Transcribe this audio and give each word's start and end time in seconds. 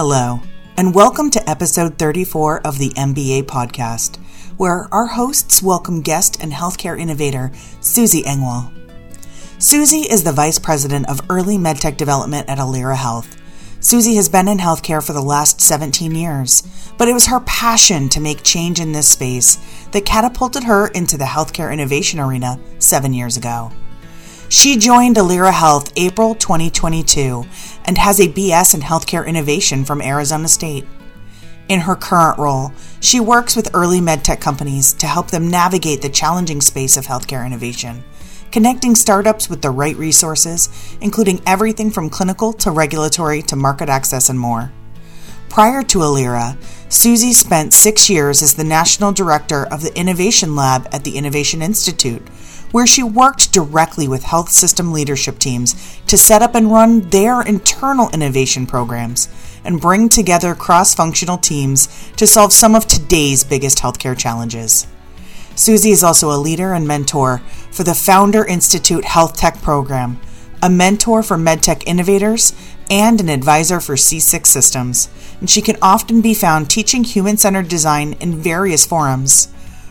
Hello, 0.00 0.40
and 0.76 0.94
welcome 0.94 1.28
to 1.28 1.50
episode 1.50 1.98
34 1.98 2.60
of 2.64 2.78
the 2.78 2.90
MBA 2.90 3.42
podcast, 3.46 4.18
where 4.56 4.86
our 4.94 5.06
hosts 5.06 5.60
welcome 5.60 6.02
guest 6.02 6.40
and 6.40 6.52
healthcare 6.52 6.96
innovator 6.96 7.50
Suzy 7.80 8.22
Engwall. 8.22 8.70
Suzy 9.60 10.02
is 10.02 10.22
the 10.22 10.30
Vice 10.30 10.60
President 10.60 11.08
of 11.08 11.20
Early 11.28 11.56
MedTech 11.56 11.96
Development 11.96 12.48
at 12.48 12.58
Alira 12.58 12.94
Health. 12.94 13.36
Suzy 13.80 14.14
has 14.14 14.28
been 14.28 14.46
in 14.46 14.58
healthcare 14.58 15.04
for 15.04 15.14
the 15.14 15.20
last 15.20 15.60
17 15.60 16.14
years, 16.14 16.62
but 16.96 17.08
it 17.08 17.12
was 17.12 17.26
her 17.26 17.40
passion 17.40 18.08
to 18.10 18.20
make 18.20 18.44
change 18.44 18.78
in 18.78 18.92
this 18.92 19.08
space 19.08 19.56
that 19.90 20.06
catapulted 20.06 20.62
her 20.62 20.86
into 20.86 21.18
the 21.18 21.24
healthcare 21.24 21.72
innovation 21.72 22.20
arena 22.20 22.60
seven 22.78 23.12
years 23.12 23.36
ago. 23.36 23.72
She 24.50 24.78
joined 24.78 25.16
Alira 25.16 25.52
Health 25.52 25.92
April 25.94 26.34
2022 26.34 27.44
and 27.84 27.98
has 27.98 28.18
a 28.18 28.28
BS 28.28 28.74
in 28.74 28.80
Healthcare 28.80 29.26
Innovation 29.26 29.84
from 29.84 30.00
Arizona 30.00 30.48
State. 30.48 30.86
In 31.68 31.80
her 31.80 31.94
current 31.94 32.38
role, 32.38 32.72
she 32.98 33.20
works 33.20 33.54
with 33.54 33.74
early 33.74 34.00
medtech 34.00 34.40
companies 34.40 34.94
to 34.94 35.06
help 35.06 35.30
them 35.30 35.50
navigate 35.50 36.00
the 36.00 36.08
challenging 36.08 36.62
space 36.62 36.96
of 36.96 37.04
healthcare 37.04 37.44
innovation, 37.44 38.02
connecting 38.50 38.94
startups 38.94 39.50
with 39.50 39.60
the 39.60 39.68
right 39.68 39.96
resources, 39.96 40.70
including 41.02 41.42
everything 41.46 41.90
from 41.90 42.08
clinical 42.08 42.54
to 42.54 42.70
regulatory 42.70 43.42
to 43.42 43.54
market 43.54 43.90
access 43.90 44.30
and 44.30 44.40
more. 44.40 44.72
Prior 45.50 45.82
to 45.82 45.98
Alira, 45.98 46.56
Suzy 46.88 47.34
spent 47.34 47.74
six 47.74 48.08
years 48.08 48.42
as 48.42 48.54
the 48.54 48.64
National 48.64 49.12
Director 49.12 49.66
of 49.66 49.82
the 49.82 49.94
Innovation 49.94 50.56
Lab 50.56 50.88
at 50.90 51.04
the 51.04 51.18
Innovation 51.18 51.60
Institute, 51.60 52.26
where 52.72 52.86
she 52.86 53.02
worked 53.02 53.52
directly 53.52 54.06
with 54.08 54.24
health 54.24 54.48
system 54.48 54.92
leadership 54.92 55.38
teams 55.38 55.98
to 56.06 56.18
set 56.18 56.42
up 56.42 56.54
and 56.54 56.70
run 56.70 57.00
their 57.10 57.42
internal 57.42 58.10
innovation 58.10 58.66
programs 58.66 59.28
and 59.64 59.80
bring 59.80 60.08
together 60.08 60.54
cross 60.54 60.94
functional 60.94 61.38
teams 61.38 62.10
to 62.16 62.26
solve 62.26 62.52
some 62.52 62.74
of 62.74 62.86
today's 62.86 63.44
biggest 63.44 63.78
healthcare 63.78 64.16
challenges. 64.16 64.86
Suzy 65.54 65.90
is 65.90 66.04
also 66.04 66.30
a 66.30 66.38
leader 66.38 66.72
and 66.72 66.86
mentor 66.86 67.38
for 67.72 67.82
the 67.82 67.94
Founder 67.94 68.44
Institute 68.44 69.04
Health 69.04 69.36
Tech 69.36 69.60
Program, 69.60 70.20
a 70.62 70.70
mentor 70.70 71.22
for 71.22 71.36
medtech 71.36 71.82
innovators, 71.84 72.52
and 72.90 73.20
an 73.20 73.28
advisor 73.28 73.80
for 73.80 73.94
C6 73.94 74.46
systems, 74.46 75.08
and 75.40 75.50
she 75.50 75.60
can 75.60 75.76
often 75.82 76.20
be 76.20 76.32
found 76.32 76.70
teaching 76.70 77.04
human 77.04 77.36
centered 77.36 77.68
design 77.68 78.14
in 78.14 78.36
various 78.36 78.86
forums. 78.86 79.48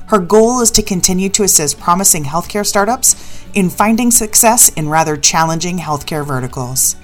Her 0.08 0.20
goal 0.20 0.62
is 0.62 0.72
to 0.72 0.82
continue 0.82 1.28
to 1.32 1.44
assist 1.44 1.82
promising 1.82 2.24
healthcare 2.24 2.66
startups 2.66 3.44
in 3.54 3.70
finding 3.70 4.10
success 4.10 4.70
in 4.70 4.88
rather 4.88 5.18
challenging 5.18 5.80
healthcare 5.80 6.26
verticals. 6.26 6.96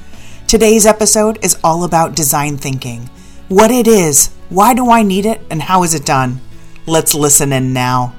Today's 0.47 0.85
episode 0.85 1.43
is 1.43 1.59
all 1.65 1.83
about 1.83 2.15
design 2.15 2.55
thinking 2.55 3.09
what 3.49 3.71
it 3.71 3.89
is, 3.89 4.29
why 4.47 4.73
do 4.73 4.89
I 4.89 5.03
need 5.03 5.25
it, 5.25 5.41
and 5.49 5.61
how 5.61 5.83
is 5.83 5.93
it 5.93 6.05
done? 6.05 6.39
Let's 6.85 7.13
listen 7.13 7.51
in 7.51 7.73
now. 7.73 8.15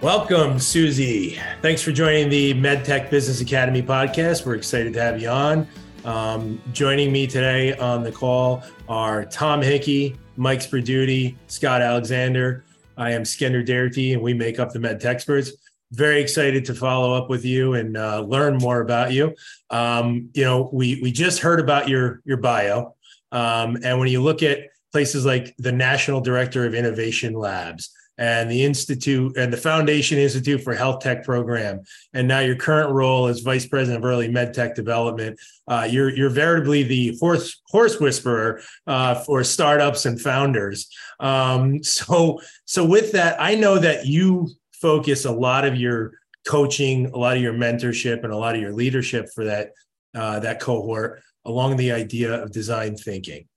Welcome, 0.00 0.60
Suzy. 0.60 1.40
Thanks 1.62 1.82
for 1.82 1.90
joining 1.90 2.28
the 2.28 2.54
MedTech 2.54 3.10
Business 3.10 3.40
Academy 3.40 3.82
podcast. 3.82 4.46
We're 4.46 4.54
excited 4.54 4.92
to 4.92 5.02
have 5.02 5.20
you 5.20 5.30
on. 5.30 5.66
Um, 6.04 6.62
joining 6.72 7.10
me 7.10 7.26
today 7.26 7.74
on 7.74 8.04
the 8.04 8.12
call 8.12 8.62
are 8.88 9.24
Tom 9.24 9.60
Hickey, 9.60 10.16
Mike 10.36 10.60
Sperduti, 10.60 11.36
Scott 11.46 11.82
Alexander. 11.82 12.64
I 12.96 13.12
am 13.12 13.22
Skender 13.22 13.66
Darity, 13.66 14.12
and 14.12 14.22
we 14.22 14.34
make 14.34 14.58
up 14.58 14.72
the 14.72 14.78
MedTeXperts. 14.78 15.50
Very 15.92 16.20
excited 16.20 16.64
to 16.66 16.74
follow 16.74 17.14
up 17.14 17.28
with 17.28 17.44
you 17.44 17.74
and 17.74 17.96
uh, 17.96 18.20
learn 18.20 18.56
more 18.56 18.80
about 18.80 19.12
you. 19.12 19.34
Um, 19.70 20.30
you 20.34 20.44
know, 20.44 20.70
we 20.72 21.00
we 21.02 21.12
just 21.12 21.40
heard 21.40 21.60
about 21.60 21.88
your 21.88 22.20
your 22.24 22.36
bio, 22.36 22.94
um, 23.32 23.78
and 23.84 23.98
when 23.98 24.08
you 24.08 24.22
look 24.22 24.42
at 24.42 24.70
places 24.92 25.24
like 25.24 25.54
the 25.58 25.72
National 25.72 26.20
Director 26.20 26.66
of 26.66 26.74
Innovation 26.74 27.34
Labs, 27.34 27.92
and 28.18 28.50
the 28.50 28.64
Institute 28.64 29.36
and 29.36 29.52
the 29.52 29.56
Foundation 29.56 30.18
Institute 30.18 30.62
for 30.62 30.74
Health 30.74 31.02
Tech 31.02 31.24
program. 31.24 31.82
And 32.12 32.28
now 32.28 32.40
your 32.40 32.56
current 32.56 32.90
role 32.90 33.26
as 33.26 33.40
Vice 33.40 33.66
President 33.66 34.04
of 34.04 34.08
Early 34.08 34.28
Med 34.28 34.54
Tech 34.54 34.74
Development. 34.74 35.38
Uh, 35.66 35.88
you're, 35.90 36.10
you're 36.10 36.30
veritably 36.30 36.82
the 36.82 37.16
horse, 37.20 37.60
horse 37.68 37.98
whisperer 37.98 38.60
uh, 38.86 39.16
for 39.16 39.42
startups 39.42 40.06
and 40.06 40.20
founders. 40.20 40.88
Um, 41.20 41.82
so, 41.82 42.40
so 42.64 42.84
with 42.84 43.12
that, 43.12 43.40
I 43.40 43.54
know 43.54 43.78
that 43.78 44.06
you 44.06 44.48
focus 44.72 45.24
a 45.24 45.32
lot 45.32 45.64
of 45.64 45.76
your 45.76 46.12
coaching, 46.46 47.06
a 47.06 47.16
lot 47.16 47.36
of 47.36 47.42
your 47.42 47.54
mentorship, 47.54 48.22
and 48.22 48.32
a 48.32 48.36
lot 48.36 48.54
of 48.54 48.60
your 48.60 48.72
leadership 48.72 49.28
for 49.34 49.44
that 49.44 49.72
uh, 50.14 50.38
that 50.38 50.60
cohort 50.60 51.22
along 51.44 51.76
the 51.76 51.90
idea 51.90 52.42
of 52.42 52.52
design 52.52 52.96
thinking. 52.96 53.48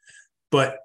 But 0.49 0.79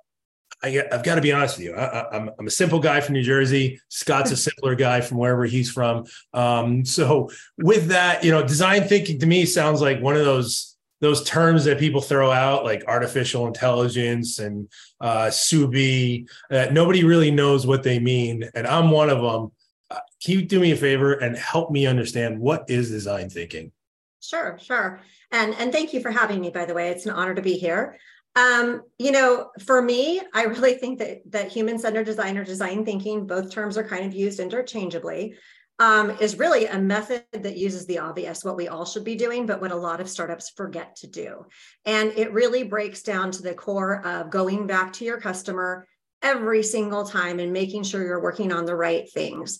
I, 0.62 0.71
have 0.91 1.03
got 1.03 1.17
to 1.17 1.21
be 1.21 1.33
honest 1.33 1.59
with 1.59 1.67
you. 1.67 1.75
I, 1.75 2.17
am 2.17 2.28
I'm, 2.28 2.34
I'm 2.41 2.47
a 2.47 2.50
simple 2.50 2.78
guy 2.78 3.00
from 3.00 3.15
New 3.15 3.23
Jersey. 3.23 3.81
Scott's 3.89 4.31
a 4.31 4.37
simpler 4.49 4.75
guy 4.75 5.00
from 5.00 5.19
wherever 5.19 5.45
he's 5.45 5.71
from. 5.71 6.05
Um, 6.33 6.84
so 6.84 7.31
with 7.59 7.89
that, 7.89 8.25
you 8.25 8.31
know, 8.31 8.43
design 8.47 8.84
thinking 8.84 9.19
to 9.21 9.27
me 9.27 9.45
sounds 9.45 9.81
like 9.81 10.01
one 10.01 10.17
of 10.17 10.25
those 10.25 10.72
those 11.01 11.25
terms 11.25 11.65
that 11.65 11.81
people 11.81 12.01
throw 12.01 12.31
out, 12.31 12.62
like 12.62 12.84
artificial 12.87 13.49
intelligence 13.49 14.39
and 14.39 14.69
uh, 15.01 15.27
SUBI, 15.27 16.28
that 16.49 16.72
nobody 16.72 17.03
really 17.03 17.33
knows 17.33 17.67
what 17.67 17.83
they 17.83 17.99
mean. 17.99 18.49
And 18.55 18.69
I'm 18.69 18.89
one 18.93 19.11
of 19.11 19.21
them. 19.21 19.51
Uh, 19.91 19.99
can 20.22 20.34
you 20.34 20.43
do 20.43 20.61
me 20.61 20.71
a 20.71 20.77
favor 20.77 21.15
and 21.15 21.37
help 21.37 21.72
me 21.72 21.87
understand 21.87 22.39
what 22.39 22.71
is 22.71 22.89
design 22.89 23.31
thinking? 23.31 23.72
Sure, 24.21 24.56
sure. 24.62 25.01
And 25.33 25.55
and 25.59 25.72
thank 25.72 25.93
you 25.93 26.01
for 26.01 26.12
having 26.12 26.41
me. 26.41 26.51
By 26.51 26.67
the 26.67 26.75
way, 26.75 26.91
it's 26.91 27.05
an 27.06 27.12
honor 27.12 27.34
to 27.34 27.43
be 27.43 27.55
here. 27.55 27.99
Um, 28.34 28.82
you 28.98 29.12
know, 29.12 29.50
for 29.65 29.82
me, 29.82 30.20
I 30.32 30.44
really 30.44 30.75
think 30.75 30.98
that 31.00 31.20
that 31.31 31.53
human-centered 31.53 32.06
design 32.06 32.38
or 32.38 32.44
design 32.44 32.84
thinking, 32.84 33.26
both 33.26 33.50
terms 33.50 33.76
are 33.76 33.84
kind 33.84 34.06
of 34.06 34.15
used 34.15 34.41
interchangeably, 34.41 35.34
um, 35.78 36.10
is 36.20 36.38
really 36.38 36.66
a 36.66 36.78
method 36.78 37.25
that 37.32 37.56
uses 37.56 37.87
the 37.87 37.98
obvious, 37.98 38.44
what 38.44 38.56
we 38.56 38.69
all 38.69 38.84
should 38.84 39.04
be 39.04 39.16
doing, 39.16 39.47
but 39.47 39.60
what 39.60 39.72
a 39.72 39.76
lot 39.76 40.00
of 40.00 40.09
startups 40.09 40.50
forget 40.56 40.97
to 40.97 41.06
do. 41.09 41.44
And 41.84 42.12
it 42.16 42.32
really 42.32 42.62
breaks 42.62 43.03
down 43.03 43.32
to 43.32 43.42
the 43.42 43.54
core 43.54 44.06
of 44.06 44.31
going 44.31 44.66
back 44.66 44.92
to 44.94 45.04
your 45.04 45.21
customer 45.21 45.87
every 46.22 46.62
single 46.62 47.04
time 47.04 47.41
and 47.41 47.53
making 47.53 47.82
sure 47.82 48.03
you're 48.03 48.22
working 48.22 48.53
on 48.53 48.65
the 48.65 48.76
right 48.76 49.10
things. 49.12 49.59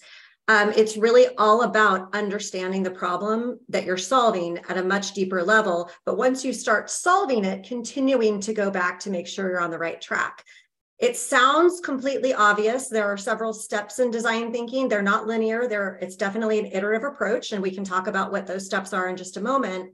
Um, 0.49 0.73
it's 0.77 0.97
really 0.97 1.29
all 1.39 1.63
about 1.63 2.15
understanding 2.15 2.83
the 2.83 2.91
problem 2.91 3.61
that 3.69 3.85
you're 3.85 3.97
solving 3.97 4.59
at 4.69 4.77
a 4.77 4.85
much 4.85 5.13
deeper 5.13 5.43
level. 5.43 5.91
But 6.05 6.19
once 6.19 6.45
you 6.45 6.53
start 6.53 6.91
solving 6.91 7.45
it, 7.45 7.65
continuing 7.65 8.41
to 8.41 8.53
go 8.53 8.71
back 8.71 8.99
to 9.01 9.11
make 9.11 9.29
sure 9.29 9.49
you're 9.49 9.61
on 9.61 9.71
the 9.71 9.79
right 9.79 10.01
track. 10.01 10.45
It 10.99 11.17
sounds 11.17 11.81
completely 11.81 12.33
obvious. 12.33 12.89
There 12.89 13.07
are 13.07 13.17
several 13.17 13.53
steps 13.53 13.99
in 13.99 14.11
design 14.11 14.53
thinking. 14.53 14.89
They're 14.89 15.03
not 15.03 15.27
linear. 15.27 15.67
There, 15.67 15.99
it's 16.01 16.17
definitely 16.17 16.59
an 16.59 16.67
iterative 16.67 17.05
approach, 17.05 17.53
and 17.53 17.63
we 17.63 17.73
can 17.73 17.83
talk 17.85 18.07
about 18.07 18.31
what 18.31 18.47
those 18.47 18.67
steps 18.67 18.93
are 18.93 19.09
in 19.09 19.17
just 19.17 19.37
a 19.37 19.41
moment. 19.41 19.93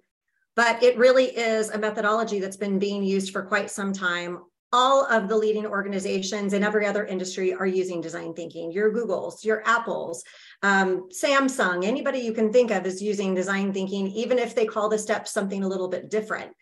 But 0.55 0.83
it 0.83 0.99
really 0.99 1.27
is 1.27 1.71
a 1.71 1.79
methodology 1.79 2.41
that's 2.41 2.57
been 2.57 2.79
being 2.79 3.03
used 3.03 3.33
for 3.33 3.43
quite 3.43 3.71
some 3.71 3.93
time 3.93 4.41
all 4.73 5.06
of 5.06 5.29
the 5.29 5.37
leading 5.37 5.67
organizations 5.67 6.53
in 6.53 6.62
every 6.62 6.87
other 6.87 7.06
industry 7.06 7.55
are 7.55 7.67
using 7.67 8.01
design 8.01 8.34
thinking. 8.34 8.71
Your 8.71 8.93
Googles, 8.93 9.45
your 9.45 9.62
Apples, 9.67 10.25
um, 10.62 11.09
Samsung, 11.11 11.84
anybody 11.84 12.19
you 12.19 12.33
can 12.33 12.53
think 12.53 12.71
of 12.71 12.84
is 12.87 13.03
using 13.03 13.34
design 13.34 13.73
thinking, 13.73 14.09
even 14.09 14.39
if 14.39 14.55
they 14.55 14.67
call 14.67 14.89
the 14.89 14.99
steps 14.99 15.33
something 15.33 15.65
a 15.65 15.69
little 15.69 15.89
bit 15.89 16.11
different. 16.11 16.53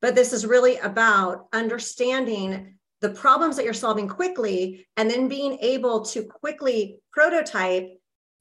But 0.00 0.14
this 0.14 0.32
is 0.32 0.44
really 0.44 0.78
about 0.78 1.46
understanding 1.52 2.78
the 3.00 3.10
problems 3.10 3.56
that 3.56 3.64
you're 3.64 3.74
solving 3.74 4.08
quickly 4.08 4.86
and 4.96 5.10
then 5.10 5.28
being 5.28 5.58
able 5.60 6.04
to 6.06 6.24
quickly 6.24 6.98
prototype 7.12 7.88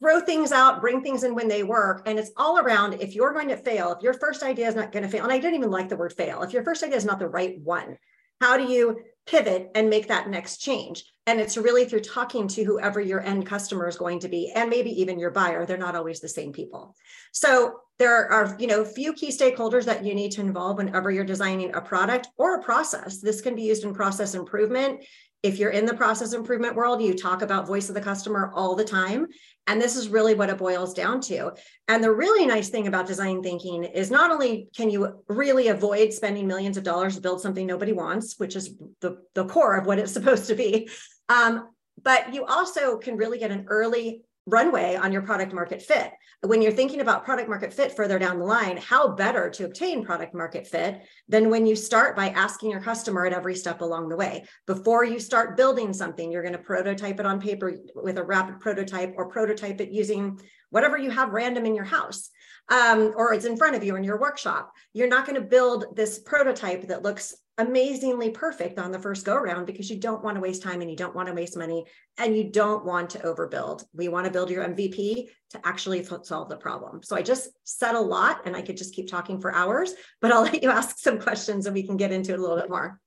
throw 0.01 0.19
things 0.19 0.51
out, 0.51 0.81
bring 0.81 1.03
things 1.03 1.23
in 1.23 1.35
when 1.35 1.47
they 1.47 1.61
work. 1.61 2.01
And 2.07 2.17
it's 2.17 2.31
all 2.35 2.57
around 2.57 2.95
if 2.95 3.13
you're 3.13 3.33
going 3.33 3.49
to 3.49 3.57
fail, 3.57 3.91
if 3.91 4.01
your 4.01 4.13
first 4.13 4.41
idea 4.41 4.67
is 4.67 4.75
not 4.75 4.91
going 4.91 5.03
to 5.03 5.09
fail, 5.09 5.23
and 5.23 5.31
I 5.31 5.37
didn't 5.37 5.55
even 5.55 5.69
like 5.69 5.89
the 5.89 5.95
word 5.95 6.13
fail, 6.13 6.41
if 6.41 6.53
your 6.53 6.63
first 6.63 6.83
idea 6.83 6.97
is 6.97 7.05
not 7.05 7.19
the 7.19 7.27
right 7.27 7.59
one, 7.59 7.97
how 8.39 8.57
do 8.57 8.63
you 8.63 8.99
pivot 9.25 9.71
and 9.75 9.89
make 9.89 10.07
that 10.07 10.29
next 10.29 10.57
change? 10.57 11.05
And 11.27 11.39
it's 11.39 11.57
really 11.57 11.85
through 11.85 12.01
talking 12.01 12.47
to 12.49 12.63
whoever 12.63 12.99
your 12.99 13.21
end 13.21 13.45
customer 13.45 13.87
is 13.87 13.97
going 13.97 14.19
to 14.19 14.27
be, 14.27 14.51
and 14.55 14.69
maybe 14.69 14.89
even 15.01 15.19
your 15.19 15.31
buyer. 15.31 15.65
They're 15.65 15.77
not 15.77 15.95
always 15.95 16.19
the 16.19 16.27
same 16.27 16.51
people. 16.51 16.95
So 17.31 17.79
there 17.99 18.31
are, 18.31 18.55
you 18.59 18.65
know, 18.67 18.83
few 18.83 19.13
key 19.13 19.29
stakeholders 19.29 19.85
that 19.85 20.03
you 20.03 20.15
need 20.15 20.31
to 20.31 20.41
involve 20.41 20.77
whenever 20.77 21.11
you're 21.11 21.23
designing 21.23 21.75
a 21.75 21.81
product 21.81 22.29
or 22.37 22.55
a 22.55 22.63
process. 22.63 23.21
This 23.21 23.41
can 23.41 23.55
be 23.55 23.61
used 23.61 23.83
in 23.83 23.93
process 23.93 24.33
improvement. 24.33 25.03
If 25.43 25.57
you're 25.57 25.71
in 25.71 25.85
the 25.85 25.93
process 25.93 26.33
improvement 26.33 26.75
world, 26.75 27.01
you 27.01 27.15
talk 27.15 27.41
about 27.41 27.67
voice 27.67 27.89
of 27.89 27.95
the 27.95 28.01
customer 28.01 28.51
all 28.55 28.75
the 28.75 28.83
time. 28.83 29.27
And 29.67 29.81
this 29.81 29.95
is 29.95 30.09
really 30.09 30.35
what 30.35 30.49
it 30.49 30.57
boils 30.57 30.93
down 30.93 31.21
to. 31.21 31.53
And 31.87 32.03
the 32.03 32.11
really 32.11 32.45
nice 32.45 32.69
thing 32.69 32.87
about 32.87 33.07
design 33.07 33.41
thinking 33.41 33.83
is 33.83 34.11
not 34.11 34.31
only 34.31 34.67
can 34.75 34.89
you 34.89 35.23
really 35.27 35.69
avoid 35.69 36.13
spending 36.13 36.47
millions 36.47 36.77
of 36.77 36.83
dollars 36.83 37.15
to 37.15 37.21
build 37.21 37.41
something 37.41 37.65
nobody 37.65 37.93
wants, 37.93 38.35
which 38.37 38.55
is 38.55 38.75
the, 39.01 39.17
the 39.33 39.45
core 39.45 39.77
of 39.77 39.85
what 39.85 39.99
it's 39.99 40.13
supposed 40.13 40.47
to 40.47 40.55
be, 40.55 40.89
um, 41.29 41.69
but 42.03 42.33
you 42.33 42.45
also 42.45 42.97
can 42.97 43.17
really 43.17 43.39
get 43.39 43.51
an 43.51 43.65
early 43.67 44.23
runway 44.45 44.95
on 44.95 45.11
your 45.11 45.21
product 45.21 45.53
market 45.53 45.81
fit. 45.81 46.11
When 46.43 46.61
you're 46.61 46.71
thinking 46.71 47.01
about 47.01 47.23
product 47.23 47.47
market 47.47 47.71
fit 47.71 47.95
further 47.95 48.17
down 48.17 48.39
the 48.39 48.45
line, 48.45 48.77
how 48.77 49.09
better 49.09 49.49
to 49.51 49.65
obtain 49.65 50.03
product 50.03 50.33
market 50.33 50.65
fit 50.65 51.01
than 51.27 51.51
when 51.51 51.67
you 51.67 51.75
start 51.75 52.15
by 52.15 52.29
asking 52.29 52.71
your 52.71 52.81
customer 52.81 53.27
at 53.27 53.33
every 53.33 53.55
step 53.55 53.81
along 53.81 54.09
the 54.09 54.15
way. 54.15 54.43
Before 54.65 55.03
you 55.03 55.19
start 55.19 55.55
building 55.55 55.93
something, 55.93 56.31
you're 56.31 56.41
going 56.41 56.53
to 56.53 56.59
prototype 56.59 57.19
it 57.19 57.27
on 57.27 57.39
paper 57.39 57.73
with 57.93 58.17
a 58.17 58.23
rapid 58.23 58.59
prototype 58.59 59.13
or 59.17 59.29
prototype 59.29 59.79
it 59.81 59.91
using 59.91 60.39
whatever 60.71 60.97
you 60.97 61.11
have 61.11 61.29
random 61.29 61.65
in 61.65 61.75
your 61.75 61.85
house 61.85 62.31
um, 62.69 63.13
or 63.15 63.33
it's 63.33 63.45
in 63.45 63.57
front 63.57 63.75
of 63.75 63.83
you 63.83 63.95
in 63.95 64.03
your 64.03 64.19
workshop. 64.19 64.71
You're 64.93 65.07
not 65.07 65.27
going 65.27 65.39
to 65.39 65.47
build 65.47 65.95
this 65.95 66.17
prototype 66.19 66.87
that 66.87 67.03
looks 67.03 67.35
amazingly 67.61 68.29
perfect 68.31 68.79
on 68.79 68.91
the 68.91 68.99
first 68.99 69.25
go 69.25 69.35
around 69.35 69.65
because 69.65 69.89
you 69.89 69.99
don't 69.99 70.23
want 70.23 70.35
to 70.35 70.41
waste 70.41 70.63
time 70.63 70.81
and 70.81 70.89
you 70.89 70.97
don't 70.97 71.15
want 71.15 71.27
to 71.27 71.33
waste 71.33 71.57
money 71.57 71.85
and 72.17 72.35
you 72.35 72.49
don't 72.49 72.85
want 72.85 73.09
to 73.11 73.19
overbuild. 73.19 73.83
We 73.93 74.07
want 74.07 74.25
to 74.25 74.31
build 74.31 74.49
your 74.49 74.67
MVP 74.67 75.27
to 75.51 75.67
actually 75.67 76.03
solve 76.03 76.49
the 76.49 76.57
problem. 76.57 77.03
So 77.03 77.15
I 77.15 77.21
just 77.21 77.49
said 77.63 77.95
a 77.95 77.99
lot 77.99 78.41
and 78.45 78.55
I 78.55 78.61
could 78.61 78.77
just 78.77 78.93
keep 78.93 79.07
talking 79.07 79.39
for 79.39 79.53
hours, 79.53 79.93
but 80.21 80.31
I'll 80.31 80.41
let 80.51 80.61
you 80.61 80.69
ask 80.69 80.97
some 80.97 81.19
questions 81.19 81.65
and 81.65 81.73
we 81.73 81.83
can 81.83 81.97
get 81.97 82.11
into 82.11 82.33
it 82.33 82.39
a 82.39 82.41
little 82.41 82.57
bit 82.57 82.69
more. 82.69 82.99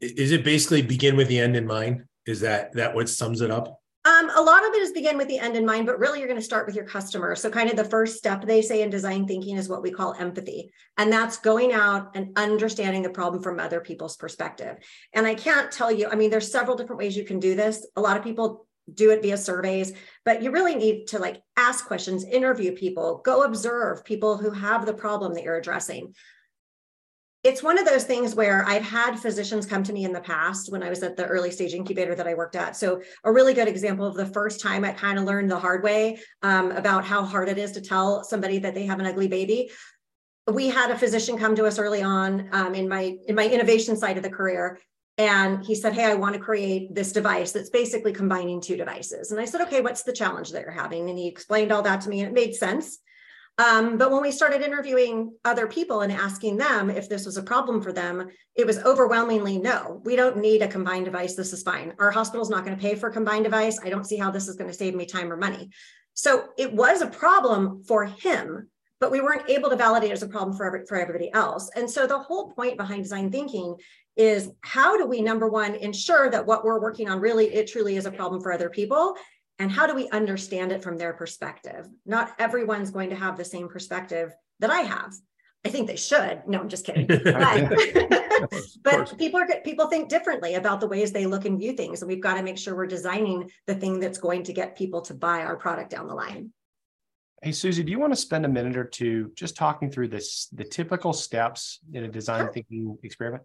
Is 0.00 0.32
it 0.32 0.44
basically 0.44 0.82
begin 0.82 1.16
with 1.16 1.28
the 1.28 1.38
end 1.38 1.56
in 1.56 1.66
mind? 1.66 2.04
Is 2.26 2.40
that 2.40 2.72
that 2.72 2.94
what 2.94 3.08
sums 3.08 3.40
it 3.40 3.50
up? 3.50 3.80
Um, 4.06 4.30
a 4.36 4.40
lot 4.40 4.64
of 4.64 4.72
it 4.72 4.82
is 4.82 4.92
begin 4.92 5.16
with 5.16 5.26
the 5.26 5.40
end 5.40 5.56
in 5.56 5.66
mind, 5.66 5.84
but 5.84 5.98
really 5.98 6.20
you're 6.20 6.28
going 6.28 6.38
to 6.38 6.44
start 6.44 6.64
with 6.64 6.76
your 6.76 6.84
customer. 6.84 7.34
So, 7.34 7.50
kind 7.50 7.68
of 7.68 7.74
the 7.74 7.84
first 7.84 8.16
step 8.16 8.46
they 8.46 8.62
say 8.62 8.82
in 8.82 8.88
design 8.88 9.26
thinking 9.26 9.56
is 9.56 9.68
what 9.68 9.82
we 9.82 9.90
call 9.90 10.14
empathy. 10.14 10.70
And 10.96 11.12
that's 11.12 11.38
going 11.38 11.72
out 11.72 12.14
and 12.14 12.30
understanding 12.38 13.02
the 13.02 13.10
problem 13.10 13.42
from 13.42 13.58
other 13.58 13.80
people's 13.80 14.16
perspective. 14.16 14.76
And 15.12 15.26
I 15.26 15.34
can't 15.34 15.72
tell 15.72 15.90
you, 15.90 16.08
I 16.08 16.14
mean, 16.14 16.30
there's 16.30 16.52
several 16.52 16.76
different 16.76 17.00
ways 17.00 17.16
you 17.16 17.24
can 17.24 17.40
do 17.40 17.56
this. 17.56 17.84
A 17.96 18.00
lot 18.00 18.16
of 18.16 18.22
people 18.22 18.68
do 18.94 19.10
it 19.10 19.22
via 19.22 19.36
surveys, 19.36 19.92
but 20.24 20.40
you 20.40 20.52
really 20.52 20.76
need 20.76 21.08
to 21.08 21.18
like 21.18 21.42
ask 21.56 21.84
questions, 21.86 22.22
interview 22.22 22.76
people, 22.76 23.20
go 23.24 23.42
observe 23.42 24.04
people 24.04 24.36
who 24.36 24.52
have 24.52 24.86
the 24.86 24.94
problem 24.94 25.34
that 25.34 25.42
you're 25.42 25.56
addressing 25.56 26.14
it's 27.46 27.62
one 27.62 27.78
of 27.78 27.86
those 27.86 28.02
things 28.02 28.34
where 28.34 28.64
I've 28.66 28.82
had 28.82 29.20
physicians 29.20 29.66
come 29.66 29.84
to 29.84 29.92
me 29.92 30.04
in 30.04 30.12
the 30.12 30.20
past 30.20 30.72
when 30.72 30.82
I 30.82 30.90
was 30.90 31.04
at 31.04 31.16
the 31.16 31.26
early 31.26 31.52
stage 31.52 31.74
incubator 31.74 32.16
that 32.16 32.26
I 32.26 32.34
worked 32.34 32.56
at. 32.56 32.76
So, 32.76 33.00
a 33.22 33.30
really 33.30 33.54
good 33.54 33.68
example 33.68 34.04
of 34.04 34.16
the 34.16 34.26
first 34.26 34.60
time 34.60 34.84
I 34.84 34.90
kind 34.90 35.16
of 35.16 35.24
learned 35.24 35.48
the 35.48 35.58
hard 35.58 35.84
way 35.84 36.18
um, 36.42 36.72
about 36.72 37.04
how 37.04 37.24
hard 37.24 37.48
it 37.48 37.56
is 37.56 37.70
to 37.72 37.80
tell 37.80 38.24
somebody 38.24 38.58
that 38.58 38.74
they 38.74 38.84
have 38.86 38.98
an 38.98 39.06
ugly 39.06 39.28
baby. 39.28 39.70
We 40.52 40.68
had 40.68 40.90
a 40.90 40.98
physician 40.98 41.38
come 41.38 41.54
to 41.54 41.66
us 41.66 41.78
early 41.78 42.02
on 42.02 42.48
um, 42.50 42.74
in 42.74 42.88
my 42.88 43.16
in 43.28 43.36
my 43.36 43.48
innovation 43.48 43.96
side 43.96 44.16
of 44.16 44.24
the 44.24 44.30
career, 44.30 44.80
and 45.16 45.64
he 45.64 45.76
said, 45.76 45.92
"Hey, 45.92 46.06
I 46.06 46.14
want 46.14 46.34
to 46.34 46.40
create 46.40 46.96
this 46.96 47.12
device 47.12 47.52
that's 47.52 47.70
basically 47.70 48.12
combining 48.12 48.60
two 48.60 48.76
devices." 48.76 49.30
And 49.30 49.40
I 49.40 49.44
said, 49.44 49.60
"Okay, 49.60 49.80
what's 49.80 50.02
the 50.02 50.12
challenge 50.12 50.50
that 50.50 50.62
you're 50.62 50.72
having?" 50.72 51.10
And 51.10 51.18
he 51.18 51.28
explained 51.28 51.70
all 51.70 51.82
that 51.82 52.00
to 52.00 52.08
me, 52.08 52.20
and 52.20 52.28
it 52.28 52.34
made 52.34 52.56
sense. 52.56 52.98
Um, 53.58 53.96
but 53.96 54.10
when 54.10 54.20
we 54.20 54.32
started 54.32 54.60
interviewing 54.60 55.34
other 55.44 55.66
people 55.66 56.02
and 56.02 56.12
asking 56.12 56.58
them 56.58 56.90
if 56.90 57.08
this 57.08 57.24
was 57.24 57.38
a 57.38 57.42
problem 57.42 57.80
for 57.80 57.92
them, 57.92 58.28
it 58.54 58.66
was 58.66 58.78
overwhelmingly 58.78 59.56
no. 59.56 60.02
We 60.04 60.14
don't 60.14 60.36
need 60.36 60.60
a 60.60 60.68
combined 60.68 61.06
device. 61.06 61.34
This 61.34 61.54
is 61.54 61.62
fine. 61.62 61.94
Our 61.98 62.10
hospital's 62.10 62.50
not 62.50 62.64
going 62.64 62.76
to 62.76 62.82
pay 62.82 62.94
for 62.94 63.08
a 63.08 63.12
combined 63.12 63.44
device. 63.44 63.78
I 63.82 63.88
don't 63.88 64.04
see 64.04 64.18
how 64.18 64.30
this 64.30 64.46
is 64.46 64.56
going 64.56 64.70
to 64.70 64.76
save 64.76 64.94
me 64.94 65.06
time 65.06 65.32
or 65.32 65.38
money. 65.38 65.70
So 66.12 66.48
it 66.58 66.72
was 66.72 67.00
a 67.00 67.06
problem 67.06 67.82
for 67.84 68.04
him, 68.04 68.68
but 69.00 69.10
we 69.10 69.22
weren't 69.22 69.48
able 69.48 69.70
to 69.70 69.76
validate 69.76 70.10
it 70.10 70.14
as 70.14 70.22
a 70.22 70.28
problem 70.28 70.56
for, 70.56 70.66
every, 70.66 70.84
for 70.86 70.98
everybody 70.98 71.32
else. 71.32 71.70
And 71.76 71.90
so 71.90 72.06
the 72.06 72.18
whole 72.18 72.50
point 72.52 72.76
behind 72.76 73.04
design 73.04 73.30
thinking 73.30 73.76
is 74.16 74.50
how 74.62 74.96
do 74.96 75.06
we, 75.06 75.20
number 75.20 75.48
one, 75.48 75.74
ensure 75.74 76.30
that 76.30 76.46
what 76.46 76.64
we're 76.64 76.80
working 76.80 77.08
on 77.08 77.20
really, 77.20 77.54
it 77.54 77.68
truly 77.68 77.96
is 77.96 78.06
a 78.06 78.10
problem 78.10 78.40
for 78.42 78.52
other 78.52 78.70
people? 78.70 79.14
And 79.58 79.70
how 79.70 79.86
do 79.86 79.94
we 79.94 80.08
understand 80.10 80.72
it 80.72 80.82
from 80.82 80.98
their 80.98 81.14
perspective? 81.14 81.88
Not 82.04 82.34
everyone's 82.38 82.90
going 82.90 83.10
to 83.10 83.16
have 83.16 83.36
the 83.36 83.44
same 83.44 83.68
perspective 83.68 84.34
that 84.60 84.70
i 84.70 84.80
have. 84.80 85.14
I 85.64 85.68
think 85.68 85.88
they 85.88 85.96
should. 85.96 86.42
No 86.46 86.60
i'm 86.60 86.68
just 86.68 86.86
kidding. 86.86 87.08
But, 88.36 88.52
but 88.82 89.18
people 89.18 89.40
are 89.40 89.48
people 89.64 89.86
think 89.86 90.10
differently 90.10 90.54
about 90.56 90.80
the 90.80 90.86
ways 90.86 91.10
they 91.10 91.24
look 91.24 91.46
and 91.46 91.58
view 91.58 91.72
things. 91.72 92.02
And 92.02 92.08
we've 92.08 92.20
got 92.20 92.34
to 92.34 92.42
make 92.42 92.58
sure 92.58 92.76
we're 92.76 92.86
designing 92.86 93.50
the 93.66 93.74
thing 93.74 93.98
that's 93.98 94.18
going 94.18 94.42
to 94.44 94.52
get 94.52 94.76
people 94.76 95.00
to 95.02 95.14
buy 95.14 95.40
our 95.40 95.56
product 95.56 95.90
down 95.90 96.06
the 96.06 96.14
line. 96.14 96.52
Hey, 97.42 97.52
Suzy, 97.52 97.82
do 97.82 97.90
you 97.90 97.98
want 97.98 98.12
to 98.12 98.16
spend 98.16 98.44
a 98.44 98.48
minute 98.48 98.76
or 98.76 98.84
two 98.84 99.32
just 99.34 99.56
talking 99.56 99.90
through 99.90 100.08
this 100.08 100.48
the 100.52 100.64
typical 100.64 101.12
steps 101.12 101.80
in 101.92 102.04
a 102.04 102.08
design 102.08 102.44
sure. 102.44 102.52
thinking 102.52 102.98
experiment? 103.02 103.42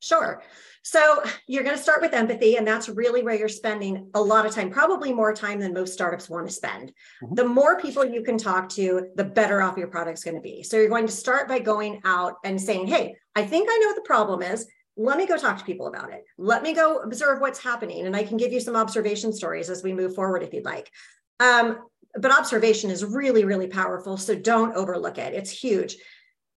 Sure. 0.00 0.42
So 0.82 1.22
you're 1.46 1.64
going 1.64 1.76
to 1.76 1.82
start 1.82 2.00
with 2.00 2.14
empathy, 2.14 2.56
and 2.56 2.66
that's 2.66 2.88
really 2.88 3.22
where 3.22 3.34
you're 3.34 3.48
spending 3.48 4.10
a 4.14 4.22
lot 4.22 4.46
of 4.46 4.54
time, 4.54 4.70
probably 4.70 5.12
more 5.12 5.34
time 5.34 5.58
than 5.58 5.74
most 5.74 5.92
startups 5.92 6.30
want 6.30 6.46
to 6.46 6.52
spend. 6.52 6.92
Mm-hmm. 7.22 7.34
The 7.34 7.44
more 7.44 7.80
people 7.80 8.04
you 8.04 8.22
can 8.22 8.38
talk 8.38 8.68
to, 8.70 9.08
the 9.16 9.24
better 9.24 9.60
off 9.60 9.76
your 9.76 9.88
product's 9.88 10.24
going 10.24 10.36
to 10.36 10.40
be. 10.40 10.62
So 10.62 10.76
you're 10.76 10.88
going 10.88 11.06
to 11.06 11.12
start 11.12 11.48
by 11.48 11.58
going 11.58 12.00
out 12.04 12.36
and 12.44 12.60
saying, 12.60 12.86
Hey, 12.86 13.16
I 13.34 13.44
think 13.44 13.68
I 13.70 13.78
know 13.78 13.88
what 13.88 13.96
the 13.96 14.02
problem 14.02 14.42
is. 14.42 14.66
Let 14.96 15.18
me 15.18 15.26
go 15.26 15.36
talk 15.36 15.58
to 15.58 15.64
people 15.64 15.88
about 15.88 16.12
it. 16.12 16.24
Let 16.38 16.62
me 16.62 16.74
go 16.74 16.98
observe 16.98 17.40
what's 17.40 17.62
happening. 17.62 18.06
And 18.06 18.16
I 18.16 18.24
can 18.24 18.36
give 18.36 18.52
you 18.52 18.60
some 18.60 18.74
observation 18.74 19.32
stories 19.32 19.70
as 19.70 19.82
we 19.82 19.92
move 19.92 20.14
forward 20.14 20.42
if 20.42 20.52
you'd 20.52 20.64
like. 20.64 20.90
Um, 21.38 21.78
but 22.14 22.36
observation 22.36 22.90
is 22.90 23.04
really, 23.04 23.44
really 23.44 23.68
powerful. 23.68 24.16
So 24.16 24.34
don't 24.34 24.74
overlook 24.74 25.18
it. 25.18 25.34
It's 25.34 25.50
huge. 25.50 25.96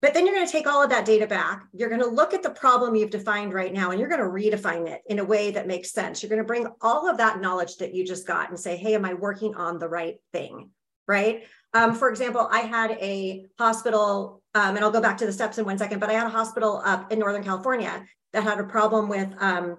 But 0.01 0.15
then 0.15 0.25
you're 0.25 0.33
going 0.33 0.48
to 0.48 0.51
take 0.51 0.68
all 0.68 0.83
of 0.83 0.89
that 0.89 1.06
data 1.06 1.27
back. 1.27 1.63
You're 1.74 1.89
going 1.89 2.01
to 2.01 2.07
look 2.07 2.33
at 2.33 2.42
the 2.42 2.50
problem 2.50 2.95
you've 2.95 3.12
defined 3.12 3.53
right 3.53 3.71
now 3.71 3.92
and 3.92 4.00
you're 4.00 4.09
going 4.09 4.21
to 4.21 4.25
redefine 4.25 4.88
it 4.88 5.01
in 5.06 5.19
a 5.19 5.24
way 5.24 5.51
that 5.51 5.68
makes 5.68 5.92
sense. 5.92 6.21
You're 6.21 6.30
going 6.30 6.42
to 6.42 6.48
bring 6.48 6.68
all 6.81 7.07
of 7.07 7.18
that 7.18 7.39
knowledge 7.39 7.77
that 7.77 7.94
you 7.94 8.03
just 8.03 8.25
got 8.25 8.50
and 8.50 8.59
say, 8.59 8.75
hey, 8.77 8.95
am 8.95 9.06
I 9.06 9.13
working 9.13 9.53
on 9.53 9.77
the 9.77 9.88
right 9.88 10.15
thing? 10.33 10.71
Right. 11.07 11.44
Um, 11.74 11.94
for 11.94 12.09
example, 12.09 12.48
I 12.51 12.62
had 12.62 12.92
a 12.92 13.45
hospital, 13.59 14.42
um, 14.56 14.75
and 14.75 14.83
I'll 14.83 14.92
go 14.92 15.01
back 15.01 15.18
to 15.18 15.25
the 15.25 15.31
steps 15.31 15.57
in 15.57 15.65
one 15.65 15.77
second, 15.77 16.00
but 16.00 16.09
I 16.09 16.13
had 16.13 16.27
a 16.27 16.31
hospital 16.31 16.81
up 16.83 17.12
in 17.12 17.19
Northern 17.19 17.44
California 17.44 18.03
that 18.33 18.44
had 18.44 18.59
a 18.59 18.63
problem 18.63 19.07
with 19.07 19.30
um, 19.39 19.77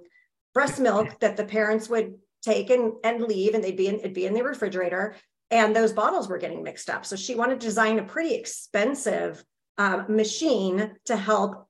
breast 0.54 0.78
milk 0.78 1.08
that 1.20 1.36
the 1.36 1.44
parents 1.44 1.88
would 1.88 2.14
take 2.42 2.70
and, 2.70 2.92
and 3.02 3.22
leave, 3.22 3.54
and 3.54 3.62
they'd 3.62 3.76
be 3.76 3.88
in, 3.88 3.96
it'd 3.96 4.14
be 4.14 4.26
in 4.26 4.34
the 4.34 4.42
refrigerator, 4.42 5.16
and 5.50 5.74
those 5.74 5.92
bottles 5.92 6.28
were 6.28 6.38
getting 6.38 6.62
mixed 6.62 6.88
up. 6.88 7.04
So 7.04 7.16
she 7.16 7.34
wanted 7.34 7.60
to 7.60 7.66
design 7.66 7.98
a 7.98 8.04
pretty 8.04 8.34
expensive 8.34 9.44
um, 9.78 10.06
machine 10.08 10.92
to 11.06 11.16
help 11.16 11.66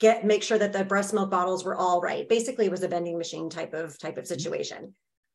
get 0.00 0.24
make 0.24 0.42
sure 0.42 0.58
that 0.58 0.72
the 0.72 0.84
breast 0.84 1.14
milk 1.14 1.30
bottles 1.30 1.64
were 1.64 1.76
all 1.76 2.00
right. 2.00 2.28
Basically, 2.28 2.66
it 2.66 2.70
was 2.70 2.82
a 2.82 2.88
vending 2.88 3.18
machine 3.18 3.48
type 3.48 3.74
of 3.74 3.98
type 3.98 4.18
of 4.18 4.26
situation. 4.26 4.94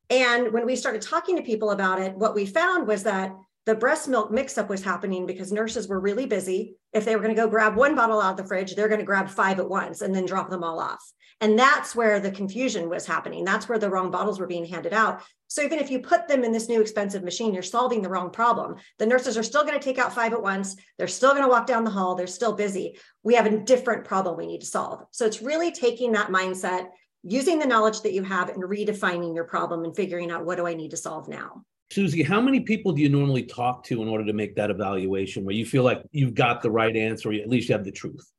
And 0.09 0.53
when 0.53 0.65
we 0.65 0.75
started 0.75 1.01
talking 1.01 1.35
to 1.35 1.43
people 1.43 1.71
about 1.71 2.01
it, 2.01 2.15
what 2.15 2.35
we 2.35 2.45
found 2.45 2.87
was 2.87 3.03
that 3.03 3.33
the 3.67 3.75
breast 3.75 4.07
milk 4.07 4.31
mix 4.31 4.57
up 4.57 4.69
was 4.69 4.81
happening 4.81 5.25
because 5.25 5.51
nurses 5.51 5.89
were 5.89 5.99
really 5.99 6.25
busy. 6.25 6.77
If 6.93 7.03
they 7.03 7.17
were 7.17 7.21
going 7.21 7.35
to 7.35 7.41
go 7.41 7.49
grab 7.49 7.75
one 7.75 7.95
bottle 7.95 8.21
out 8.21 8.31
of 8.31 8.37
the 8.37 8.47
fridge, 8.47 8.73
they're 8.73 8.87
going 8.87 9.01
to 9.01 9.05
grab 9.05 9.27
five 9.27 9.59
at 9.59 9.67
once 9.67 10.01
and 10.01 10.15
then 10.15 10.25
drop 10.25 10.49
them 10.49 10.63
all 10.63 10.79
off. 10.79 11.03
And 11.41 11.59
that's 11.59 11.93
where 11.93 12.21
the 12.21 12.31
confusion 12.31 12.87
was 12.87 13.05
happening. 13.05 13.43
That's 13.43 13.67
where 13.67 13.77
the 13.77 13.89
wrong 13.89 14.09
bottles 14.09 14.39
were 14.39 14.47
being 14.47 14.65
handed 14.65 14.93
out. 14.93 15.21
So 15.49 15.61
even 15.63 15.79
if 15.79 15.91
you 15.91 15.99
put 15.99 16.29
them 16.29 16.45
in 16.45 16.53
this 16.53 16.69
new 16.69 16.79
expensive 16.79 17.25
machine, 17.25 17.53
you're 17.53 17.61
solving 17.61 18.01
the 18.01 18.09
wrong 18.09 18.31
problem. 18.31 18.77
The 18.99 19.05
nurses 19.05 19.37
are 19.37 19.43
still 19.43 19.63
going 19.63 19.77
to 19.77 19.83
take 19.83 19.99
out 19.99 20.15
five 20.15 20.31
at 20.31 20.41
once. 20.41 20.77
They're 20.97 21.07
still 21.09 21.31
going 21.31 21.43
to 21.43 21.49
walk 21.49 21.67
down 21.67 21.83
the 21.83 21.91
hall. 21.91 22.15
They're 22.15 22.25
still 22.25 22.53
busy. 22.53 22.97
We 23.23 23.35
have 23.35 23.47
a 23.47 23.59
different 23.59 24.05
problem 24.05 24.37
we 24.37 24.47
need 24.47 24.61
to 24.61 24.65
solve. 24.65 25.03
So 25.11 25.25
it's 25.25 25.41
really 25.41 25.73
taking 25.73 26.13
that 26.13 26.29
mindset, 26.29 26.87
using 27.21 27.59
the 27.59 27.67
knowledge 27.67 27.99
that 28.03 28.13
you 28.13 28.23
have 28.23 28.47
and 28.47 28.63
redefining 28.63 29.35
your 29.35 29.43
problem 29.43 29.83
and 29.83 29.93
figuring 29.93 30.31
out 30.31 30.45
what 30.45 30.55
do 30.55 30.65
I 30.65 30.73
need 30.73 30.91
to 30.91 30.97
solve 30.97 31.27
now. 31.27 31.65
Suzy, 31.89 32.21
how 32.21 32.41
many 32.41 32.59
people 32.59 32.91
do 32.91 33.01
you 33.01 33.09
normally 33.09 33.43
talk 33.43 33.83
to 33.85 34.01
in 34.01 34.09
order 34.09 34.25
to 34.25 34.33
make 34.33 34.55
that 34.55 34.69
evaluation 34.69 35.45
where 35.45 35.55
you 35.55 35.65
feel 35.65 35.83
like 35.83 36.03
you've 36.11 36.35
got 36.35 36.61
the 36.61 36.69
right 36.69 36.95
answer 36.95 37.29
or 37.29 37.33
at 37.33 37.49
least 37.49 37.69
you 37.69 37.73
have 37.73 37.85
the 37.85 37.91
truth? 37.91 38.29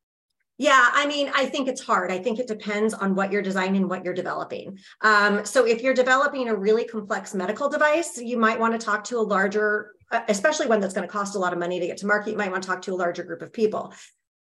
Yeah, 0.59 0.91
I 0.93 1.07
mean, 1.07 1.31
I 1.35 1.47
think 1.47 1.69
it's 1.69 1.81
hard. 1.81 2.11
I 2.11 2.19
think 2.19 2.41
it 2.41 2.49
depends 2.49 2.93
on 2.93 3.15
what 3.15 3.31
you're 3.31 3.43
designing, 3.43 3.89
what 3.89 4.05
you're 4.05 4.13
developing. 4.13 4.77
Um, 5.03 5.45
so 5.45 5.65
if 5.65 5.83
you're 5.83 5.95
developing 5.95 6.49
a 6.49 6.55
really 6.55 6.85
complex 6.85 7.33
medical 7.33 7.69
device, 7.69 8.19
you 8.19 8.37
might 8.37 8.59
want 8.59 8.79
to 8.79 8.85
talk 8.85 9.05
to 9.05 9.19
a 9.19 9.23
larger, 9.23 9.93
uh, 10.11 10.23
especially 10.29 10.67
one 10.67 10.81
that's 10.81 10.95
going 10.95 11.07
to 11.07 11.13
cost 11.13 11.37
a 11.37 11.39
lot 11.39 11.53
of 11.53 11.61
money 11.61 11.79
to 11.79 11.87
get 11.87 11.97
to 11.99 12.07
market. 12.07 12.33
You 12.33 12.37
might 12.37 12.51
want 12.51 12.65
to 12.65 12.69
talk 12.69 12.83
to 12.83 12.93
a 12.93 12.97
larger 12.97 13.23
group 13.23 13.41
of 13.41 13.53
people. 13.53 13.95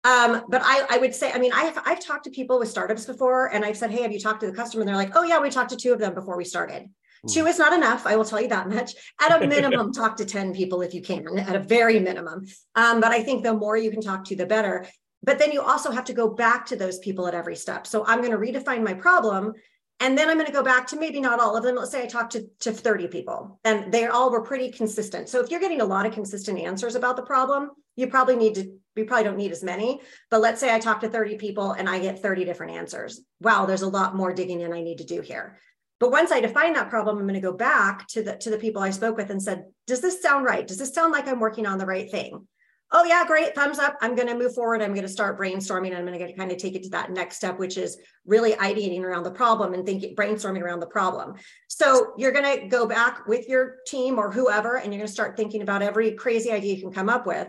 Um, 0.02 0.42
but 0.48 0.62
I, 0.64 0.84
I 0.90 0.98
would 0.98 1.14
say, 1.14 1.30
I 1.30 1.38
mean, 1.38 1.52
I've, 1.54 1.78
I've 1.84 2.00
talked 2.00 2.24
to 2.24 2.30
people 2.30 2.58
with 2.58 2.68
startups 2.68 3.04
before 3.04 3.52
and 3.52 3.64
I've 3.64 3.76
said, 3.76 3.90
Hey, 3.90 4.02
have 4.02 4.12
you 4.12 4.18
talked 4.18 4.40
to 4.40 4.46
the 4.46 4.52
customer? 4.52 4.80
And 4.80 4.88
they're 4.88 4.96
like, 4.96 5.14
Oh 5.14 5.22
yeah, 5.22 5.38
we 5.38 5.50
talked 5.50 5.70
to 5.70 5.76
two 5.76 5.92
of 5.92 6.00
them 6.00 6.14
before 6.14 6.36
we 6.36 6.44
started. 6.44 6.88
Hmm. 7.22 7.32
Two 7.32 7.46
is 7.46 7.58
not 7.58 7.72
enough. 7.72 8.06
I 8.06 8.16
will 8.16 8.24
tell 8.24 8.40
you 8.40 8.48
that 8.48 8.68
much. 8.68 8.94
At 9.20 9.42
a 9.42 9.46
minimum, 9.54 9.92
talk 9.92 10.16
to 10.16 10.24
10 10.24 10.54
people 10.54 10.82
if 10.82 10.94
you 10.94 11.02
can, 11.02 11.38
at 11.38 11.56
a 11.56 11.60
very 11.60 12.00
minimum. 12.00 12.46
Um, 12.74 13.00
but 13.00 13.12
I 13.12 13.22
think 13.22 13.42
the 13.42 13.54
more 13.54 13.76
you 13.76 13.90
can 13.90 14.00
talk 14.00 14.24
to, 14.26 14.36
the 14.36 14.46
better 14.46 14.86
but 15.22 15.38
then 15.38 15.52
you 15.52 15.60
also 15.60 15.90
have 15.90 16.04
to 16.04 16.12
go 16.12 16.28
back 16.28 16.66
to 16.66 16.76
those 16.76 16.98
people 16.98 17.26
at 17.26 17.34
every 17.34 17.56
step. 17.56 17.86
So 17.86 18.04
I'm 18.06 18.22
going 18.22 18.30
to 18.30 18.38
redefine 18.38 18.82
my 18.82 18.94
problem. 18.94 19.54
And 20.02 20.16
then 20.16 20.30
I'm 20.30 20.36
going 20.36 20.46
to 20.46 20.52
go 20.52 20.62
back 20.62 20.86
to 20.88 20.98
maybe 20.98 21.20
not 21.20 21.40
all 21.40 21.56
of 21.56 21.62
them. 21.62 21.76
Let's 21.76 21.90
say 21.90 22.02
I 22.02 22.06
talked 22.06 22.32
to, 22.32 22.46
to 22.60 22.72
30 22.72 23.08
people 23.08 23.60
and 23.64 23.92
they 23.92 24.06
all 24.06 24.30
were 24.30 24.42
pretty 24.42 24.70
consistent. 24.70 25.28
So 25.28 25.40
if 25.40 25.50
you're 25.50 25.60
getting 25.60 25.82
a 25.82 25.86
lot 25.86 26.06
of 26.06 26.14
consistent 26.14 26.58
answers 26.58 26.94
about 26.94 27.16
the 27.16 27.22
problem, 27.22 27.72
you 27.96 28.06
probably 28.06 28.36
need 28.36 28.54
to, 28.54 28.72
you 28.96 29.04
probably 29.04 29.24
don't 29.24 29.36
need 29.36 29.52
as 29.52 29.62
many. 29.62 30.00
But 30.30 30.40
let's 30.40 30.58
say 30.58 30.74
I 30.74 30.78
talk 30.78 31.00
to 31.00 31.08
30 31.10 31.36
people 31.36 31.72
and 31.72 31.86
I 31.86 31.98
get 31.98 32.22
30 32.22 32.46
different 32.46 32.72
answers. 32.72 33.20
Wow, 33.42 33.66
there's 33.66 33.82
a 33.82 33.88
lot 33.88 34.16
more 34.16 34.32
digging 34.32 34.62
in 34.62 34.72
I 34.72 34.80
need 34.80 34.98
to 34.98 35.04
do 35.04 35.20
here. 35.20 35.58
But 36.00 36.10
once 36.10 36.32
I 36.32 36.40
define 36.40 36.72
that 36.72 36.90
problem, 36.90 37.18
I'm 37.18 37.24
going 37.24 37.34
to 37.34 37.40
go 37.40 37.52
back 37.52 38.08
to 38.08 38.22
the 38.22 38.36
to 38.38 38.50
the 38.50 38.58
people 38.58 38.82
I 38.82 38.90
spoke 38.90 39.16
with 39.16 39.30
and 39.30 39.40
said, 39.40 39.66
"Does 39.86 40.00
this 40.00 40.20
sound 40.20 40.46
right? 40.46 40.66
Does 40.66 40.78
this 40.78 40.94
sound 40.94 41.12
like 41.12 41.28
I'm 41.28 41.40
working 41.40 41.66
on 41.66 41.78
the 41.78 41.86
right 41.86 42.10
thing?" 42.10 42.48
Oh 42.92 43.04
yeah, 43.04 43.24
great, 43.24 43.54
thumbs 43.54 43.78
up. 43.78 43.96
I'm 44.00 44.16
going 44.16 44.26
to 44.26 44.36
move 44.36 44.52
forward. 44.52 44.82
I'm 44.82 44.94
going 44.94 45.06
to 45.06 45.08
start 45.08 45.38
brainstorming. 45.38 45.96
I'm 45.96 46.04
going 46.04 46.18
to 46.18 46.32
kind 46.32 46.50
of 46.50 46.58
take 46.58 46.74
it 46.74 46.82
to 46.84 46.90
that 46.90 47.12
next 47.12 47.36
step, 47.36 47.56
which 47.56 47.78
is 47.78 47.96
really 48.26 48.52
ideating 48.54 49.02
around 49.02 49.22
the 49.22 49.30
problem 49.30 49.74
and 49.74 49.86
thinking, 49.86 50.16
brainstorming 50.16 50.60
around 50.60 50.80
the 50.80 50.86
problem. 50.86 51.34
So 51.68 52.14
you're 52.18 52.32
going 52.32 52.60
to 52.60 52.66
go 52.66 52.86
back 52.86 53.28
with 53.28 53.48
your 53.48 53.76
team 53.86 54.18
or 54.18 54.32
whoever, 54.32 54.76
and 54.76 54.86
you're 54.86 54.98
going 54.98 55.06
to 55.06 55.12
start 55.12 55.36
thinking 55.36 55.62
about 55.62 55.82
every 55.82 56.12
crazy 56.12 56.50
idea 56.50 56.74
you 56.74 56.82
can 56.82 56.92
come 56.92 57.08
up 57.08 57.26
with. 57.26 57.46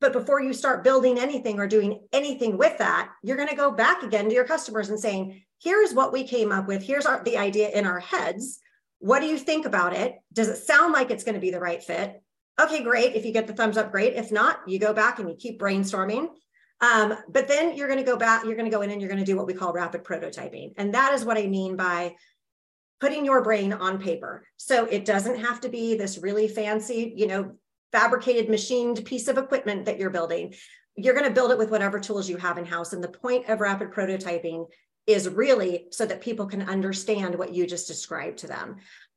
But 0.00 0.14
before 0.14 0.40
you 0.40 0.54
start 0.54 0.82
building 0.82 1.18
anything 1.18 1.58
or 1.58 1.66
doing 1.66 2.06
anything 2.12 2.56
with 2.56 2.78
that, 2.78 3.10
you're 3.22 3.36
going 3.36 3.48
to 3.48 3.56
go 3.56 3.70
back 3.70 4.02
again 4.02 4.28
to 4.28 4.34
your 4.34 4.46
customers 4.46 4.88
and 4.88 4.98
saying, 4.98 5.42
here's 5.64 5.94
what 5.94 6.12
we 6.12 6.24
came 6.24 6.52
up 6.52 6.68
with. 6.68 6.82
Here's 6.82 7.06
our, 7.06 7.24
the 7.24 7.38
idea 7.38 7.70
in 7.70 7.86
our 7.86 7.98
heads. 7.98 8.60
What 8.98 9.20
do 9.20 9.26
you 9.26 9.38
think 9.38 9.64
about 9.64 9.94
it? 9.94 10.14
Does 10.32 10.48
it 10.48 10.58
sound 10.58 10.92
like 10.92 11.10
it's 11.10 11.24
going 11.24 11.34
to 11.34 11.40
be 11.40 11.50
the 11.50 11.58
right 11.58 11.82
fit? 11.82 12.22
Okay, 12.60 12.84
great. 12.84 13.16
If 13.16 13.24
you 13.24 13.32
get 13.32 13.46
the 13.46 13.54
thumbs 13.54 13.76
up, 13.76 13.90
great. 13.90 14.14
If 14.14 14.30
not, 14.30 14.60
you 14.66 14.78
go 14.78 14.92
back 14.92 15.18
and 15.18 15.28
you 15.28 15.34
keep 15.34 15.58
brainstorming. 15.58 16.28
Um, 16.80 17.16
but 17.28 17.48
then 17.48 17.76
you're 17.76 17.88
going 17.88 17.98
to 17.98 18.04
go 18.04 18.16
back, 18.16 18.44
you're 18.44 18.56
going 18.56 18.70
to 18.70 18.76
go 18.76 18.82
in 18.82 18.90
and 18.90 19.00
you're 19.00 19.10
going 19.10 19.24
to 19.24 19.24
do 19.24 19.36
what 19.36 19.46
we 19.46 19.54
call 19.54 19.72
rapid 19.72 20.04
prototyping. 20.04 20.72
And 20.76 20.94
that 20.94 21.14
is 21.14 21.24
what 21.24 21.38
I 21.38 21.46
mean 21.46 21.76
by 21.76 22.14
putting 23.00 23.24
your 23.24 23.42
brain 23.42 23.72
on 23.72 23.98
paper. 23.98 24.46
So 24.56 24.84
it 24.84 25.04
doesn't 25.04 25.40
have 25.40 25.60
to 25.62 25.68
be 25.68 25.96
this 25.96 26.18
really 26.18 26.46
fancy, 26.46 27.14
you 27.16 27.26
know, 27.26 27.52
fabricated 27.90 28.48
machined 28.48 29.04
piece 29.04 29.28
of 29.28 29.38
equipment 29.38 29.86
that 29.86 29.98
you're 29.98 30.10
building. 30.10 30.54
You're 30.96 31.14
going 31.14 31.26
to 31.26 31.34
build 31.34 31.50
it 31.52 31.58
with 31.58 31.70
whatever 31.70 31.98
tools 31.98 32.28
you 32.28 32.36
have 32.36 32.58
in 32.58 32.64
house. 32.64 32.92
And 32.92 33.02
the 33.02 33.08
point 33.08 33.48
of 33.48 33.60
rapid 33.60 33.92
prototyping 33.92 34.66
is 35.06 35.28
really 35.28 35.86
so 35.90 36.06
that 36.06 36.20
people 36.20 36.46
can 36.46 36.62
understand 36.62 37.34
what 37.34 37.52
you 37.52 37.66
just 37.66 37.88
described 37.88 38.38
to 38.38 38.46
them. 38.46 38.76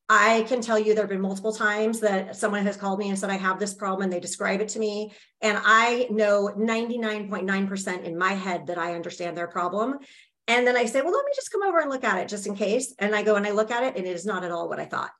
I 0.10 0.46
can 0.48 0.62
tell 0.62 0.79
you 0.79 0.94
there 0.94 1.03
have 1.03 1.10
been 1.10 1.20
multiple 1.20 1.51
times 1.51 2.00
that 2.00 2.36
someone 2.36 2.65
has 2.65 2.77
called 2.77 3.00
me 3.00 3.10
and 3.10 3.20
said, 3.20 3.29
I 3.29 3.36
have 3.36 3.60
this 3.60 3.74
problem, 3.74 4.03
and 4.03 4.13
they 4.13 4.22
describe 4.22 4.62
it 4.62 4.70
to 4.70 4.79
me. 4.79 5.12
And 5.41 5.60
I 5.62 6.08
know 6.10 6.53
99.9% 6.58 8.03
in 8.03 8.17
my 8.17 8.32
head 8.32 8.67
that 8.67 8.77
I 8.77 8.96
understand 8.96 9.36
their 9.36 9.50
problem. 9.50 10.00
And 10.48 10.65
then 10.65 10.77
I 10.77 10.86
say, 10.86 11.01
Well, 11.01 11.12
let 11.12 11.25
me 11.25 11.32
just 11.36 11.51
come 11.51 11.63
over 11.63 11.79
and 11.79 11.89
look 11.89 12.06
at 12.06 12.20
it 12.20 12.29
just 12.29 12.48
in 12.48 12.56
case. 12.56 12.94
And 13.00 13.13
I 13.13 13.22
go 13.22 13.36
and 13.36 13.46
I 13.46 13.51
look 13.51 13.70
at 13.70 13.84
it, 13.84 13.98
and 13.98 14.08
it 14.08 14.15
is 14.15 14.25
not 14.25 14.46
at 14.46 14.51
all 14.51 14.70
what 14.70 14.79
I 14.79 14.86
thought. 14.86 15.12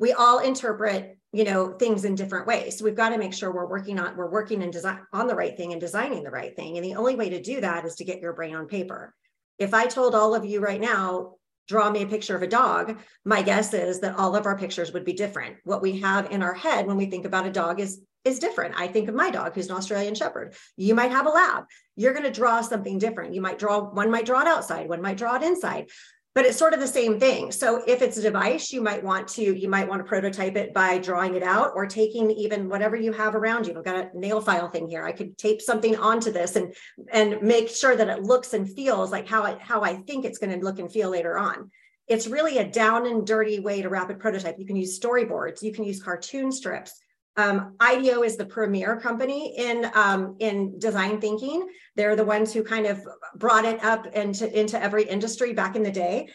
We 0.00 0.12
all 0.12 0.40
interpret, 0.40 1.16
you 1.32 1.44
know, 1.44 1.74
things 1.74 2.04
in 2.04 2.16
different 2.16 2.48
ways. 2.48 2.76
So 2.76 2.84
we've 2.84 2.96
got 2.96 3.10
to 3.10 3.18
make 3.18 3.34
sure 3.34 3.52
we're 3.52 3.68
working 3.68 4.00
on 4.00 4.16
we're 4.16 4.30
working 4.30 4.64
and 4.64 4.72
design 4.72 4.98
on 5.12 5.28
the 5.28 5.36
right 5.36 5.56
thing 5.56 5.70
and 5.70 5.80
designing 5.80 6.24
the 6.24 6.30
right 6.32 6.56
thing. 6.56 6.76
And 6.76 6.84
the 6.84 6.96
only 6.96 7.14
way 7.14 7.30
to 7.30 7.40
do 7.40 7.60
that 7.60 7.84
is 7.84 7.94
to 7.96 8.04
get 8.04 8.20
your 8.20 8.32
brain 8.32 8.56
on 8.56 8.66
paper. 8.66 9.14
If 9.58 9.74
I 9.74 9.86
told 9.86 10.14
all 10.14 10.34
of 10.34 10.44
you 10.44 10.60
right 10.60 10.80
now, 10.80 11.34
draw 11.68 11.90
me 11.90 12.02
a 12.02 12.06
picture 12.06 12.36
of 12.36 12.42
a 12.42 12.46
dog, 12.46 12.98
my 13.24 13.42
guess 13.42 13.72
is 13.72 14.00
that 14.00 14.16
all 14.16 14.36
of 14.36 14.46
our 14.46 14.58
pictures 14.58 14.92
would 14.92 15.04
be 15.04 15.14
different. 15.14 15.56
What 15.64 15.82
we 15.82 16.00
have 16.00 16.30
in 16.30 16.42
our 16.42 16.54
head 16.54 16.86
when 16.86 16.96
we 16.96 17.06
think 17.06 17.24
about 17.24 17.46
a 17.46 17.52
dog 17.52 17.80
is 17.80 18.00
is 18.24 18.38
different. 18.38 18.74
I 18.78 18.88
think 18.88 19.10
of 19.10 19.14
my 19.14 19.28
dog 19.28 19.54
who's 19.54 19.68
an 19.68 19.76
Australian 19.76 20.14
shepherd. 20.14 20.54
You 20.78 20.94
might 20.94 21.10
have 21.10 21.26
a 21.26 21.30
lab. 21.30 21.64
You're 21.94 22.14
going 22.14 22.24
to 22.24 22.30
draw 22.30 22.62
something 22.62 22.98
different. 22.98 23.34
You 23.34 23.42
might 23.42 23.58
draw 23.58 23.82
one 23.82 24.10
might 24.10 24.24
draw 24.24 24.40
it 24.40 24.46
outside, 24.46 24.88
one 24.88 25.02
might 25.02 25.18
draw 25.18 25.36
it 25.36 25.42
inside 25.42 25.90
but 26.34 26.44
it's 26.44 26.58
sort 26.58 26.74
of 26.74 26.80
the 26.80 26.86
same 26.86 27.20
thing. 27.20 27.52
So 27.52 27.82
if 27.86 28.02
it's 28.02 28.16
a 28.16 28.22
device 28.22 28.72
you 28.72 28.82
might 28.82 29.02
want 29.02 29.28
to 29.28 29.42
you 29.42 29.68
might 29.68 29.88
want 29.88 30.00
to 30.00 30.04
prototype 30.04 30.56
it 30.56 30.74
by 30.74 30.98
drawing 30.98 31.34
it 31.34 31.42
out 31.42 31.72
or 31.74 31.86
taking 31.86 32.30
even 32.32 32.68
whatever 32.68 32.96
you 32.96 33.12
have 33.12 33.34
around 33.34 33.66
you. 33.66 33.76
I've 33.76 33.84
got 33.84 34.12
a 34.14 34.18
nail 34.18 34.40
file 34.40 34.68
thing 34.68 34.88
here. 34.88 35.04
I 35.04 35.12
could 35.12 35.38
tape 35.38 35.62
something 35.62 35.96
onto 35.96 36.32
this 36.32 36.56
and 36.56 36.74
and 37.12 37.40
make 37.40 37.68
sure 37.68 37.96
that 37.96 38.08
it 38.08 38.22
looks 38.22 38.52
and 38.52 38.68
feels 38.68 39.12
like 39.12 39.28
how 39.28 39.42
I, 39.42 39.58
how 39.58 39.82
i 39.82 39.94
think 39.94 40.24
it's 40.24 40.38
going 40.38 40.58
to 40.58 40.64
look 40.64 40.78
and 40.78 40.90
feel 40.90 41.10
later 41.10 41.38
on. 41.38 41.70
It's 42.06 42.26
really 42.26 42.58
a 42.58 42.68
down 42.68 43.06
and 43.06 43.26
dirty 43.26 43.60
way 43.60 43.80
to 43.80 43.88
rapid 43.88 44.18
prototype. 44.18 44.56
You 44.58 44.66
can 44.66 44.76
use 44.76 44.98
storyboards. 44.98 45.62
You 45.62 45.72
can 45.72 45.84
use 45.84 46.02
cartoon 46.02 46.52
strips 46.52 47.00
um, 47.36 47.74
IDEO 47.80 48.22
is 48.22 48.36
the 48.36 48.46
premier 48.46 48.96
company 48.96 49.54
in 49.56 49.90
um, 49.94 50.36
in 50.38 50.78
design 50.78 51.20
thinking. 51.20 51.68
They're 51.96 52.16
the 52.16 52.24
ones 52.24 52.52
who 52.52 52.62
kind 52.62 52.86
of 52.86 53.00
brought 53.36 53.64
it 53.64 53.82
up 53.84 54.06
into 54.06 54.58
into 54.58 54.80
every 54.80 55.04
industry 55.04 55.52
back 55.52 55.74
in 55.74 55.82
the 55.82 55.90
day, 55.90 56.28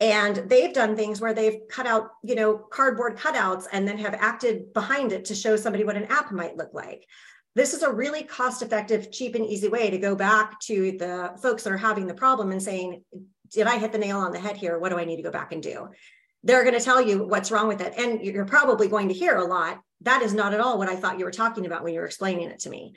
and 0.00 0.36
they've 0.48 0.72
done 0.72 0.96
things 0.96 1.20
where 1.20 1.34
they've 1.34 1.60
cut 1.70 1.86
out 1.86 2.08
you 2.22 2.34
know 2.34 2.56
cardboard 2.56 3.18
cutouts 3.18 3.64
and 3.70 3.86
then 3.86 3.98
have 3.98 4.14
acted 4.14 4.72
behind 4.72 5.12
it 5.12 5.26
to 5.26 5.34
show 5.34 5.56
somebody 5.56 5.84
what 5.84 5.96
an 5.96 6.06
app 6.06 6.32
might 6.32 6.56
look 6.56 6.72
like. 6.72 7.06
This 7.54 7.74
is 7.74 7.82
a 7.82 7.92
really 7.92 8.22
cost 8.22 8.62
effective, 8.62 9.12
cheap, 9.12 9.34
and 9.34 9.46
easy 9.46 9.68
way 9.68 9.90
to 9.90 9.98
go 9.98 10.14
back 10.14 10.58
to 10.60 10.92
the 10.92 11.32
folks 11.40 11.64
that 11.64 11.72
are 11.72 11.78
having 11.78 12.06
the 12.06 12.14
problem 12.14 12.50
and 12.50 12.62
saying, 12.62 13.02
"Did 13.50 13.66
I 13.66 13.76
hit 13.76 13.92
the 13.92 13.98
nail 13.98 14.18
on 14.18 14.32
the 14.32 14.40
head 14.40 14.56
here? 14.56 14.78
What 14.78 14.88
do 14.88 14.98
I 14.98 15.04
need 15.04 15.16
to 15.16 15.22
go 15.22 15.30
back 15.30 15.52
and 15.52 15.62
do?" 15.62 15.88
They're 16.44 16.64
going 16.64 16.78
to 16.78 16.84
tell 16.84 17.02
you 17.02 17.26
what's 17.26 17.50
wrong 17.50 17.68
with 17.68 17.82
it, 17.82 17.92
and 17.98 18.22
you're 18.22 18.46
probably 18.46 18.88
going 18.88 19.08
to 19.08 19.14
hear 19.14 19.36
a 19.36 19.44
lot 19.44 19.82
that 20.02 20.22
is 20.22 20.34
not 20.34 20.54
at 20.54 20.60
all 20.60 20.78
what 20.78 20.88
I 20.88 20.96
thought 20.96 21.18
you 21.18 21.24
were 21.24 21.30
talking 21.30 21.66
about 21.66 21.82
when 21.82 21.94
you 21.94 22.00
were 22.00 22.06
explaining 22.06 22.50
it 22.50 22.60
to 22.60 22.70
me. 22.70 22.94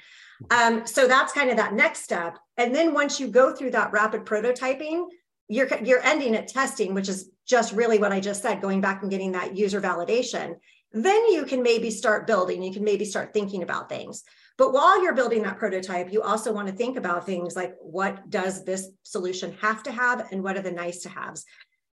Um, 0.52 0.86
so 0.86 1.08
that's 1.08 1.34
kind 1.34 1.50
of 1.50 1.58
that 1.58 1.74
next 1.74 2.04
step. 2.04 2.38
And 2.58 2.74
then 2.74 2.94
once 2.94 3.20
you 3.20 3.28
go 3.28 3.54
through 3.54 3.72
that 3.72 3.92
rapid 3.92 4.26
prototyping, 4.26 5.06
you're 5.48 5.68
you're 5.84 6.04
ending 6.06 6.36
at 6.36 6.48
testing, 6.48 6.94
which 6.94 7.10
is 7.10 7.30
just 7.46 7.74
really 7.74 8.00
what 8.00 8.12
I 8.12 8.20
just 8.20 8.42
said, 8.42 8.62
going 8.62 8.82
back 8.82 9.02
and 9.02 9.12
getting 9.12 9.32
that 9.34 9.58
user 9.58 9.82
validation. 9.82 10.56
Then 10.92 11.32
you 11.32 11.46
can 11.46 11.62
maybe 11.62 11.92
start 11.92 12.28
building, 12.28 12.64
you 12.64 12.74
can 12.74 12.84
maybe 12.84 13.06
start 13.06 13.34
thinking 13.34 13.64
about 13.64 13.90
things. 13.90 14.24
But 14.58 14.74
while 14.74 15.02
you're 15.02 15.16
building 15.16 15.44
that 15.44 15.58
prototype, 15.58 16.12
you 16.12 16.22
also 16.22 16.52
want 16.52 16.68
to 16.68 16.74
think 16.74 16.98
about 16.98 17.26
things 17.26 17.56
like 17.56 17.76
what 17.80 18.30
does 18.30 18.66
this 18.66 18.90
solution 19.04 19.56
have 19.62 19.84
to 19.84 19.92
have 19.92 20.28
and 20.32 20.44
what 20.44 20.58
are 20.58 20.62
the 20.62 20.72
nice 20.72 21.00
to 21.04 21.10
haves. 21.10 21.46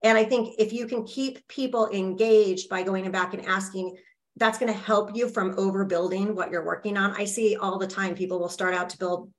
And 0.03 0.17
I 0.17 0.25
think 0.25 0.55
if 0.59 0.73
you 0.73 0.87
can 0.87 1.05
keep 1.05 1.47
people 1.49 1.89
engaged 1.91 2.69
by 2.69 2.83
going 2.83 3.11
back 3.11 3.35
and 3.35 3.45
asking, 3.47 3.97
that's 4.37 4.59
going 4.59 4.73
to 4.73 4.79
help 4.79 5.15
you 5.15 5.29
from 5.29 5.55
overbuilding 5.55 6.35
what 6.35 6.51
you're 6.51 6.65
working 6.65 6.97
on. 6.97 7.13
I 7.13 7.25
see 7.25 7.57
all 7.57 7.79
the 7.79 7.87
time 7.87 8.15
people 8.15 8.39
will 8.39 8.49
start 8.49 8.75
out 8.75 8.89
to 8.91 8.99
build 8.99 9.31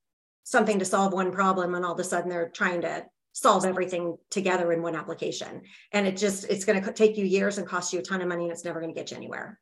something 0.44 0.80
to 0.80 0.86
solve 0.86 1.12
one 1.12 1.32
problem 1.32 1.76
and 1.76 1.84
all 1.84 1.94
of 1.94 2.00
a 2.00 2.04
sudden 2.04 2.30
they're 2.30 2.50
trying 2.50 2.82
to 2.82 3.06
solve 3.34 3.66
everything 3.66 4.16
together 4.30 4.72
in 4.72 4.82
one 4.82 4.96
application. 4.96 5.62
And 5.92 6.08
it 6.08 6.16
just 6.16 6.50
it's 6.50 6.64
going 6.64 6.82
to 6.82 6.94
take 6.94 7.18
you 7.18 7.26
years 7.26 7.58
and 7.58 7.68
cost 7.68 7.92
you 7.92 8.00
a 8.00 8.02
ton 8.02 8.22
of 8.22 8.28
money 8.28 8.44
and 8.44 8.52
it's 8.52 8.64
never 8.64 8.80
going 8.80 8.94
to 8.94 9.00
get 9.00 9.12
you 9.12 9.18
anywhere. 9.18 9.60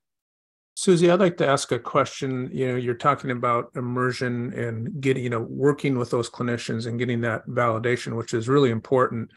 Suzy, 0.76 1.10
I'd 1.10 1.20
like 1.20 1.38
to 1.38 1.48
ask 1.48 1.72
a 1.72 1.80
question. 1.80 2.50
You 2.52 2.70
know, 2.70 2.76
you're 2.76 2.96
talking 2.96 3.32
about 3.32 3.72
immersion 3.76 4.54
and 4.54 5.02
getting, 5.02 5.24
you 5.24 5.30
know, 5.30 5.46
working 5.50 5.98
with 5.98 6.10
those 6.10 6.30
clinicians 6.30 6.88
and 6.88 6.98
getting 6.98 7.22
that 7.22 7.48
validation, 7.48 8.16
which 8.16 8.34
is 8.34 8.50
really 8.50 8.72
important. 8.72 9.32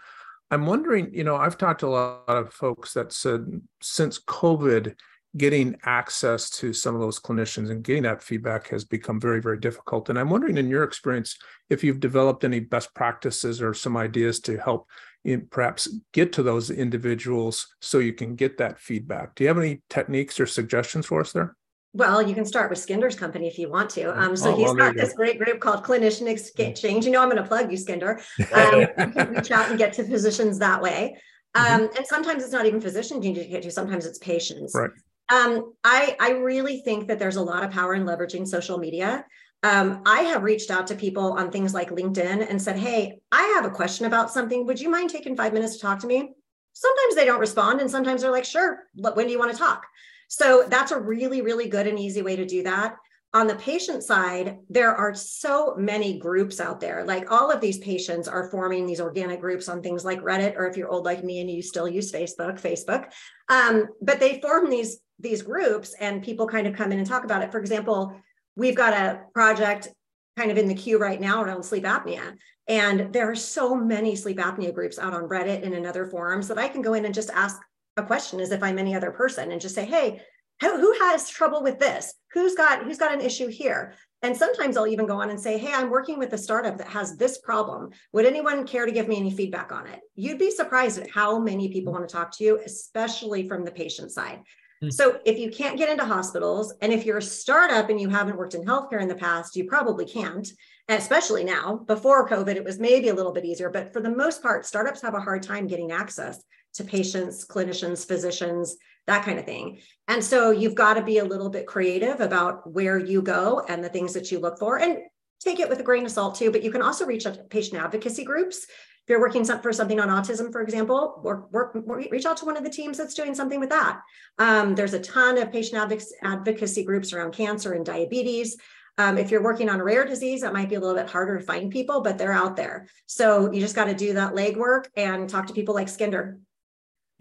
I'm 0.51 0.65
wondering, 0.65 1.13
you 1.13 1.25
know, 1.25 1.37
I've 1.37 1.59
talked 1.59 1.81
to 1.81 1.89
a 1.89 1.89
lot 1.89 2.25
of 2.29 2.53
folks 2.53 2.95
that 2.95 3.13
said 3.13 3.61
since 3.83 4.19
COVID, 4.19 4.95
getting 5.37 5.77
access 5.85 6.51
to 6.51 6.73
some 6.73 6.95
of 6.95 7.01
those 7.01 7.21
clinicians 7.21 7.71
and 7.71 7.83
getting 7.83 8.05
that 8.05 8.23
feedback 8.23 8.69
has 8.69 8.85
become 8.85 9.21
very, 9.21 9.41
very 9.41 9.59
difficult. 9.59 10.09
And 10.09 10.19
I'm 10.19 10.31
wondering, 10.31 10.57
in 10.57 10.69
your 10.69 10.85
experience, 10.85 11.37
if 11.71 11.85
you've 11.85 12.01
developed 12.01 12.45
any 12.45 12.61
best 12.61 12.95
practices 12.95 13.61
or 13.61 13.75
some 13.75 13.97
ideas 13.97 14.41
to 14.41 14.57
help 14.57 14.89
in 15.25 15.47
perhaps 15.49 15.89
get 16.13 16.33
to 16.33 16.43
those 16.43 16.71
individuals 16.71 17.75
so 17.81 17.99
you 17.99 18.13
can 18.13 18.37
get 18.37 18.59
that 18.59 18.79
feedback. 18.79 19.35
Do 19.35 19.43
you 19.43 19.49
have 19.49 19.59
any 19.59 19.83
techniques 19.91 20.39
or 20.39 20.47
suggestions 20.47 21.07
for 21.07 21.21
us 21.21 21.33
there? 21.33 21.57
Well, 21.93 22.23
you 22.23 22.35
can 22.35 22.45
start 22.45 22.71
with 22.71 22.79
Skinder's 22.79 23.17
company 23.17 23.49
if 23.49 23.59
you 23.59 23.71
want 23.71 23.91
to. 23.91 24.17
Um, 24.17 24.37
so 24.37 24.53
oh, 24.53 24.57
he's 24.57 24.67
well, 24.67 24.75
got 24.75 24.95
this 24.95 25.15
great 25.15 25.39
group 25.39 25.61
called 25.61 25.83
Clinician 25.83 26.29
Exchange. 26.29 27.07
You 27.07 27.11
know, 27.11 27.23
I'm 27.23 27.31
going 27.31 27.43
to 27.43 27.49
plug 27.49 27.71
you, 27.71 27.77
Skinder. 27.77 28.21
Um, 28.53 28.81
you 28.81 28.87
can 29.13 29.35
reach 29.35 29.51
out 29.51 29.71
and 29.71 29.79
get 29.79 29.95
to 29.95 30.05
physicians 30.05 30.59
that 30.59 30.81
way. 30.81 31.17
Mm-hmm. 31.57 31.75
Um. 31.75 31.91
And 31.97 32.07
sometimes 32.07 32.45
it's 32.45 32.53
not 32.53 32.67
even 32.67 32.81
physicians 32.81 33.25
you 33.25 33.33
need 33.33 33.43
to 33.43 33.49
get 33.49 33.63
to. 33.63 33.71
Sometimes 33.71 34.05
it's 34.05 34.19
patients. 34.19 34.75
Right. 34.75 34.91
Um, 35.29 35.75
I, 35.83 36.17
I 36.21 36.31
really 36.33 36.81
think 36.81 37.09
that 37.09 37.19
there's 37.19 37.37
a 37.37 37.43
lot 37.43 37.65
of 37.65 37.71
power 37.71 37.95
in 37.95 38.05
leveraging 38.05 38.47
social 38.47 38.79
media. 38.79 39.25
Um, 39.63 40.03
I 40.07 40.21
have 40.21 40.43
reached 40.43 40.71
out 40.71 40.87
to 40.89 40.95
people 40.95 41.33
on 41.33 41.51
things 41.51 41.75
like 41.75 41.91
LinkedIn 41.91 42.49
and 42.49 42.61
said, 42.61 42.77
Hey, 42.77 43.19
I 43.33 43.43
have 43.57 43.65
a 43.65 43.75
question 43.75 44.07
about 44.07 44.31
something. 44.31 44.67
Would 44.67 44.81
you 44.81 44.91
mind 44.91 45.11
taking 45.11 45.37
five 45.37 45.53
minutes 45.53 45.75
to 45.75 45.81
talk 45.81 45.99
to 46.01 46.07
me? 46.07 46.31
Sometimes 46.73 47.15
they 47.15 47.25
don't 47.25 47.41
respond, 47.41 47.81
and 47.81 47.91
sometimes 47.91 48.23
they're 48.23 48.31
like, 48.31 48.45
Sure, 48.45 48.85
when 48.95 49.27
do 49.27 49.33
you 49.33 49.39
want 49.39 49.51
to 49.53 49.59
talk? 49.59 49.85
So 50.29 50.65
that's 50.69 50.93
a 50.93 51.01
really, 51.01 51.43
really 51.43 51.69
good 51.69 51.87
and 51.87 51.99
easy 51.99 52.23
way 52.23 52.37
to 52.37 52.47
do 52.47 52.63
that. 52.65 52.97
On 53.35 53.47
the 53.47 53.57
patient 53.57 54.03
side, 54.03 54.59
there 54.71 54.95
are 54.95 55.15
so 55.15 55.75
many 55.77 56.19
groups 56.19 56.61
out 56.61 56.81
there. 56.81 57.05
Like 57.05 57.31
all 57.31 57.51
of 57.51 57.61
these 57.61 57.79
patients 57.79 58.29
are 58.29 58.51
forming 58.51 58.87
these 58.87 59.01
organic 59.01 59.41
groups 59.41 59.69
on 59.69 59.83
things 59.83 60.05
like 60.05 60.21
Reddit, 60.23 60.57
or 60.57 60.67
if 60.67 60.77
you're 60.77 60.89
old 60.89 61.05
like 61.05 61.23
me 61.23 61.41
and 61.41 61.51
you 61.51 61.61
still 61.61 61.89
use 61.89 62.13
Facebook, 62.13 62.61
Facebook. 62.61 63.11
Um, 63.49 63.89
but 64.01 64.21
they 64.21 64.41
form 64.41 64.71
these 64.71 64.99
these 65.19 65.43
groups 65.43 65.95
and 66.01 66.23
people 66.23 66.47
kind 66.47 66.67
of 66.67 66.75
come 66.75 66.93
in 66.93 66.99
and 66.99 67.07
talk 67.07 67.25
about 67.25 67.43
it. 67.43 67.53
For 67.53 67.59
example, 67.59 68.15
we've 68.55 68.77
got 68.77 68.93
a 68.93 69.23
project 69.33 69.89
kind 70.37 70.51
of 70.51 70.59
in 70.59 70.69
the 70.69 70.75
queue 70.75 70.99
right 70.99 71.21
now 71.21 71.43
around 71.43 71.63
sleep 71.63 71.85
apnea. 71.85 72.37
And 72.69 73.13
there 73.13 73.31
are 73.31 73.37
so 73.37 73.75
many 73.75 74.17
sleep 74.17 74.39
apnea 74.39 74.75
groups 74.75 74.99
out 74.99 75.15
on 75.15 75.29
Reddit 75.29 75.65
and 75.65 75.75
in 75.75 75.87
other 75.87 76.07
forums 76.07 76.49
that 76.49 76.59
I 76.59 76.69
can 76.69 76.83
go 76.83 76.95
in 76.95 77.05
and 77.05 77.15
just 77.15 77.31
ask 77.31 77.61
a 77.97 78.03
question 78.03 78.41
as 78.41 78.51
if 78.51 78.63
I'm 78.63 78.79
any 78.79 78.95
other 78.95 79.11
person 79.11 79.53
and 79.53 79.61
just 79.61 79.75
say, 79.75 79.87
hey, 79.87 80.21
who 80.61 80.95
has 81.01 81.29
trouble 81.29 81.63
with 81.63 81.79
this? 81.79 82.15
Who's 82.33 82.55
got 82.55 82.85
who's 82.85 82.99
got 82.99 83.13
an 83.13 83.21
issue 83.21 83.49
here? 83.49 83.95
And 84.23 84.37
sometimes 84.37 84.77
I'll 84.77 84.87
even 84.87 85.07
go 85.07 85.21
on 85.21 85.31
and 85.31 85.39
say, 85.39 85.59
Hey, 85.59 85.73
I'm 85.73 85.91
working 85.91 86.19
with 86.19 86.33
a 86.33 86.39
startup 86.39 86.79
that 86.79 86.89
has 86.89 87.17
this 87.17 87.39
problem. 87.39 87.91
Would 88.13 88.27
anyone 88.27 88.67
care 88.67 88.87
to 88.87 88.93
give 88.93 89.09
me 89.09 89.19
any 89.19 89.31
feedback 89.31 89.73
on 89.73 89.87
it? 89.87 90.01
You'd 90.15 90.39
be 90.39 90.51
surprised 90.51 90.99
at 90.99 91.11
how 91.11 91.39
many 91.39 91.69
people 91.69 91.93
want 91.93 92.09
to 92.09 92.13
talk 92.13 92.33
to 92.39 92.45
you, 92.45 92.61
especially 92.65 93.47
from 93.47 93.65
the 93.65 93.71
patient 93.71 94.11
side. 94.11 94.41
Mm-hmm. 94.83 94.91
So 94.91 95.21
if 95.25 95.39
you 95.39 95.51
can't 95.51 95.79
get 95.79 95.89
into 95.89 96.05
hospitals, 96.05 96.75
and 96.83 96.93
if 96.93 97.07
you're 97.07 97.19
a 97.19 97.23
startup 97.23 97.89
and 97.89 98.01
you 98.01 98.09
haven't 98.09 98.37
worked 98.37 98.55
in 98.55 98.65
healthcare 98.65 99.01
in 99.01 99.09
the 99.09 99.15
past, 99.15 99.57
you 99.57 99.65
probably 99.65 100.05
can't, 100.05 100.47
especially 100.89 101.45
now. 101.45 101.77
Before 101.87 102.29
COVID, 102.29 102.57
it 102.57 102.65
was 102.65 102.79
maybe 102.79 103.09
a 103.09 103.15
little 103.15 103.33
bit 103.33 103.45
easier, 103.45 103.71
but 103.71 103.93
for 103.93 104.01
the 104.01 104.11
most 104.11 104.43
part, 104.43 104.67
startups 104.67 105.03
have 105.03 105.15
a 105.15 105.21
hard 105.21 105.43
time 105.43 105.67
getting 105.67 105.93
access 105.93 106.43
to 106.75 106.85
patients, 106.85 107.47
clinicians, 107.47 108.07
physicians, 108.07 108.77
that 109.07 109.25
kind 109.25 109.39
of 109.39 109.47
thing. 109.47 109.79
And 110.09 110.23
so 110.23 110.51
you've 110.51 110.75
got 110.75 110.95
to 110.95 111.03
be 111.03 111.19
a 111.19 111.25
little 111.25 111.49
bit 111.49 111.67
creative 111.67 112.21
about 112.21 112.71
where 112.71 112.99
you 112.99 113.23
go 113.23 113.65
and 113.69 113.83
the 113.83 113.89
things 113.89 114.13
that 114.13 114.31
you 114.31 114.41
look 114.41 114.59
for 114.59 114.79
and 114.79 114.99
take 115.41 115.61
it 115.61 115.69
with 115.69 115.81
a 115.81 115.85
grain 115.85 116.05
of 116.05 116.11
salt 116.11 116.35
too. 116.35 116.51
But 116.51 116.63
you 116.63 116.71
can 116.71 116.83
also 116.83 117.07
reach 117.07 117.25
out 117.25 117.35
to 117.35 117.45
patient 117.45 117.81
advocacy 117.81 118.25
groups 118.25 118.67
if 119.07 119.11
you're 119.11 119.21
working 119.21 119.45
for 119.45 119.73
something 119.73 120.01
on 120.01 120.09
autism, 120.09 120.51
for 120.51 120.61
example, 120.63 121.21
work, 121.23 121.53
work, 121.53 121.77
reach 122.11 122.27
out 122.27 122.37
to 122.39 122.45
one 122.45 122.57
of 122.57 122.65
the 122.65 122.71
teams 122.71 122.99
that's 122.99 123.15
doing 123.15 123.37
something 123.37 123.61
with 123.61 123.69
that. 123.69 124.01
Um, 124.41 124.75
there's 124.75 124.95
a 124.95 124.99
ton 124.99 125.39
of 125.39 125.53
patient 125.53 125.81
advocacy 126.25 126.83
groups 126.83 127.13
around 127.13 127.33
cancer 127.33 127.75
and 127.75 127.87
diabetes. 127.87 128.57
Um, 128.99 129.17
if 129.17 129.31
you're 129.31 129.45
working 129.45 129.69
on 129.69 129.79
a 129.79 129.85
rare 129.85 130.05
disease, 130.05 130.41
that 130.41 130.53
might 130.53 130.69
be 130.69 130.75
a 130.75 130.81
little 130.81 130.97
bit 130.97 131.09
harder 131.09 131.39
to 131.39 131.45
find 131.45 131.71
people, 131.71 132.01
but 132.01 132.19
they're 132.19 132.33
out 132.33 132.57
there. 132.57 132.89
So 133.07 133.53
you 133.53 133.61
just 133.61 133.77
got 133.77 133.85
to 133.85 133.95
do 133.95 134.15
that 134.15 134.35
legwork 134.35 134.87
and 134.97 135.31
talk 135.31 135.47
to 135.47 135.53
people 135.53 135.77
like 135.77 135.89
Skinder. 135.89 136.41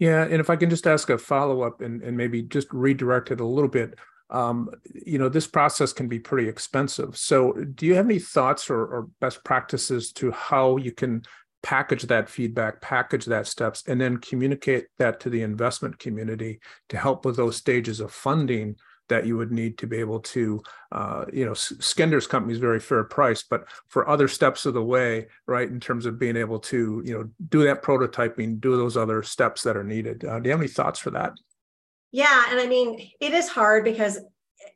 Yeah, 0.00 0.24
and 0.24 0.40
if 0.40 0.50
I 0.50 0.56
can 0.56 0.68
just 0.68 0.88
ask 0.88 1.08
a 1.08 1.18
follow 1.18 1.62
up 1.62 1.82
and, 1.82 2.02
and 2.02 2.16
maybe 2.16 2.42
just 2.42 2.66
redirect 2.72 3.30
it 3.30 3.40
a 3.40 3.46
little 3.46 3.70
bit, 3.70 3.94
um, 4.28 4.70
you 4.92 5.18
know, 5.18 5.28
this 5.28 5.46
process 5.46 5.92
can 5.92 6.08
be 6.08 6.18
pretty 6.18 6.48
expensive. 6.48 7.16
So, 7.16 7.52
do 7.52 7.86
you 7.86 7.94
have 7.94 8.06
any 8.06 8.18
thoughts 8.18 8.68
or, 8.68 8.80
or 8.80 9.08
best 9.20 9.44
practices 9.44 10.12
to 10.14 10.32
how 10.32 10.78
you 10.78 10.90
can 10.90 11.22
package 11.66 12.04
that 12.04 12.28
feedback, 12.28 12.80
package 12.80 13.24
that 13.24 13.44
steps, 13.44 13.82
and 13.88 14.00
then 14.00 14.18
communicate 14.18 14.86
that 14.98 15.18
to 15.18 15.28
the 15.28 15.42
investment 15.42 15.98
community 15.98 16.60
to 16.88 16.96
help 16.96 17.24
with 17.24 17.34
those 17.34 17.56
stages 17.56 17.98
of 17.98 18.12
funding 18.12 18.76
that 19.08 19.26
you 19.26 19.36
would 19.36 19.50
need 19.50 19.76
to 19.76 19.84
be 19.84 19.96
able 19.96 20.20
to, 20.20 20.62
uh, 20.92 21.24
you 21.32 21.44
know, 21.44 21.54
Skinder's 21.54 22.28
company 22.28 22.52
is 22.52 22.60
very 22.60 22.78
fair 22.78 23.02
price, 23.02 23.42
but 23.42 23.66
for 23.88 24.08
other 24.08 24.28
steps 24.28 24.64
of 24.64 24.74
the 24.74 24.82
way, 24.82 25.26
right, 25.48 25.68
in 25.68 25.80
terms 25.80 26.06
of 26.06 26.20
being 26.20 26.36
able 26.36 26.60
to, 26.60 27.02
you 27.04 27.12
know, 27.12 27.28
do 27.48 27.64
that 27.64 27.82
prototyping, 27.82 28.60
do 28.60 28.76
those 28.76 28.96
other 28.96 29.24
steps 29.24 29.64
that 29.64 29.76
are 29.76 29.82
needed. 29.82 30.24
Uh, 30.24 30.38
do 30.38 30.48
you 30.48 30.52
have 30.52 30.60
any 30.60 30.68
thoughts 30.68 31.00
for 31.00 31.10
that? 31.10 31.32
Yeah, 32.12 32.44
and 32.48 32.60
I 32.60 32.68
mean, 32.68 33.10
it 33.20 33.32
is 33.32 33.48
hard 33.48 33.82
because 33.82 34.20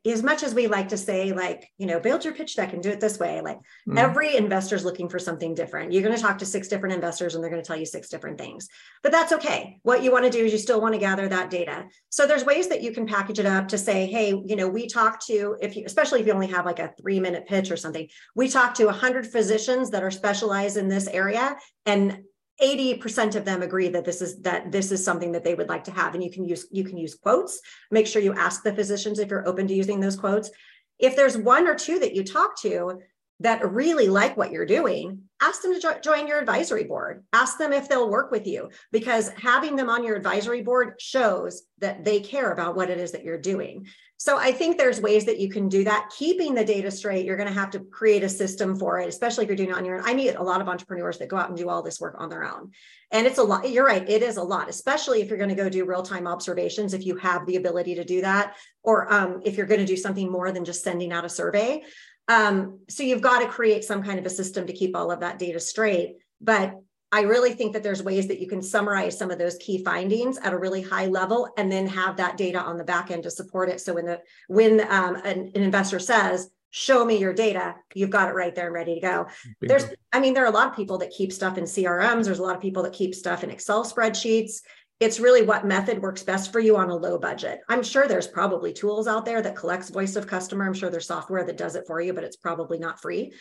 as 0.06 0.22
much 0.22 0.42
as 0.42 0.54
we 0.54 0.66
like 0.66 0.88
to 0.88 0.96
say 0.96 1.32
like 1.32 1.68
you 1.76 1.86
know 1.86 2.00
build 2.00 2.24
your 2.24 2.34
pitch 2.34 2.56
deck 2.56 2.72
and 2.72 2.82
do 2.82 2.88
it 2.88 3.00
this 3.00 3.18
way 3.18 3.40
like 3.42 3.58
mm. 3.86 3.98
every 3.98 4.34
investor 4.34 4.74
is 4.74 4.84
looking 4.84 5.08
for 5.08 5.18
something 5.18 5.54
different. 5.54 5.92
You're 5.92 6.02
going 6.02 6.14
to 6.14 6.20
talk 6.20 6.38
to 6.38 6.46
six 6.46 6.68
different 6.68 6.94
investors 6.94 7.34
and 7.34 7.44
they're 7.44 7.50
going 7.50 7.62
to 7.62 7.66
tell 7.66 7.76
you 7.76 7.86
six 7.86 8.08
different 8.08 8.38
things. 8.38 8.68
But 9.02 9.12
that's 9.12 9.32
okay. 9.32 9.78
What 9.82 10.02
you 10.02 10.10
want 10.10 10.24
to 10.24 10.30
do 10.30 10.44
is 10.44 10.52
you 10.52 10.58
still 10.58 10.80
want 10.80 10.94
to 10.94 11.00
gather 11.00 11.28
that 11.28 11.50
data. 11.50 11.84
So 12.08 12.26
there's 12.26 12.44
ways 12.44 12.68
that 12.68 12.82
you 12.82 12.92
can 12.92 13.06
package 13.06 13.38
it 13.38 13.46
up 13.46 13.68
to 13.68 13.78
say 13.78 14.06
hey 14.06 14.28
you 14.44 14.56
know 14.56 14.68
we 14.68 14.86
talk 14.86 15.24
to 15.26 15.56
if 15.60 15.76
you 15.76 15.84
especially 15.84 16.20
if 16.20 16.26
you 16.26 16.32
only 16.32 16.46
have 16.46 16.64
like 16.64 16.78
a 16.78 16.92
three 17.00 17.20
minute 17.20 17.46
pitch 17.46 17.70
or 17.70 17.76
something 17.76 18.08
we 18.34 18.48
talk 18.48 18.74
to 18.74 18.86
100 18.86 19.26
physicians 19.26 19.90
that 19.90 20.02
are 20.02 20.10
specialized 20.10 20.76
in 20.76 20.88
this 20.88 21.06
area 21.08 21.56
and 21.86 22.22
80% 22.62 23.36
of 23.36 23.44
them 23.44 23.62
agree 23.62 23.88
that 23.88 24.04
this 24.04 24.20
is 24.20 24.40
that 24.42 24.70
this 24.70 24.92
is 24.92 25.04
something 25.04 25.32
that 25.32 25.44
they 25.44 25.54
would 25.54 25.68
like 25.68 25.84
to 25.84 25.90
have 25.90 26.14
and 26.14 26.22
you 26.22 26.30
can 26.30 26.44
use 26.44 26.66
you 26.70 26.84
can 26.84 26.96
use 26.96 27.14
quotes. 27.14 27.60
Make 27.90 28.06
sure 28.06 28.22
you 28.22 28.34
ask 28.34 28.62
the 28.62 28.74
physicians 28.74 29.18
if 29.18 29.30
you're 29.30 29.48
open 29.48 29.66
to 29.68 29.74
using 29.74 30.00
those 30.00 30.16
quotes. 30.16 30.50
If 30.98 31.16
there's 31.16 31.36
one 31.36 31.66
or 31.66 31.74
two 31.74 31.98
that 32.00 32.14
you 32.14 32.24
talk 32.24 32.60
to 32.60 33.00
that 33.40 33.72
really 33.72 34.08
like 34.08 34.36
what 34.36 34.52
you're 34.52 34.66
doing 34.66 35.22
ask 35.40 35.62
them 35.62 35.74
to 35.74 35.80
jo- 35.80 35.98
join 36.02 36.26
your 36.26 36.38
advisory 36.38 36.84
board. 36.84 37.24
Ask 37.32 37.58
them 37.58 37.72
if 37.72 37.88
they'll 37.88 38.10
work 38.10 38.30
with 38.30 38.46
you 38.46 38.70
because 38.92 39.30
having 39.30 39.76
them 39.76 39.88
on 39.88 40.04
your 40.04 40.16
advisory 40.16 40.62
board 40.62 40.94
shows 40.98 41.62
that 41.78 42.04
they 42.04 42.20
care 42.20 42.52
about 42.52 42.76
what 42.76 42.90
it 42.90 42.98
is 42.98 43.12
that 43.12 43.24
you're 43.24 43.38
doing 43.38 43.86
so 44.22 44.36
I 44.36 44.52
think 44.52 44.76
there's 44.76 45.00
ways 45.00 45.24
that 45.24 45.40
you 45.40 45.48
can 45.48 45.70
do 45.70 45.82
that. 45.84 46.10
Keeping 46.14 46.54
the 46.54 46.62
data 46.62 46.90
straight, 46.90 47.24
you're 47.24 47.38
going 47.38 47.48
to 47.48 47.58
have 47.58 47.70
to 47.70 47.80
create 47.80 48.22
a 48.22 48.28
system 48.28 48.78
for 48.78 49.00
it, 49.00 49.08
especially 49.08 49.44
if 49.44 49.48
you're 49.48 49.56
doing 49.56 49.70
it 49.70 49.76
on 49.76 49.86
your 49.86 49.96
own. 49.96 50.02
I 50.04 50.12
meet 50.12 50.34
a 50.34 50.42
lot 50.42 50.60
of 50.60 50.68
entrepreneurs 50.68 51.16
that 51.18 51.28
go 51.28 51.38
out 51.38 51.48
and 51.48 51.56
do 51.56 51.70
all 51.70 51.82
this 51.82 52.02
work 52.02 52.16
on 52.18 52.28
their 52.28 52.44
own. 52.44 52.72
And 53.10 53.26
it's 53.26 53.38
a 53.38 53.42
lot. 53.42 53.70
You're 53.70 53.86
right. 53.86 54.06
It 54.06 54.22
is 54.22 54.36
a 54.36 54.42
lot, 54.42 54.68
especially 54.68 55.22
if 55.22 55.30
you're 55.30 55.38
going 55.38 55.48
to 55.48 55.56
go 55.56 55.70
do 55.70 55.86
real 55.86 56.02
time 56.02 56.26
observations, 56.26 56.92
if 56.92 57.06
you 57.06 57.16
have 57.16 57.46
the 57.46 57.56
ability 57.56 57.94
to 57.94 58.04
do 58.04 58.20
that, 58.20 58.58
or 58.82 59.10
um, 59.10 59.40
if 59.46 59.56
you're 59.56 59.64
going 59.64 59.80
to 59.80 59.86
do 59.86 59.96
something 59.96 60.30
more 60.30 60.52
than 60.52 60.66
just 60.66 60.84
sending 60.84 61.12
out 61.12 61.24
a 61.24 61.30
survey. 61.30 61.82
Um, 62.28 62.80
so 62.90 63.02
you've 63.02 63.22
got 63.22 63.38
to 63.38 63.48
create 63.48 63.84
some 63.84 64.02
kind 64.02 64.18
of 64.18 64.26
a 64.26 64.30
system 64.30 64.66
to 64.66 64.74
keep 64.74 64.94
all 64.94 65.10
of 65.10 65.20
that 65.20 65.38
data 65.38 65.60
straight. 65.60 66.16
But 66.42 66.74
I 67.12 67.22
really 67.22 67.54
think 67.54 67.72
that 67.72 67.82
there's 67.82 68.02
ways 68.02 68.28
that 68.28 68.40
you 68.40 68.46
can 68.46 68.62
summarize 68.62 69.18
some 69.18 69.30
of 69.30 69.38
those 69.38 69.56
key 69.56 69.82
findings 69.84 70.38
at 70.38 70.52
a 70.52 70.58
really 70.58 70.80
high 70.80 71.06
level 71.06 71.48
and 71.56 71.70
then 71.70 71.86
have 71.88 72.16
that 72.18 72.36
data 72.36 72.60
on 72.60 72.78
the 72.78 72.84
back 72.84 73.10
end 73.10 73.24
to 73.24 73.30
support 73.30 73.68
it. 73.68 73.80
So 73.80 73.94
when 73.94 74.06
the 74.06 74.20
when 74.46 74.80
um, 74.80 75.16
an, 75.16 75.50
an, 75.54 75.62
investor 75.62 75.98
says, 75.98 76.50
show 76.70 77.04
me 77.04 77.18
your 77.18 77.32
data, 77.32 77.74
you've 77.94 78.10
got 78.10 78.28
it 78.28 78.34
right 78.34 78.54
there 78.54 78.66
and 78.66 78.74
ready 78.74 78.94
to 78.94 79.00
go. 79.00 79.26
Bingo. 79.60 79.74
There's, 79.74 79.92
I 80.12 80.20
mean, 80.20 80.34
there 80.34 80.44
are 80.44 80.48
a 80.48 80.54
lot 80.54 80.68
of 80.68 80.76
people 80.76 80.98
that 80.98 81.10
keep 81.10 81.32
stuff 81.32 81.58
in 81.58 81.64
CRMs. 81.64 82.24
There's 82.24 82.38
a 82.38 82.44
lot 82.44 82.54
of 82.54 82.62
people 82.62 82.84
that 82.84 82.92
keep 82.92 83.12
stuff 83.12 83.42
in 83.42 83.50
Excel 83.50 83.84
spreadsheets. 83.84 84.60
It's 85.00 85.18
really 85.18 85.42
what 85.42 85.66
method 85.66 86.00
works 86.00 86.22
best 86.22 86.52
for 86.52 86.60
you 86.60 86.76
on 86.76 86.90
a 86.90 86.96
low 86.96 87.18
budget. 87.18 87.60
I'm 87.68 87.82
sure 87.82 88.06
there's 88.06 88.28
probably 88.28 88.72
tools 88.72 89.08
out 89.08 89.24
there 89.24 89.42
that 89.42 89.56
collects 89.56 89.88
voice 89.88 90.14
of 90.14 90.28
customer. 90.28 90.64
I'm 90.64 90.74
sure 90.74 90.90
there's 90.90 91.06
software 91.06 91.44
that 91.44 91.56
does 91.56 91.74
it 91.74 91.86
for 91.86 92.00
you, 92.00 92.12
but 92.12 92.22
it's 92.22 92.36
probably 92.36 92.78
not 92.78 93.00
free. 93.00 93.32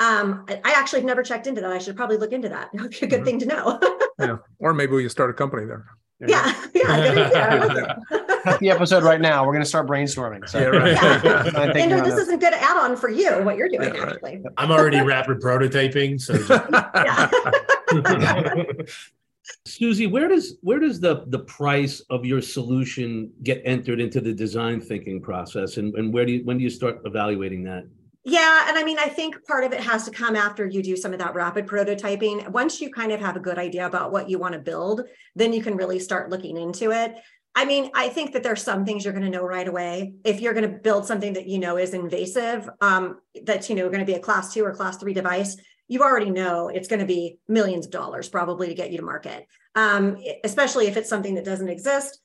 Um, 0.00 0.46
I 0.48 0.72
actually 0.76 1.00
have 1.00 1.06
never 1.06 1.22
checked 1.22 1.46
into 1.46 1.60
that. 1.60 1.72
I 1.72 1.78
should 1.78 1.96
probably 1.96 2.18
look 2.18 2.32
into 2.32 2.48
that. 2.48 2.70
It 2.74 2.80
would 2.80 2.90
be 2.90 2.98
a 2.98 3.06
good 3.06 3.20
mm-hmm. 3.20 3.24
thing 3.24 3.38
to 3.40 3.46
know. 3.46 3.80
yeah. 4.18 4.36
Or 4.58 4.72
maybe 4.72 4.92
we 4.92 5.08
start 5.08 5.30
a 5.30 5.34
company 5.34 5.66
there. 5.66 5.86
Yeah, 6.20 6.52
yeah, 6.74 7.94
the 8.60 8.70
episode 8.70 9.04
right 9.04 9.20
now. 9.20 9.46
We're 9.46 9.52
going 9.52 9.62
to 9.62 9.68
start 9.68 9.86
brainstorming. 9.86 10.48
So. 10.48 10.58
Yeah, 10.58 10.66
right. 10.66 11.24
yeah. 11.24 11.72
Andrew, 11.76 12.02
this 12.02 12.18
is 12.18 12.28
a 12.28 12.36
good 12.36 12.54
add-on 12.54 12.96
for 12.96 13.08
you. 13.08 13.40
What 13.44 13.56
you're 13.56 13.68
doing, 13.68 13.94
yeah, 13.94 14.02
actually. 14.02 14.42
I'm 14.56 14.72
already 14.72 15.00
rapid 15.00 15.40
prototyping, 15.40 16.20
so. 16.20 16.34
Suzy, 19.64 20.08
where 20.08 20.26
does 20.26 20.56
where 20.60 20.80
does 20.80 20.98
the 20.98 21.24
the 21.28 21.38
price 21.38 22.00
of 22.10 22.24
your 22.24 22.42
solution 22.42 23.30
get 23.44 23.62
entered 23.64 24.00
into 24.00 24.20
the 24.20 24.32
design 24.32 24.80
thinking 24.80 25.22
process, 25.22 25.76
and, 25.76 25.94
and 25.94 26.12
where 26.12 26.26
do 26.26 26.32
you 26.32 26.44
when 26.44 26.58
do 26.58 26.64
you 26.64 26.70
start 26.70 27.00
evaluating 27.04 27.62
that? 27.64 27.86
Yeah. 28.24 28.66
And 28.68 28.76
I 28.76 28.84
mean, 28.84 28.98
I 28.98 29.08
think 29.08 29.36
part 29.46 29.64
of 29.64 29.72
it 29.72 29.80
has 29.80 30.04
to 30.04 30.10
come 30.10 30.36
after 30.36 30.66
you 30.66 30.82
do 30.82 30.96
some 30.96 31.12
of 31.12 31.18
that 31.20 31.34
rapid 31.34 31.66
prototyping. 31.66 32.48
Once 32.50 32.80
you 32.80 32.90
kind 32.90 33.12
of 33.12 33.20
have 33.20 33.36
a 33.36 33.40
good 33.40 33.58
idea 33.58 33.86
about 33.86 34.12
what 34.12 34.28
you 34.28 34.38
want 34.38 34.54
to 34.54 34.60
build, 34.60 35.02
then 35.34 35.52
you 35.52 35.62
can 35.62 35.76
really 35.76 35.98
start 35.98 36.28
looking 36.28 36.56
into 36.56 36.90
it. 36.90 37.14
I 37.54 37.64
mean, 37.64 37.90
I 37.94 38.08
think 38.08 38.32
that 38.34 38.42
there's 38.42 38.62
some 38.62 38.84
things 38.84 39.04
you're 39.04 39.14
going 39.14 39.24
to 39.24 39.30
know 39.30 39.42
right 39.42 39.66
away. 39.66 40.14
If 40.24 40.40
you're 40.40 40.52
going 40.52 40.70
to 40.70 40.78
build 40.78 41.06
something 41.06 41.32
that 41.32 41.48
you 41.48 41.58
know 41.58 41.76
is 41.76 41.94
invasive, 41.94 42.68
um, 42.80 43.20
that's 43.44 43.70
you 43.70 43.76
know 43.76 43.88
going 43.88 44.00
to 44.00 44.06
be 44.06 44.14
a 44.14 44.20
class 44.20 44.52
two 44.52 44.64
or 44.64 44.74
class 44.74 44.96
three 44.96 45.14
device, 45.14 45.56
you 45.88 46.02
already 46.02 46.30
know 46.30 46.68
it's 46.68 46.86
going 46.86 47.00
to 47.00 47.06
be 47.06 47.38
millions 47.48 47.86
of 47.86 47.92
dollars 47.92 48.28
probably 48.28 48.68
to 48.68 48.74
get 48.74 48.90
you 48.90 48.98
to 48.98 49.04
market. 49.04 49.46
Um, 49.74 50.18
especially 50.44 50.86
if 50.86 50.96
it's 50.96 51.08
something 51.08 51.34
that 51.34 51.44
doesn't 51.44 51.68
exist 51.68 52.20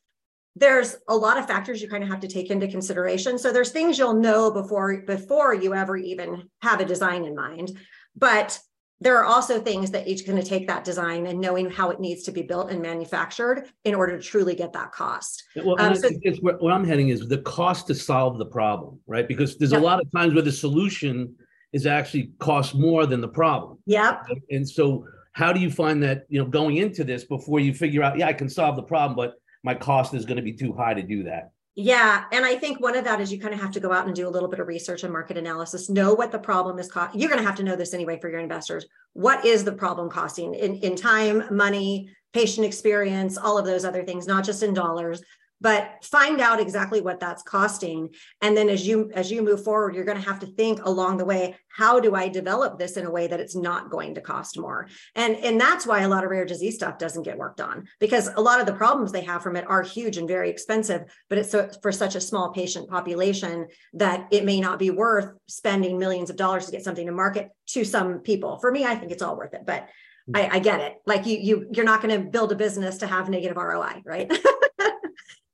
there's 0.56 0.98
a 1.08 1.16
lot 1.16 1.38
of 1.38 1.48
factors 1.48 1.82
you 1.82 1.89
kind 1.89 2.04
of 2.04 2.10
have 2.10 2.20
to 2.20 2.28
take 2.28 2.50
into 2.50 2.68
consideration 2.68 3.38
so 3.38 3.52
there's 3.52 3.72
things 3.72 3.98
you'll 3.98 4.13
know 4.13 4.52
before 4.52 5.02
before 5.02 5.54
you 5.54 5.74
ever 5.74 5.98
even 5.98 6.44
have 6.62 6.80
a 6.80 6.86
design 6.86 7.26
in 7.26 7.36
mind 7.36 7.72
but 8.16 8.60
there 9.04 9.18
are 9.18 9.26
also 9.26 9.60
things 9.60 9.92
that 9.92 10.08
each 10.08 10.26
going 10.26 10.42
to 10.42 10.48
take 10.48 10.66
that 10.68 10.86
design 10.86 11.28
and 11.28 11.39
knowing 11.39 11.70
how 11.70 11.89
it 11.89 12.00
needs 12.00 12.24
to 12.24 12.32
be 12.32 12.42
built 12.42 12.72
and 12.72 12.82
manufactured 12.82 13.66
in 13.84 13.94
order 13.94 14.18
to 14.18 14.24
truly 14.24 14.56
get 14.56 14.72
that 14.74 14.94
cost. 14.94 15.44
Well, 15.58 15.76
um, 15.80 15.94
so, 15.96 16.10
where, 16.39 16.56
where, 16.56 16.74
I'm 16.74 16.86
heading 16.86 17.10
is 17.10 17.28
the 17.28 17.39
cost 17.39 17.88
to 17.88 17.96
solve 17.96 18.38
the 18.38 18.46
problem, 18.46 19.00
right? 19.06 19.28
Because 19.28 19.58
there's 19.58 19.74
a 19.74 19.80
lot 19.80 20.00
of 20.00 20.10
times 20.16 20.34
where 20.34 20.42
the 20.42 20.52
solution 20.52 21.36
is 21.74 21.86
actually 21.86 22.32
cost 22.39 22.76
more 22.76 23.06
than 23.06 23.20
the 23.20 23.28
problem. 23.28 23.80
Yep. 23.88 24.26
And 24.52 24.68
so, 24.68 25.06
how 25.34 25.52
do 25.52 25.60
you 25.60 25.70
find 25.70 26.02
that 26.04 26.26
you 26.30 26.42
know 26.42 26.48
going 26.48 26.78
into 26.78 27.04
this 27.04 27.26
before 27.26 27.60
you 27.60 27.74
figure 27.74 28.04
out, 28.04 28.18
yeah, 28.18 28.28
I 28.28 28.34
can 28.34 28.48
solve 28.48 28.78
the 28.78 28.84
problem, 28.84 29.18
but 29.18 29.34
my 29.63 29.73
cost 29.73 30.13
is 30.13 30.26
going 30.26 30.38
to 30.38 30.43
be 30.43 30.54
too 30.54 30.73
high 30.73 30.93
to 30.93 31.02
do 31.02 31.23
that. 31.23 31.52
Yeah. 31.76 32.26
And 32.32 32.45
I 32.45 32.56
think 32.56 32.80
one 32.80 32.95
of 32.95 33.04
that 33.06 33.19
is 33.19 33.32
you 33.32 33.39
kind 33.39 33.54
of 33.54 33.60
have 33.60 33.71
to 33.71 33.80
go 33.80 33.91
out 33.91 34.06
and 34.06 34.15
do 34.15 34.28
a 34.28 34.30
little 34.30 34.49
bit 34.49 34.60
of 34.60 34.67
research 34.67 35.04
and 35.04 35.12
market 35.12 35.38
analysis, 35.38 35.89
know 35.89 36.13
what 36.13 36.32
the 36.32 36.38
problem 36.38 36.78
is 36.78 36.91
cost. 36.91 37.15
You're 37.15 37.30
going 37.30 37.41
to 37.41 37.47
have 37.47 37.58
to 37.58 37.63
know 37.63 37.76
this 37.76 37.95
anyway 37.95 38.19
for 38.19 38.30
your 38.30 38.41
investors. 38.41 38.86
What 39.13 39.43
is 39.43 39.63
the 39.63 39.71
problem 39.71 40.10
costing 40.10 40.54
in, 40.54 40.76
in 40.76 40.95
time, 40.95 41.45
money, 41.49 42.10
patient 42.32 42.65
experience, 42.65 43.38
all 43.38 43.58
of 43.58 43.65
those 43.65 43.86
other 43.86 44.04
things, 44.04 44.28
not 44.28 44.43
just 44.43 44.62
in 44.62 44.73
dollars. 44.73 45.23
But 45.63 46.04
find 46.04 46.41
out 46.41 46.60
exactly 46.60 46.99
what 46.99 47.21
that's 47.21 47.41
costing 47.41 48.10
and 48.41 48.56
then 48.56 48.69
as 48.69 48.86
you 48.86 49.10
as 49.15 49.32
you 49.32 49.41
move 49.41 49.63
forward 49.63 49.95
you're 49.95 50.04
going 50.04 50.21
to 50.21 50.30
have 50.30 50.39
to 50.39 50.45
think 50.45 50.84
along 50.86 51.17
the 51.17 51.26
way 51.26 51.56
how 51.69 51.99
do 51.99 52.13
i 52.13 52.28
develop 52.28 52.78
this 52.78 52.97
in 52.97 53.06
a 53.06 53.12
way 53.12 53.26
that 53.26 53.39
it's 53.39 53.56
not 53.56 53.89
going 53.89 54.13
to 54.13 54.21
cost 54.21 54.60
more 54.60 54.88
and 55.15 55.36
and 55.38 55.60
that's 55.60 55.88
why 55.88 56.02
a 56.02 56.08
lot 56.08 56.23
of 56.23 56.30
rare 56.30 56.45
disease 56.45 56.76
stuff 56.76 56.97
doesn't 56.99 57.23
get 57.23 57.38
worked 57.38 57.62
on 57.62 57.88
because 57.99 58.30
a 58.36 58.41
lot 58.41 58.60
of 58.60 58.65
the 58.65 58.73
problems 58.73 59.12
they 59.12 59.23
have 59.23 59.41
from 59.41 59.56
it 59.56 59.65
are 59.67 59.82
huge 59.82 60.17
and 60.17 60.28
very 60.28 60.49
expensive 60.49 61.02
but 61.30 61.38
it's 61.38 61.52
so, 61.52 61.69
for 61.82 61.91
such 61.91 62.15
a 62.15 62.21
small 62.21 62.52
patient 62.52 62.88
population 62.89 63.65
that 63.93 64.28
it 64.32 64.45
may 64.45 64.60
not 64.60 64.78
be 64.78 64.91
worth 64.91 65.32
spending 65.47 65.97
millions 65.97 66.30
of 66.30 66.36
dollars 66.36 66.65
to 66.65 66.71
get 66.71 66.84
something 66.84 67.08
to 67.08 67.13
market 67.13 67.49
to 67.65 67.86
some 67.86 68.19
people 68.19 68.60
for 68.60 68.69
me 68.69 68.86
i 68.86 68.95
think 68.95 69.12
it's 69.12 69.23
all 69.23 69.38
worth 69.38 69.54
it 69.54 69.62
but 69.65 69.88
hmm. 70.28 70.36
I, 70.36 70.49
I 70.54 70.60
get 70.60 70.80
it. 70.80 70.95
Like 71.06 71.26
you, 71.26 71.38
you, 71.38 71.67
you're 71.73 71.86
not 71.86 72.02
going 72.02 72.17
to 72.17 72.30
build 72.30 72.54
a 72.54 72.56
business 72.56 72.99
to 72.99 73.08
have 73.08 73.28
negative 73.28 73.58
ROI, 73.58 74.04
right? 74.06 74.32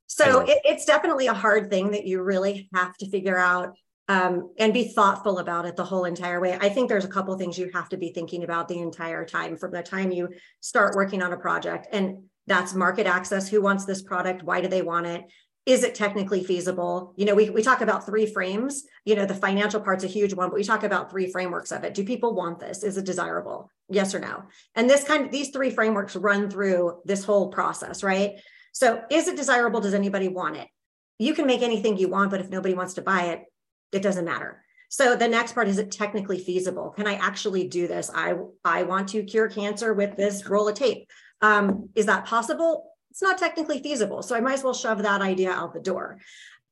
so 0.10 0.40
it, 0.42 0.60
it's 0.66 0.86
definitely 0.86 1.28
a 1.28 1.34
hard 1.34 1.70
thing 1.70 1.92
that 1.92 2.06
you 2.06 2.22
really 2.22 2.68
have 2.74 2.98
to 2.98 3.10
figure 3.10 3.38
out 3.38 3.76
um, 4.08 4.52
and 4.58 4.74
be 4.74 4.88
thoughtful 4.88 5.38
about 5.38 5.66
it 5.66 5.76
the 5.76 5.86
whole 5.86 6.06
entire 6.06 6.42
way. 6.42 6.58
I 6.60 6.70
think 6.70 6.90
there's 6.90 7.06
a 7.06 7.10
couple 7.10 7.38
things 7.38 7.60
you 7.60 7.70
have 7.76 7.90
to 7.90 7.98
be 7.98 8.12
thinking 8.12 8.44
about 8.44 8.68
the 8.68 8.80
entire 8.80 9.24
time 9.24 9.56
from 9.56 9.72
the 9.72 9.84
time 9.84 10.12
you 10.12 10.30
start 10.62 10.96
working 10.96 11.22
on 11.22 11.32
a 11.32 11.38
project, 11.38 11.88
and 11.92 12.24
that's 12.48 12.74
market 12.74 13.06
access. 13.06 13.48
Who 13.48 13.62
wants 13.62 13.86
this 13.86 14.02
product? 14.02 14.42
Why 14.42 14.62
do 14.62 14.68
they 14.68 14.82
want 14.82 15.06
it? 15.06 15.26
is 15.66 15.84
it 15.84 15.94
technically 15.94 16.44
feasible 16.44 17.14
you 17.16 17.26
know 17.26 17.36
we, 17.36 17.50
we 17.50 17.62
talk 17.62 17.82
about 17.82 18.06
three 18.06 18.26
frames 18.26 18.86
you 19.06 19.14
know 19.14 19.26
the 19.26 19.36
financial 19.36 19.80
part's 19.80 20.04
a 20.04 20.08
huge 20.08 20.34
one 20.34 20.50
but 20.50 20.56
we 20.56 20.64
talk 20.64 20.84
about 20.84 21.12
three 21.12 21.32
frameworks 21.32 21.72
of 21.72 21.84
it 21.84 21.94
do 21.94 22.04
people 22.04 22.34
want 22.34 22.60
this 22.60 22.82
is 22.82 22.98
it 22.98 23.06
desirable 23.06 23.70
yes 23.90 24.16
or 24.16 24.20
no 24.20 24.44
and 24.76 24.90
this 24.90 25.04
kind 25.04 25.26
of 25.26 25.32
these 25.32 25.50
three 25.50 25.70
frameworks 25.70 26.16
run 26.16 26.50
through 26.50 27.00
this 27.06 27.24
whole 27.24 27.50
process 27.50 28.04
right 28.04 28.40
so 28.80 29.04
is 29.10 29.28
it 29.28 29.36
desirable 29.36 29.82
does 29.82 29.94
anybody 29.94 30.28
want 30.28 30.58
it 30.58 30.68
you 31.18 31.34
can 31.34 31.46
make 31.46 31.62
anything 31.62 31.98
you 31.98 32.08
want 32.08 32.32
but 32.32 32.42
if 32.42 32.50
nobody 32.50 32.74
wants 32.74 32.94
to 32.96 33.02
buy 33.02 33.24
it 33.26 33.44
it 33.92 34.02
doesn't 34.02 34.26
matter 34.26 34.64
so 34.92 35.16
the 35.16 35.28
next 35.28 35.54
part 35.54 35.68
is 35.68 35.78
it 35.78 35.92
technically 35.92 36.40
feasible 36.40 36.90
can 36.92 37.08
i 37.08 37.16
actually 37.16 37.68
do 37.68 37.88
this 37.88 38.10
i 38.14 38.34
i 38.64 38.84
want 38.84 39.10
to 39.10 39.24
cure 39.24 39.50
cancer 39.50 39.94
with 39.94 40.16
this 40.16 40.48
roll 40.48 40.68
of 40.68 40.76
tape 40.76 41.08
um, 41.42 41.90
is 41.96 42.06
that 42.06 42.26
possible 42.26 42.90
it's 43.12 43.22
not 43.22 43.38
technically 43.38 43.82
feasible. 43.82 44.22
So 44.24 44.36
I 44.36 44.40
might 44.40 44.54
as 44.54 44.64
well 44.64 44.74
shove 44.74 45.04
that 45.04 45.22
idea 45.22 45.52
out 45.52 45.74
the 45.74 45.80
door. 45.80 46.20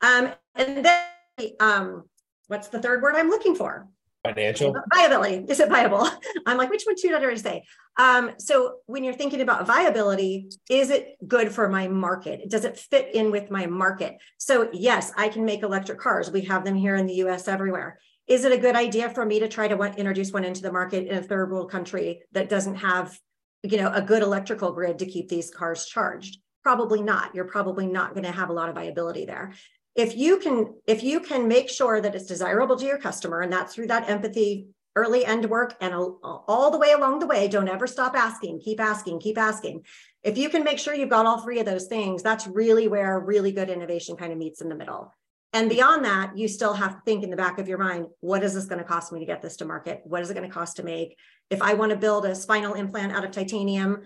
Um, 0.01 0.31
and 0.55 0.85
then, 0.85 1.51
um, 1.59 2.03
what's 2.47 2.69
the 2.69 2.79
third 2.79 3.01
word 3.01 3.15
I'm 3.15 3.29
looking 3.29 3.55
for? 3.55 3.87
Financial 4.33 4.75
viability. 4.93 5.45
Is 5.47 5.59
it 5.59 5.69
viable? 5.69 6.09
I'm 6.45 6.57
like, 6.57 6.69
which 6.69 6.83
one 6.85 6.97
should 6.97 7.13
I 7.13 7.35
say? 7.35 7.63
Um, 7.97 8.31
so 8.37 8.77
when 8.85 9.03
you're 9.03 9.13
thinking 9.13 9.41
about 9.41 9.65
viability, 9.65 10.49
is 10.69 10.89
it 10.89 11.17
good 11.27 11.51
for 11.51 11.69
my 11.69 11.87
market? 11.87 12.49
Does 12.49 12.65
it 12.65 12.77
fit 12.77 13.15
in 13.15 13.31
with 13.31 13.49
my 13.49 13.65
market? 13.65 14.17
So 14.37 14.69
yes, 14.73 15.11
I 15.17 15.29
can 15.29 15.45
make 15.45 15.63
electric 15.63 15.99
cars. 15.99 16.31
We 16.31 16.41
have 16.41 16.63
them 16.63 16.75
here 16.75 16.95
in 16.95 17.07
the 17.07 17.15
U.S. 17.15 17.47
everywhere. 17.47 17.99
Is 18.27 18.43
it 18.43 18.51
a 18.51 18.57
good 18.57 18.75
idea 18.75 19.09
for 19.09 19.25
me 19.25 19.39
to 19.39 19.47
try 19.47 19.67
to 19.67 19.81
introduce 19.97 20.31
one 20.31 20.43
into 20.43 20.61
the 20.61 20.71
market 20.71 21.07
in 21.07 21.17
a 21.17 21.23
third 21.23 21.49
world 21.49 21.71
country 21.71 22.23
that 22.33 22.49
doesn't 22.49 22.75
have 22.75 23.17
you 23.63 23.77
know, 23.77 23.91
a 23.93 24.01
good 24.01 24.21
electrical 24.21 24.71
grid 24.71 24.99
to 24.99 25.05
keep 25.05 25.29
these 25.29 25.49
cars 25.49 25.85
charged? 25.85 26.39
Probably 26.63 27.01
not. 27.01 27.33
You're 27.33 27.45
probably 27.45 27.87
not 27.87 28.13
going 28.13 28.25
to 28.25 28.31
have 28.31 28.49
a 28.49 28.53
lot 28.53 28.69
of 28.69 28.75
viability 28.75 29.25
there. 29.25 29.53
If 29.97 30.15
you 30.15 30.37
can, 30.37 30.75
if 30.85 31.03
you 31.03 31.19
can 31.19 31.47
make 31.47 31.69
sure 31.69 31.99
that 31.99 32.15
it's 32.15 32.27
desirable 32.27 32.77
to 32.77 32.85
your 32.85 32.99
customer, 32.99 33.41
and 33.41 33.51
that's 33.51 33.73
through 33.73 33.87
that 33.87 34.09
empathy 34.09 34.67
early 34.95 35.25
end 35.25 35.45
work 35.45 35.75
and 35.81 35.93
all 35.93 36.71
the 36.71 36.77
way 36.77 36.91
along 36.91 37.19
the 37.19 37.27
way, 37.27 37.47
don't 37.47 37.67
ever 37.67 37.85
stop 37.85 38.15
asking, 38.15 38.61
keep 38.61 38.79
asking, 38.79 39.19
keep 39.19 39.37
asking. 39.37 39.83
If 40.23 40.37
you 40.37 40.49
can 40.49 40.63
make 40.63 40.79
sure 40.79 40.93
you've 40.93 41.09
got 41.09 41.25
all 41.25 41.41
three 41.41 41.59
of 41.59 41.65
those 41.65 41.87
things, 41.87 42.23
that's 42.23 42.47
really 42.47 42.87
where 42.87 43.19
really 43.19 43.51
good 43.51 43.69
innovation 43.69 44.15
kind 44.15 44.31
of 44.31 44.37
meets 44.37 44.61
in 44.61 44.69
the 44.69 44.75
middle. 44.75 45.13
And 45.53 45.69
beyond 45.69 46.05
that, 46.05 46.37
you 46.37 46.47
still 46.47 46.73
have 46.73 46.95
to 46.95 47.01
think 47.05 47.23
in 47.23 47.29
the 47.29 47.37
back 47.37 47.57
of 47.57 47.67
your 47.67 47.77
mind, 47.77 48.07
what 48.19 48.43
is 48.43 48.53
this 48.53 48.65
going 48.65 48.79
to 48.79 48.87
cost 48.87 49.11
me 49.11 49.19
to 49.19 49.25
get 49.25 49.41
this 49.41 49.55
to 49.57 49.65
market? 49.65 50.01
What 50.03 50.21
is 50.21 50.29
it 50.29 50.33
going 50.35 50.47
to 50.47 50.53
cost 50.53 50.77
to 50.77 50.83
make? 50.83 51.17
If 51.49 51.61
I 51.61 51.73
want 51.73 51.91
to 51.91 51.97
build 51.97 52.25
a 52.25 52.35
spinal 52.35 52.73
implant 52.73 53.13
out 53.13 53.23
of 53.23 53.31
titanium, 53.31 54.01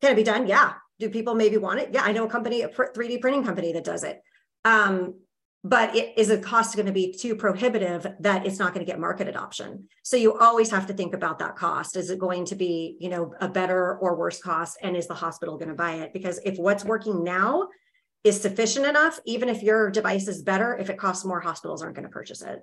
can 0.00 0.12
it 0.12 0.16
be 0.16 0.24
done? 0.24 0.46
Yeah. 0.46 0.74
Do 0.98 1.08
people 1.08 1.34
maybe 1.34 1.56
want 1.56 1.80
it? 1.80 1.90
Yeah, 1.92 2.02
I 2.02 2.12
know 2.12 2.26
a 2.26 2.28
company, 2.28 2.62
a 2.62 2.68
3D 2.68 3.20
printing 3.20 3.44
company 3.44 3.72
that 3.72 3.84
does 3.84 4.02
it. 4.02 4.20
Um, 4.64 5.14
but 5.64 5.94
it, 5.94 6.14
is 6.16 6.28
the 6.28 6.38
cost 6.38 6.74
going 6.74 6.86
to 6.86 6.92
be 6.92 7.12
too 7.12 7.36
prohibitive 7.36 8.04
that 8.18 8.46
it's 8.46 8.58
not 8.58 8.74
going 8.74 8.84
to 8.84 8.90
get 8.90 8.98
market 8.98 9.28
adoption? 9.28 9.88
So 10.02 10.16
you 10.16 10.36
always 10.38 10.70
have 10.70 10.86
to 10.88 10.92
think 10.92 11.14
about 11.14 11.38
that 11.38 11.54
cost. 11.54 11.96
Is 11.96 12.10
it 12.10 12.18
going 12.18 12.44
to 12.46 12.56
be, 12.56 12.96
you 12.98 13.08
know, 13.08 13.32
a 13.40 13.48
better 13.48 13.96
or 13.98 14.16
worse 14.16 14.40
cost? 14.40 14.78
And 14.82 14.96
is 14.96 15.06
the 15.06 15.14
hospital 15.14 15.56
going 15.56 15.68
to 15.68 15.74
buy 15.74 15.94
it? 15.94 16.12
Because 16.12 16.40
if 16.44 16.58
what's 16.58 16.84
working 16.84 17.22
now 17.22 17.68
is 18.24 18.40
sufficient 18.40 18.86
enough, 18.86 19.20
even 19.24 19.48
if 19.48 19.62
your 19.62 19.90
device 19.90 20.26
is 20.26 20.42
better, 20.42 20.76
if 20.76 20.90
it 20.90 20.98
costs 20.98 21.24
more, 21.24 21.40
hospitals 21.40 21.82
aren't 21.82 21.94
going 21.94 22.08
to 22.08 22.12
purchase 22.12 22.42
it. 22.42 22.60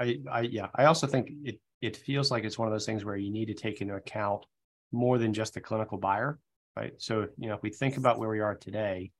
I, 0.00 0.18
I 0.30 0.40
yeah, 0.40 0.68
I 0.74 0.86
also 0.86 1.06
think 1.06 1.30
it 1.44 1.60
it 1.82 1.96
feels 1.96 2.30
like 2.30 2.44
it's 2.44 2.58
one 2.58 2.66
of 2.68 2.72
those 2.72 2.86
things 2.86 3.04
where 3.04 3.16
you 3.16 3.30
need 3.30 3.46
to 3.46 3.54
take 3.54 3.80
into 3.80 3.94
account 3.94 4.44
more 4.92 5.18
than 5.18 5.32
just 5.32 5.54
the 5.54 5.60
clinical 5.60 5.98
buyer, 5.98 6.38
right? 6.80 6.92
So 6.98 7.28
you 7.36 7.48
know, 7.48 7.54
if 7.54 7.62
we 7.62 7.70
think 7.70 7.96
about 7.96 8.18
where 8.18 8.28
we 8.28 8.40
are 8.40 8.54
today, 8.54 9.12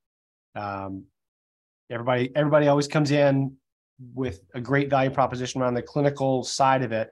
um, 0.56 1.04
everybody 1.90 2.32
everybody 2.34 2.68
always 2.68 2.88
comes 2.88 3.10
in 3.10 3.56
with 4.14 4.40
a 4.54 4.60
great 4.60 4.88
value 4.88 5.10
proposition 5.10 5.60
around 5.60 5.74
the 5.74 5.82
clinical 5.82 6.42
side 6.42 6.82
of 6.82 6.92
it. 6.92 7.10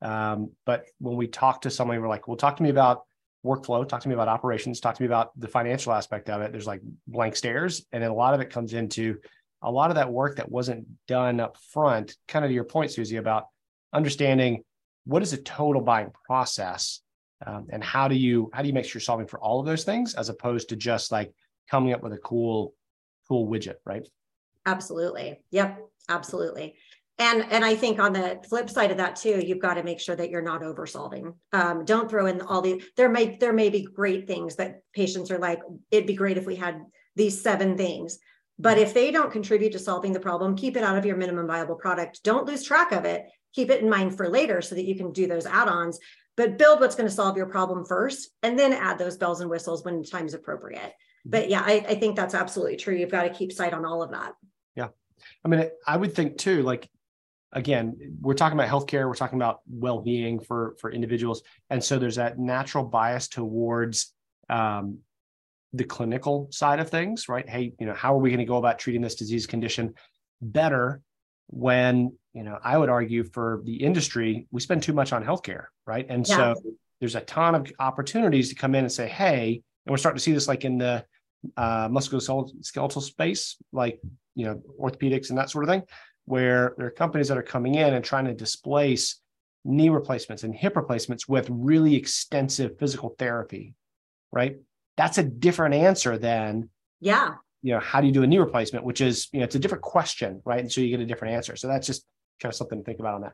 Um, 0.00 0.52
but 0.64 0.84
when 1.00 1.16
we 1.16 1.26
talk 1.26 1.62
to 1.62 1.70
somebody, 1.70 1.98
we're 1.98 2.08
like, 2.08 2.28
well, 2.28 2.36
talk 2.36 2.56
to 2.58 2.62
me 2.62 2.70
about 2.70 3.02
workflow, 3.44 3.86
talk 3.88 4.00
to 4.02 4.08
me 4.08 4.14
about 4.14 4.28
operations, 4.28 4.78
talk 4.78 4.94
to 4.94 5.02
me 5.02 5.06
about 5.06 5.32
the 5.38 5.48
financial 5.48 5.92
aspect 5.92 6.30
of 6.30 6.40
it. 6.42 6.52
There's 6.52 6.66
like 6.66 6.80
blank 7.08 7.34
stares. 7.34 7.84
And 7.90 8.00
then 8.02 8.10
a 8.10 8.14
lot 8.14 8.34
of 8.34 8.40
it 8.40 8.50
comes 8.50 8.74
into 8.74 9.18
a 9.62 9.70
lot 9.70 9.90
of 9.90 9.96
that 9.96 10.12
work 10.12 10.36
that 10.36 10.48
wasn't 10.48 10.86
done 11.08 11.40
up 11.40 11.56
front, 11.72 12.14
kind 12.28 12.44
of 12.44 12.50
to 12.50 12.54
your 12.54 12.64
point, 12.64 12.92
Suzy, 12.92 13.16
about 13.16 13.46
understanding 13.92 14.62
what 15.04 15.22
is 15.22 15.32
a 15.32 15.42
total 15.42 15.82
buying 15.82 16.12
process 16.26 17.00
um, 17.46 17.66
and 17.70 17.82
how 17.82 18.08
do 18.08 18.14
you 18.14 18.50
how 18.52 18.62
do 18.62 18.68
you 18.68 18.74
make 18.74 18.84
sure 18.84 18.98
you're 18.98 19.00
solving 19.00 19.26
for 19.26 19.40
all 19.40 19.60
of 19.60 19.66
those 19.66 19.84
things 19.84 20.14
as 20.14 20.28
opposed 20.28 20.68
to 20.68 20.76
just 20.76 21.12
like 21.12 21.32
coming 21.70 21.92
up 21.92 22.02
with 22.02 22.12
a 22.12 22.18
cool 22.18 22.74
cool 23.28 23.48
widget 23.48 23.76
right? 23.84 24.06
Absolutely. 24.66 25.38
Yep 25.50 25.80
absolutely. 26.08 26.74
And 27.18 27.44
and 27.50 27.64
i 27.64 27.74
think 27.74 27.98
on 27.98 28.12
the 28.12 28.40
flip 28.48 28.70
side 28.70 28.92
of 28.92 28.98
that 28.98 29.16
too 29.16 29.42
you've 29.44 29.58
got 29.58 29.74
to 29.74 29.82
make 29.82 30.00
sure 30.00 30.14
that 30.14 30.30
you're 30.30 30.40
not 30.40 30.62
over 30.62 30.86
solving 30.86 31.34
um, 31.52 31.84
don't 31.84 32.08
throw 32.08 32.26
in 32.26 32.40
all 32.40 32.60
the 32.60 32.82
there 32.96 33.08
may 33.08 33.36
there 33.36 33.52
may 33.52 33.70
be 33.70 33.82
great 33.82 34.26
things 34.26 34.56
that 34.56 34.82
patients 34.94 35.30
are 35.30 35.38
like 35.38 35.60
it'd 35.90 36.06
be 36.06 36.14
great 36.14 36.38
if 36.38 36.46
we 36.46 36.54
had 36.54 36.80
these 37.18 37.38
seven 37.42 37.76
things. 37.76 38.18
But 38.58 38.78
if 38.78 38.94
they 38.94 39.10
don't 39.10 39.30
contribute 39.30 39.72
to 39.72 39.78
solving 39.78 40.12
the 40.12 40.20
problem 40.20 40.56
keep 40.56 40.76
it 40.76 40.82
out 40.82 40.96
of 40.96 41.04
your 41.04 41.16
minimum 41.16 41.46
viable 41.46 41.74
product. 41.74 42.22
Don't 42.24 42.46
lose 42.46 42.62
track 42.62 42.92
of 42.92 43.04
it. 43.04 43.26
Keep 43.52 43.70
it 43.70 43.82
in 43.82 43.90
mind 43.90 44.16
for 44.16 44.28
later 44.28 44.62
so 44.62 44.74
that 44.74 44.84
you 44.84 44.94
can 44.94 45.12
do 45.12 45.26
those 45.26 45.46
add-ons 45.46 45.98
but 46.38 46.56
build 46.56 46.80
what's 46.80 46.94
going 46.94 47.08
to 47.08 47.14
solve 47.14 47.36
your 47.36 47.46
problem 47.46 47.84
first 47.84 48.30
and 48.42 48.58
then 48.58 48.72
add 48.72 48.96
those 48.96 49.18
bells 49.18 49.42
and 49.42 49.50
whistles 49.50 49.84
when 49.84 50.02
time's 50.02 50.32
appropriate. 50.32 50.94
But 51.26 51.50
yeah 51.50 51.62
I, 51.62 51.84
I 51.86 51.94
think 51.96 52.16
that's 52.16 52.34
absolutely 52.34 52.76
true. 52.76 52.94
You've 52.94 53.10
got 53.10 53.24
to 53.24 53.30
keep 53.30 53.52
sight 53.52 53.74
on 53.74 53.84
all 53.84 54.02
of 54.02 54.12
that. 54.12 54.32
Yeah. 54.74 54.88
I 55.44 55.48
mean 55.48 55.68
i 55.86 55.96
would 55.96 56.14
think 56.14 56.38
too 56.38 56.62
like 56.62 56.88
again, 57.52 57.96
we're 58.20 58.34
talking 58.34 58.58
about 58.58 58.70
healthcare, 58.70 59.06
we're 59.06 59.14
talking 59.14 59.38
about 59.38 59.60
well-being 59.68 60.40
for 60.40 60.76
for 60.80 60.90
individuals, 60.90 61.42
and 61.70 61.82
so 61.82 61.98
there's 61.98 62.16
that 62.16 62.38
natural 62.38 62.84
bias 62.84 63.28
towards 63.28 64.12
um, 64.50 64.98
the 65.72 65.84
clinical 65.84 66.48
side 66.50 66.80
of 66.80 66.90
things, 66.90 67.28
right? 67.28 67.48
Hey, 67.48 67.72
you 67.78 67.86
know, 67.86 67.94
how 67.94 68.14
are 68.14 68.18
we 68.18 68.30
going 68.30 68.38
to 68.38 68.44
go 68.44 68.56
about 68.56 68.78
treating 68.78 69.02
this 69.02 69.14
disease 69.14 69.46
condition 69.46 69.94
better? 70.40 71.00
When 71.50 72.12
you 72.38 72.44
know, 72.44 72.56
I 72.62 72.78
would 72.78 72.88
argue 72.88 73.24
for 73.24 73.62
the 73.64 73.74
industry, 73.74 74.46
we 74.52 74.60
spend 74.60 74.84
too 74.84 74.92
much 74.92 75.12
on 75.12 75.24
healthcare, 75.24 75.64
right? 75.88 76.06
And 76.08 76.26
yeah. 76.28 76.36
so 76.36 76.54
there's 77.00 77.16
a 77.16 77.20
ton 77.22 77.56
of 77.56 77.68
opportunities 77.80 78.48
to 78.50 78.54
come 78.54 78.76
in 78.76 78.84
and 78.84 78.92
say, 78.92 79.08
hey, 79.08 79.60
and 79.84 79.90
we're 79.90 79.96
starting 79.96 80.18
to 80.18 80.22
see 80.22 80.30
this 80.30 80.46
like 80.46 80.64
in 80.64 80.78
the 80.78 81.04
uh, 81.56 81.88
musculoskeletal 81.88 83.02
space, 83.02 83.56
like 83.72 84.00
you 84.36 84.44
know, 84.44 84.62
orthopedics 84.80 85.30
and 85.30 85.38
that 85.38 85.50
sort 85.50 85.64
of 85.64 85.68
thing 85.68 85.82
where 86.26 86.74
there 86.78 86.86
are 86.86 86.92
companies 86.92 87.26
that 87.26 87.38
are 87.38 87.42
coming 87.42 87.74
in 87.74 87.92
and 87.92 88.04
trying 88.04 88.26
to 88.26 88.34
displace 88.34 89.20
knee 89.64 89.88
replacements 89.88 90.44
and 90.44 90.54
hip 90.54 90.76
replacements 90.76 91.26
with 91.26 91.48
really 91.50 91.96
extensive 91.96 92.78
physical 92.78 93.16
therapy, 93.18 93.74
right? 94.30 94.58
That's 94.96 95.18
a 95.18 95.24
different 95.24 95.74
answer 95.74 96.18
than, 96.18 96.70
yeah, 97.00 97.34
you 97.62 97.72
know, 97.72 97.80
how 97.80 98.00
do 98.00 98.06
you 98.06 98.12
do 98.12 98.22
a 98.22 98.26
knee 98.28 98.38
replacement, 98.38 98.84
which 98.84 99.00
is, 99.00 99.28
you 99.32 99.40
know, 99.40 99.44
it's 99.44 99.56
a 99.56 99.58
different 99.58 99.82
question, 99.82 100.40
right? 100.44 100.60
And 100.60 100.70
so 100.70 100.80
you 100.80 100.90
get 100.90 101.00
a 101.00 101.06
different 101.06 101.34
answer. 101.34 101.56
So 101.56 101.66
that's 101.66 101.86
just 101.86 102.04
kind 102.40 102.52
of 102.52 102.56
something 102.56 102.78
to 102.78 102.84
think 102.84 103.00
about 103.00 103.14
on 103.14 103.20
that. 103.22 103.32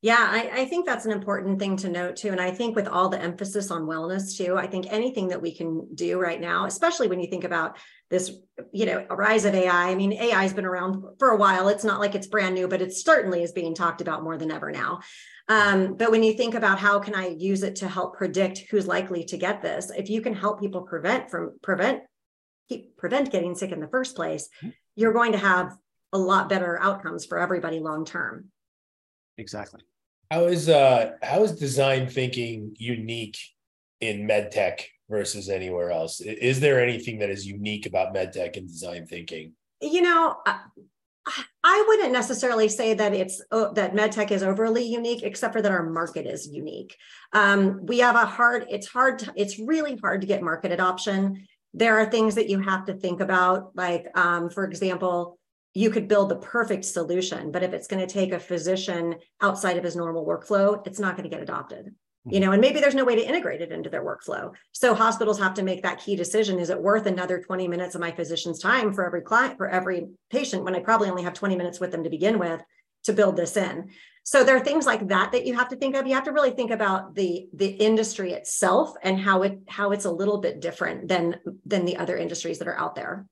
Yeah, 0.00 0.16
I, 0.20 0.60
I, 0.60 0.64
think 0.66 0.86
that's 0.86 1.06
an 1.06 1.10
important 1.10 1.58
thing 1.58 1.76
to 1.78 1.88
note 1.88 2.14
too. 2.14 2.28
And 2.28 2.40
I 2.40 2.52
think 2.52 2.76
with 2.76 2.86
all 2.86 3.08
the 3.08 3.20
emphasis 3.20 3.72
on 3.72 3.82
wellness 3.82 4.36
too, 4.36 4.56
I 4.56 4.68
think 4.68 4.86
anything 4.90 5.26
that 5.28 5.42
we 5.42 5.52
can 5.52 5.88
do 5.92 6.20
right 6.20 6.40
now, 6.40 6.66
especially 6.66 7.08
when 7.08 7.18
you 7.18 7.28
think 7.28 7.42
about 7.42 7.78
this, 8.08 8.30
you 8.72 8.86
know, 8.86 9.04
rise 9.10 9.44
of 9.44 9.56
AI. 9.56 9.90
I 9.90 9.96
mean, 9.96 10.12
AI 10.12 10.42
has 10.42 10.54
been 10.54 10.64
around 10.64 11.02
for 11.18 11.30
a 11.30 11.36
while. 11.36 11.66
It's 11.66 11.82
not 11.82 11.98
like 11.98 12.14
it's 12.14 12.28
brand 12.28 12.54
new, 12.54 12.68
but 12.68 12.80
it 12.80 12.94
certainly 12.94 13.42
is 13.42 13.50
being 13.50 13.74
talked 13.74 14.00
about 14.00 14.22
more 14.22 14.38
than 14.38 14.52
ever 14.52 14.70
now. 14.70 15.00
Um, 15.48 15.94
but 15.94 16.12
when 16.12 16.22
you 16.22 16.34
think 16.34 16.54
about 16.54 16.78
how 16.78 17.00
can 17.00 17.16
I 17.16 17.34
use 17.36 17.64
it 17.64 17.74
to 17.76 17.88
help 17.88 18.16
predict 18.16 18.66
who's 18.70 18.86
likely 18.86 19.24
to 19.24 19.36
get 19.36 19.62
this, 19.62 19.90
if 19.90 20.08
you 20.08 20.20
can 20.20 20.34
help 20.34 20.60
people 20.60 20.82
prevent 20.82 21.28
from 21.28 21.58
prevent 21.60 22.02
keep 22.68 22.96
prevent 22.96 23.32
getting 23.32 23.56
sick 23.56 23.72
in 23.72 23.80
the 23.80 23.88
first 23.88 24.14
place, 24.14 24.48
mm-hmm. 24.58 24.70
you're 24.94 25.12
going 25.12 25.32
to 25.32 25.38
have 25.38 25.72
a 26.12 26.18
lot 26.18 26.48
better 26.48 26.80
outcomes 26.80 27.26
for 27.26 27.38
everybody 27.38 27.80
long 27.80 28.04
term. 28.04 28.46
Exactly. 29.36 29.82
How 30.30 30.44
is 30.46 30.68
uh 30.68 31.12
how 31.22 31.42
is 31.42 31.52
design 31.52 32.08
thinking 32.08 32.74
unique 32.76 33.38
in 34.00 34.26
medtech 34.26 34.82
versus 35.08 35.48
anywhere 35.48 35.90
else? 35.90 36.20
Is 36.20 36.60
there 36.60 36.82
anything 36.82 37.18
that 37.20 37.30
is 37.30 37.46
unique 37.46 37.86
about 37.86 38.14
medtech 38.14 38.56
and 38.56 38.68
design 38.68 39.06
thinking? 39.06 39.52
You 39.80 40.02
know, 40.02 40.36
I 41.64 41.84
wouldn't 41.86 42.12
necessarily 42.12 42.68
say 42.68 42.94
that 42.94 43.14
it's 43.14 43.42
uh, 43.50 43.72
that 43.72 43.94
medtech 43.94 44.30
is 44.30 44.42
overly 44.42 44.84
unique, 44.84 45.22
except 45.22 45.52
for 45.54 45.62
that 45.62 45.72
our 45.72 45.88
market 45.88 46.26
is 46.26 46.48
unique. 46.48 46.96
Um, 47.32 47.84
we 47.86 47.98
have 47.98 48.16
a 48.16 48.26
hard. 48.26 48.66
It's 48.68 48.86
hard. 48.86 49.20
To, 49.20 49.32
it's 49.36 49.58
really 49.58 49.96
hard 49.96 50.20
to 50.22 50.26
get 50.26 50.42
market 50.42 50.72
adoption. 50.72 51.46
There 51.74 51.98
are 51.98 52.10
things 52.10 52.34
that 52.36 52.48
you 52.48 52.60
have 52.60 52.86
to 52.86 52.94
think 52.94 53.20
about, 53.20 53.76
like 53.76 54.06
um, 54.16 54.50
for 54.50 54.64
example, 54.64 55.37
you 55.78 55.90
could 55.90 56.08
build 56.08 56.28
the 56.28 56.34
perfect 56.34 56.84
solution, 56.84 57.52
but 57.52 57.62
if 57.62 57.72
it's 57.72 57.86
going 57.86 58.04
to 58.04 58.12
take 58.12 58.32
a 58.32 58.40
physician 58.40 59.14
outside 59.40 59.76
of 59.76 59.84
his 59.84 59.94
normal 59.94 60.26
workflow, 60.26 60.84
it's 60.84 60.98
not 60.98 61.16
going 61.16 61.22
to 61.22 61.34
get 61.34 61.40
adopted. 61.40 61.94
You 62.24 62.32
mm-hmm. 62.32 62.44
know, 62.44 62.52
and 62.52 62.60
maybe 62.60 62.80
there's 62.80 62.96
no 62.96 63.04
way 63.04 63.14
to 63.14 63.24
integrate 63.24 63.60
it 63.60 63.70
into 63.70 63.88
their 63.88 64.04
workflow. 64.04 64.50
So 64.72 64.92
hospitals 64.92 65.38
have 65.38 65.54
to 65.54 65.62
make 65.62 65.84
that 65.84 66.00
key 66.00 66.16
decision. 66.16 66.58
Is 66.58 66.70
it 66.70 66.82
worth 66.82 67.06
another 67.06 67.40
20 67.40 67.68
minutes 67.68 67.94
of 67.94 68.00
my 68.00 68.10
physician's 68.10 68.58
time 68.58 68.92
for 68.92 69.06
every 69.06 69.20
client, 69.20 69.56
for 69.56 69.68
every 69.68 70.08
patient, 70.30 70.64
when 70.64 70.74
I 70.74 70.80
probably 70.80 71.10
only 71.10 71.22
have 71.22 71.34
20 71.34 71.54
minutes 71.54 71.78
with 71.78 71.92
them 71.92 72.02
to 72.02 72.10
begin 72.10 72.40
with 72.40 72.60
to 73.04 73.12
build 73.12 73.36
this 73.36 73.56
in? 73.56 73.90
So 74.24 74.42
there 74.42 74.56
are 74.56 74.64
things 74.64 74.84
like 74.84 75.06
that 75.06 75.30
that 75.30 75.46
you 75.46 75.54
have 75.54 75.68
to 75.68 75.76
think 75.76 75.94
of. 75.94 76.08
You 76.08 76.14
have 76.16 76.24
to 76.24 76.32
really 76.32 76.50
think 76.50 76.72
about 76.72 77.14
the 77.14 77.48
the 77.54 77.68
industry 77.68 78.32
itself 78.32 78.94
and 79.04 79.18
how 79.18 79.42
it 79.42 79.60
how 79.68 79.92
it's 79.92 80.06
a 80.06 80.10
little 80.10 80.38
bit 80.38 80.60
different 80.60 81.06
than 81.06 81.36
than 81.64 81.84
the 81.84 81.98
other 81.98 82.16
industries 82.16 82.58
that 82.58 82.66
are 82.66 82.78
out 82.78 82.96
there. 82.96 83.26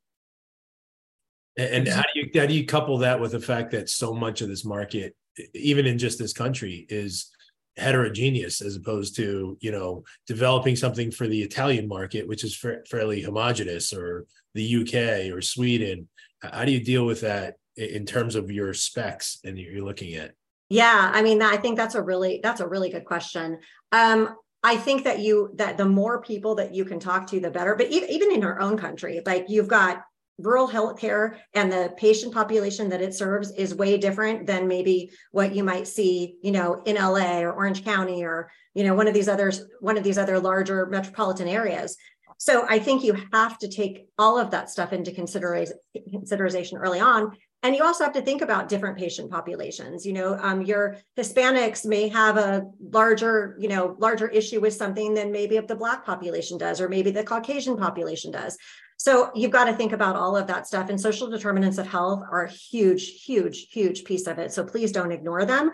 And 1.56 1.88
how 1.88 2.02
do 2.02 2.20
you 2.20 2.30
how 2.34 2.46
do 2.46 2.54
you 2.54 2.66
couple 2.66 2.98
that 2.98 3.18
with 3.18 3.32
the 3.32 3.40
fact 3.40 3.70
that 3.70 3.88
so 3.88 4.12
much 4.12 4.42
of 4.42 4.48
this 4.48 4.64
market, 4.64 5.16
even 5.54 5.86
in 5.86 5.98
just 5.98 6.18
this 6.18 6.32
country, 6.32 6.86
is 6.88 7.30
heterogeneous 7.76 8.62
as 8.62 8.76
opposed 8.76 9.16
to 9.16 9.56
you 9.60 9.70
know 9.70 10.04
developing 10.26 10.76
something 10.76 11.10
for 11.10 11.26
the 11.26 11.42
Italian 11.42 11.88
market, 11.88 12.28
which 12.28 12.44
is 12.44 12.62
fairly 12.90 13.22
homogenous, 13.22 13.92
or 13.92 14.26
the 14.54 14.76
UK 14.82 15.34
or 15.34 15.40
Sweden. 15.40 16.08
How 16.42 16.64
do 16.64 16.72
you 16.72 16.84
deal 16.84 17.06
with 17.06 17.22
that 17.22 17.56
in 17.76 18.04
terms 18.04 18.34
of 18.34 18.50
your 18.50 18.74
specs 18.74 19.38
and 19.44 19.58
you're 19.58 19.84
looking 19.84 20.14
at? 20.14 20.32
Yeah, 20.68 21.10
I 21.14 21.22
mean, 21.22 21.42
I 21.42 21.56
think 21.56 21.76
that's 21.76 21.94
a 21.94 22.02
really 22.02 22.40
that's 22.42 22.60
a 22.60 22.68
really 22.68 22.90
good 22.90 23.04
question. 23.04 23.60
Um, 23.92 24.36
I 24.62 24.76
think 24.76 25.04
that 25.04 25.20
you 25.20 25.52
that 25.54 25.78
the 25.78 25.84
more 25.84 26.20
people 26.20 26.56
that 26.56 26.74
you 26.74 26.84
can 26.84 26.98
talk 26.98 27.28
to, 27.28 27.40
the 27.40 27.50
better. 27.50 27.76
But 27.76 27.90
even 27.90 28.32
in 28.32 28.44
our 28.44 28.60
own 28.60 28.76
country, 28.76 29.22
like 29.24 29.46
you've 29.48 29.68
got 29.68 30.02
rural 30.38 30.68
healthcare 30.68 31.36
and 31.54 31.72
the 31.72 31.92
patient 31.96 32.32
population 32.32 32.88
that 32.90 33.00
it 33.00 33.14
serves 33.14 33.50
is 33.52 33.74
way 33.74 33.96
different 33.96 34.46
than 34.46 34.68
maybe 34.68 35.10
what 35.30 35.54
you 35.54 35.64
might 35.64 35.86
see, 35.86 36.36
you 36.42 36.52
know, 36.52 36.82
in 36.84 36.96
LA 36.96 37.40
or 37.40 37.52
Orange 37.52 37.84
County 37.84 38.22
or, 38.24 38.50
you 38.74 38.84
know, 38.84 38.94
one 38.94 39.08
of 39.08 39.14
these 39.14 39.28
others, 39.28 39.64
one 39.80 39.96
of 39.96 40.04
these 40.04 40.18
other 40.18 40.38
larger 40.38 40.86
metropolitan 40.86 41.48
areas. 41.48 41.96
So 42.38 42.66
I 42.68 42.78
think 42.78 43.02
you 43.02 43.16
have 43.32 43.58
to 43.58 43.68
take 43.68 44.08
all 44.18 44.38
of 44.38 44.50
that 44.50 44.68
stuff 44.68 44.92
into 44.92 45.10
consideration 45.10 45.76
consideration 46.10 46.78
early 46.78 47.00
on. 47.00 47.36
And 47.62 47.74
you 47.74 47.82
also 47.82 48.04
have 48.04 48.12
to 48.12 48.22
think 48.22 48.42
about 48.42 48.68
different 48.68 48.98
patient 48.98 49.30
populations. 49.30 50.04
You 50.04 50.12
know, 50.12 50.38
um, 50.40 50.62
your 50.62 50.98
Hispanics 51.16 51.86
may 51.86 52.08
have 52.08 52.36
a 52.36 52.64
larger, 52.80 53.56
you 53.58 53.68
know, 53.68 53.96
larger 53.98 54.28
issue 54.28 54.60
with 54.60 54.74
something 54.74 55.14
than 55.14 55.32
maybe 55.32 55.58
the 55.58 55.74
Black 55.74 56.04
population 56.04 56.58
does, 56.58 56.80
or 56.80 56.88
maybe 56.88 57.10
the 57.10 57.24
Caucasian 57.24 57.76
population 57.76 58.30
does. 58.30 58.56
So 58.96 59.30
you've 59.34 59.50
got 59.50 59.64
to 59.66 59.74
think 59.74 59.92
about 59.92 60.16
all 60.16 60.36
of 60.36 60.46
that 60.46 60.66
stuff. 60.66 60.88
And 60.88 61.00
social 61.00 61.28
determinants 61.28 61.78
of 61.78 61.86
health 61.86 62.22
are 62.30 62.44
a 62.44 62.50
huge, 62.50 63.22
huge, 63.22 63.68
huge 63.70 64.04
piece 64.04 64.26
of 64.26 64.38
it. 64.38 64.52
So 64.52 64.64
please 64.64 64.92
don't 64.92 65.12
ignore 65.12 65.44
them. 65.44 65.70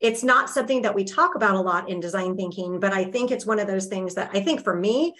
It's 0.00 0.24
not 0.24 0.50
something 0.50 0.82
that 0.82 0.94
we 0.94 1.04
talk 1.04 1.34
about 1.34 1.54
a 1.54 1.60
lot 1.60 1.88
in 1.88 2.00
design 2.00 2.36
thinking, 2.36 2.80
but 2.80 2.92
I 2.92 3.04
think 3.04 3.30
it's 3.30 3.46
one 3.46 3.58
of 3.58 3.66
those 3.66 3.86
things 3.86 4.14
that 4.14 4.30
I 4.34 4.40
think 4.40 4.62
for 4.62 4.74
me, 4.74 5.14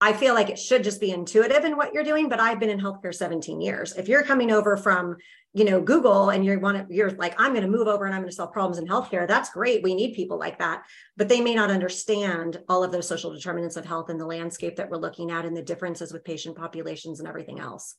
I 0.00 0.12
feel 0.12 0.34
like 0.34 0.50
it 0.50 0.58
should 0.58 0.84
just 0.84 1.00
be 1.00 1.12
intuitive 1.12 1.64
in 1.64 1.76
what 1.76 1.94
you're 1.94 2.04
doing, 2.04 2.28
but 2.28 2.40
I've 2.40 2.60
been 2.60 2.68
in 2.68 2.80
healthcare 2.80 3.14
17 3.14 3.60
years. 3.60 3.94
If 3.96 4.08
you're 4.08 4.22
coming 4.22 4.50
over 4.50 4.76
from, 4.76 5.16
you 5.52 5.64
know, 5.64 5.80
Google 5.80 6.30
and 6.30 6.44
you 6.44 6.58
want 6.58 6.88
to, 6.88 6.94
you're 6.94 7.12
like, 7.12 7.40
I'm 7.40 7.52
going 7.52 7.64
to 7.64 7.70
move 7.70 7.86
over 7.86 8.04
and 8.04 8.14
I'm 8.14 8.20
going 8.20 8.30
to 8.30 8.34
solve 8.34 8.52
problems 8.52 8.78
in 8.78 8.86
healthcare. 8.86 9.26
That's 9.26 9.50
great. 9.50 9.82
We 9.82 9.94
need 9.94 10.14
people 10.14 10.38
like 10.38 10.58
that, 10.58 10.82
but 11.16 11.28
they 11.28 11.40
may 11.40 11.54
not 11.54 11.70
understand 11.70 12.60
all 12.68 12.82
of 12.82 12.92
those 12.92 13.08
social 13.08 13.32
determinants 13.32 13.76
of 13.76 13.86
health 13.86 14.10
and 14.10 14.20
the 14.20 14.26
landscape 14.26 14.76
that 14.76 14.90
we're 14.90 14.98
looking 14.98 15.30
at 15.30 15.46
and 15.46 15.56
the 15.56 15.62
differences 15.62 16.12
with 16.12 16.24
patient 16.24 16.56
populations 16.56 17.20
and 17.20 17.28
everything 17.28 17.60
else. 17.60 17.94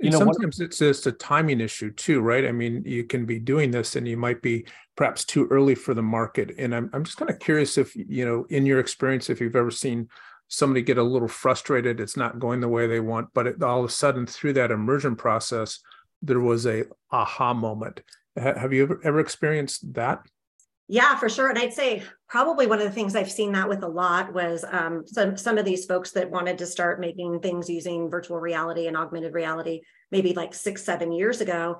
You 0.00 0.10
know, 0.10 0.18
sometimes 0.18 0.60
it's 0.60 0.78
just 0.78 1.06
a 1.08 1.12
timing 1.12 1.60
issue 1.60 1.90
too, 1.90 2.20
right? 2.20 2.46
I 2.46 2.52
mean, 2.52 2.84
you 2.86 3.04
can 3.04 3.26
be 3.26 3.40
doing 3.40 3.72
this 3.72 3.96
and 3.96 4.06
you 4.06 4.16
might 4.16 4.42
be 4.42 4.64
perhaps 4.96 5.24
too 5.24 5.48
early 5.50 5.74
for 5.74 5.92
the 5.92 6.02
market. 6.02 6.52
And 6.56 6.72
I'm, 6.72 6.88
I'm 6.92 7.02
just 7.02 7.16
kind 7.16 7.30
of 7.30 7.40
curious 7.40 7.78
if, 7.78 7.96
you 7.96 8.24
know, 8.24 8.46
in 8.48 8.64
your 8.64 8.78
experience, 8.78 9.28
if 9.28 9.40
you've 9.40 9.56
ever 9.56 9.72
seen 9.72 10.08
somebody 10.48 10.82
get 10.82 10.98
a 10.98 11.02
little 11.02 11.28
frustrated 11.28 12.00
it's 12.00 12.16
not 12.16 12.38
going 12.38 12.60
the 12.60 12.68
way 12.68 12.86
they 12.86 13.00
want 13.00 13.28
but 13.34 13.46
it, 13.46 13.62
all 13.62 13.80
of 13.80 13.84
a 13.84 13.92
sudden 13.92 14.26
through 14.26 14.52
that 14.52 14.70
immersion 14.70 15.14
process 15.14 15.80
there 16.22 16.40
was 16.40 16.66
a 16.66 16.84
aha 17.10 17.54
moment. 17.54 18.00
Have 18.36 18.72
you 18.72 18.84
ever, 18.84 19.00
ever 19.04 19.20
experienced 19.20 19.92
that? 19.94 20.20
Yeah 20.90 21.16
for 21.18 21.28
sure 21.28 21.50
and 21.50 21.58
i'd 21.58 21.74
say 21.74 22.02
probably 22.30 22.66
one 22.66 22.78
of 22.78 22.84
the 22.84 22.90
things 22.90 23.14
i've 23.14 23.30
seen 23.30 23.52
that 23.52 23.68
with 23.68 23.82
a 23.82 23.88
lot 23.88 24.32
was 24.32 24.64
um, 24.70 25.06
some 25.06 25.36
some 25.36 25.58
of 25.58 25.66
these 25.66 25.84
folks 25.84 26.12
that 26.12 26.30
wanted 26.30 26.56
to 26.58 26.66
start 26.66 26.98
making 26.98 27.40
things 27.40 27.68
using 27.68 28.08
virtual 28.08 28.38
reality 28.38 28.86
and 28.86 28.96
augmented 28.96 29.34
reality 29.34 29.82
maybe 30.10 30.32
like 30.32 30.54
six 30.54 30.82
seven 30.82 31.12
years 31.12 31.42
ago 31.42 31.78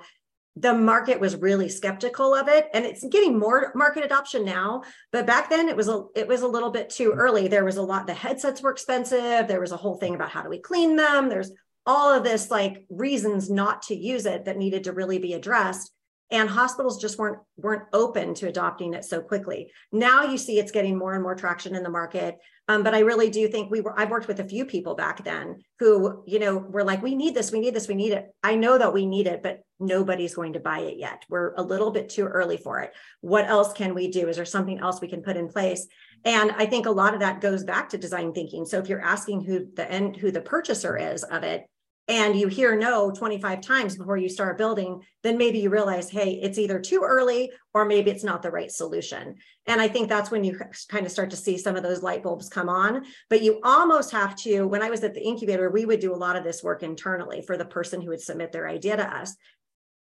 the 0.55 0.73
market 0.73 1.19
was 1.19 1.35
really 1.37 1.69
skeptical 1.69 2.33
of 2.33 2.47
it 2.47 2.67
and 2.73 2.85
it's 2.85 3.05
getting 3.07 3.37
more 3.37 3.71
market 3.75 4.03
adoption 4.03 4.43
now 4.43 4.81
but 5.11 5.25
back 5.25 5.49
then 5.49 5.69
it 5.69 5.75
was 5.75 5.87
a 5.87 6.03
it 6.15 6.27
was 6.27 6.41
a 6.41 6.47
little 6.47 6.71
bit 6.71 6.89
too 6.89 7.11
early. 7.11 7.47
There 7.47 7.65
was 7.65 7.77
a 7.77 7.81
lot 7.81 8.07
the 8.07 8.13
headsets 8.13 8.61
were 8.61 8.71
expensive 8.71 9.47
there 9.47 9.61
was 9.61 9.71
a 9.71 9.77
whole 9.77 9.97
thing 9.97 10.15
about 10.15 10.29
how 10.29 10.41
do 10.41 10.49
we 10.49 10.59
clean 10.59 10.95
them 10.95 11.29
there's 11.29 11.51
all 11.85 12.11
of 12.11 12.23
this 12.23 12.51
like 12.51 12.85
reasons 12.89 13.49
not 13.49 13.83
to 13.83 13.95
use 13.95 14.25
it 14.25 14.45
that 14.45 14.57
needed 14.57 14.83
to 14.83 14.93
really 14.93 15.19
be 15.19 15.33
addressed 15.33 15.91
and 16.31 16.49
hospitals 16.49 17.01
just 17.01 17.17
weren't 17.17 17.39
weren't 17.57 17.83
open 17.93 18.33
to 18.35 18.47
adopting 18.47 18.93
it 18.93 19.03
so 19.03 19.21
quickly. 19.21 19.71
Now 19.91 20.23
you 20.23 20.37
see 20.37 20.59
it's 20.59 20.71
getting 20.71 20.97
more 20.97 21.13
and 21.13 21.23
more 21.23 21.35
traction 21.35 21.75
in 21.75 21.83
the 21.83 21.89
market 21.89 22.37
um, 22.69 22.83
but 22.83 22.95
i 22.95 22.99
really 22.99 23.29
do 23.29 23.47
think 23.49 23.69
we 23.69 23.81
were 23.81 23.99
i've 23.99 24.09
worked 24.09 24.29
with 24.29 24.39
a 24.39 24.45
few 24.45 24.65
people 24.65 24.95
back 24.95 25.23
then 25.25 25.57
who 25.79 26.23
you 26.25 26.39
know 26.39 26.57
were 26.57 26.85
like 26.85 27.03
we 27.03 27.15
need 27.15 27.35
this 27.35 27.51
we 27.51 27.59
need 27.59 27.73
this 27.73 27.89
we 27.89 27.95
need 27.95 28.13
it. 28.13 28.33
I 28.43 28.55
know 28.55 28.77
that 28.77 28.93
we 28.93 29.05
need 29.05 29.27
it 29.27 29.43
but 29.43 29.61
nobody's 29.79 30.35
going 30.35 30.53
to 30.53 30.59
buy 30.59 30.79
it 30.79 30.97
yet. 30.97 31.23
We're 31.29 31.53
a 31.55 31.63
little 31.63 31.91
bit 31.91 32.09
too 32.09 32.25
early 32.25 32.57
for 32.57 32.81
it. 32.81 32.91
What 33.21 33.45
else 33.45 33.71
can 33.71 33.93
we 33.93 34.11
do? 34.11 34.27
Is 34.27 34.35
there 34.35 34.45
something 34.45 34.79
else 34.79 34.99
we 34.99 35.07
can 35.07 35.21
put 35.21 35.37
in 35.37 35.47
place? 35.47 35.87
And 36.25 36.51
i 36.51 36.65
think 36.65 36.85
a 36.85 36.91
lot 36.91 37.13
of 37.13 37.21
that 37.21 37.41
goes 37.41 37.63
back 37.63 37.89
to 37.89 37.97
design 37.97 38.33
thinking. 38.33 38.65
So 38.65 38.77
if 38.77 38.87
you're 38.87 39.01
asking 39.01 39.43
who 39.43 39.67
the 39.73 39.89
end 39.89 40.17
who 40.17 40.31
the 40.31 40.41
purchaser 40.41 40.97
is 40.97 41.23
of 41.23 41.43
it 41.43 41.65
and 42.09 42.35
you 42.35 42.47
hear 42.47 42.75
no 42.75 43.11
25 43.11 43.61
times 43.61 43.95
before 43.95 44.17
you 44.17 44.27
start 44.27 44.57
building, 44.57 44.99
then 45.21 45.37
maybe 45.37 45.59
you 45.59 45.69
realize, 45.69 46.09
hey, 46.09 46.39
it's 46.41 46.57
either 46.57 46.79
too 46.79 47.03
early 47.05 47.51
or 47.75 47.85
maybe 47.85 48.09
it's 48.09 48.23
not 48.23 48.41
the 48.41 48.49
right 48.49 48.71
solution. 48.71 49.35
And 49.67 49.79
I 49.79 49.87
think 49.87 50.09
that's 50.09 50.31
when 50.31 50.43
you 50.43 50.59
kind 50.89 51.05
of 51.05 51.11
start 51.11 51.29
to 51.29 51.35
see 51.35 51.55
some 51.55 51.75
of 51.75 51.83
those 51.83 52.01
light 52.01 52.23
bulbs 52.23 52.49
come 52.49 52.67
on. 52.67 53.05
But 53.29 53.43
you 53.43 53.59
almost 53.63 54.11
have 54.11 54.35
to, 54.37 54.63
when 54.63 54.81
I 54.81 54.89
was 54.89 55.03
at 55.03 55.13
the 55.13 55.21
incubator, 55.21 55.69
we 55.69 55.85
would 55.85 55.99
do 55.99 56.13
a 56.13 56.17
lot 56.17 56.35
of 56.35 56.43
this 56.43 56.63
work 56.63 56.81
internally 56.81 57.43
for 57.43 57.57
the 57.57 57.65
person 57.65 58.01
who 58.01 58.09
would 58.09 58.21
submit 58.21 58.51
their 58.51 58.67
idea 58.67 58.97
to 58.97 59.05
us. 59.05 59.35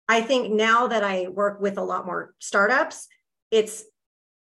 I 0.07 0.21
think 0.21 0.53
now 0.53 0.87
that 0.87 1.03
I 1.03 1.27
work 1.27 1.59
with 1.59 1.77
a 1.77 1.83
lot 1.83 2.05
more 2.05 2.33
startups, 2.39 3.09
it's 3.51 3.83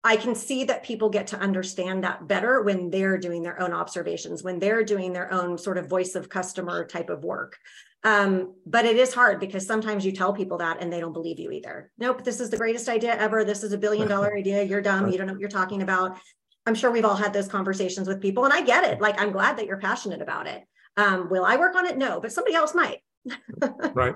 I 0.05 0.17
can 0.17 0.35
see 0.35 0.65
that 0.65 0.83
people 0.83 1.09
get 1.09 1.29
to 1.29 1.39
understand 1.39 2.03
that 2.03 2.27
better 2.27 2.63
when 2.63 2.91
they're 2.91 3.19
doing 3.19 3.43
their 3.43 3.61
own 3.63 3.73
observations, 3.73 4.43
when 4.43 4.59
they're 4.59 4.83
doing 4.83 5.13
their 5.13 5.33
own 5.33 5.57
sort 5.57 5.79
of 5.79 5.87
voice 5.87 6.17
of 6.17 6.29
customer 6.29 6.85
type 6.85 7.09
of 7.09 7.23
work. 7.23 7.57
Um, 8.05 8.55
but 8.67 8.85
it 8.85 8.97
is 8.97 9.15
hard 9.15 9.39
because 9.39 9.65
sometimes 9.65 10.05
you 10.05 10.11
tell 10.11 10.33
people 10.33 10.59
that 10.59 10.79
and 10.81 10.93
they 10.93 10.99
don't 10.99 11.13
believe 11.13 11.39
you 11.39 11.53
either. 11.53 11.93
Nope, 11.99 12.25
this 12.25 12.41
is 12.41 12.51
the 12.51 12.57
greatest 12.57 12.89
idea 12.89 13.17
ever. 13.17 13.45
This 13.45 13.63
is 13.63 13.73
a 13.73 13.79
billion 13.79 14.09
dollar 14.09 14.35
idea. 14.37 14.65
You're 14.65 14.83
dumb. 14.83 15.09
You 15.09 15.19
don't 15.19 15.29
know 15.29 15.35
what 15.35 15.41
you're 15.41 15.49
talking 15.49 15.83
about. 15.83 16.19
I'm 16.67 16.75
sure 16.75 16.91
we've 16.91 17.05
all 17.05 17.17
had 17.17 17.33
those 17.33 17.49
conversations 17.49 18.09
with 18.09 18.21
people, 18.21 18.45
and 18.45 18.53
I 18.53 18.61
get 18.61 18.85
it. 18.85 19.01
Like, 19.01 19.21
I'm 19.21 19.33
glad 19.33 19.57
that 19.59 19.67
you're 19.67 19.79
passionate 19.79 20.23
about 20.23 20.47
it. 20.47 20.63
Um, 20.97 21.29
will 21.29 21.45
I 21.45 21.57
work 21.57 21.75
on 21.75 21.87
it? 21.87 21.97
No, 21.97 22.21
but 22.21 22.33
somebody 22.33 22.55
else 22.55 22.75
might. 22.75 22.99
right. 23.95 24.15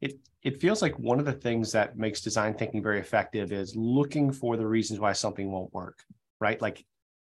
It 0.00 0.18
it 0.42 0.60
feels 0.60 0.82
like 0.82 0.98
one 0.98 1.18
of 1.18 1.24
the 1.24 1.32
things 1.32 1.72
that 1.72 1.96
makes 1.96 2.20
design 2.20 2.54
thinking 2.54 2.82
very 2.82 3.00
effective 3.00 3.52
is 3.52 3.74
looking 3.74 4.32
for 4.32 4.56
the 4.56 4.66
reasons 4.66 5.00
why 5.00 5.12
something 5.12 5.50
won't 5.50 5.72
work, 5.72 5.98
right? 6.40 6.60
Like 6.60 6.84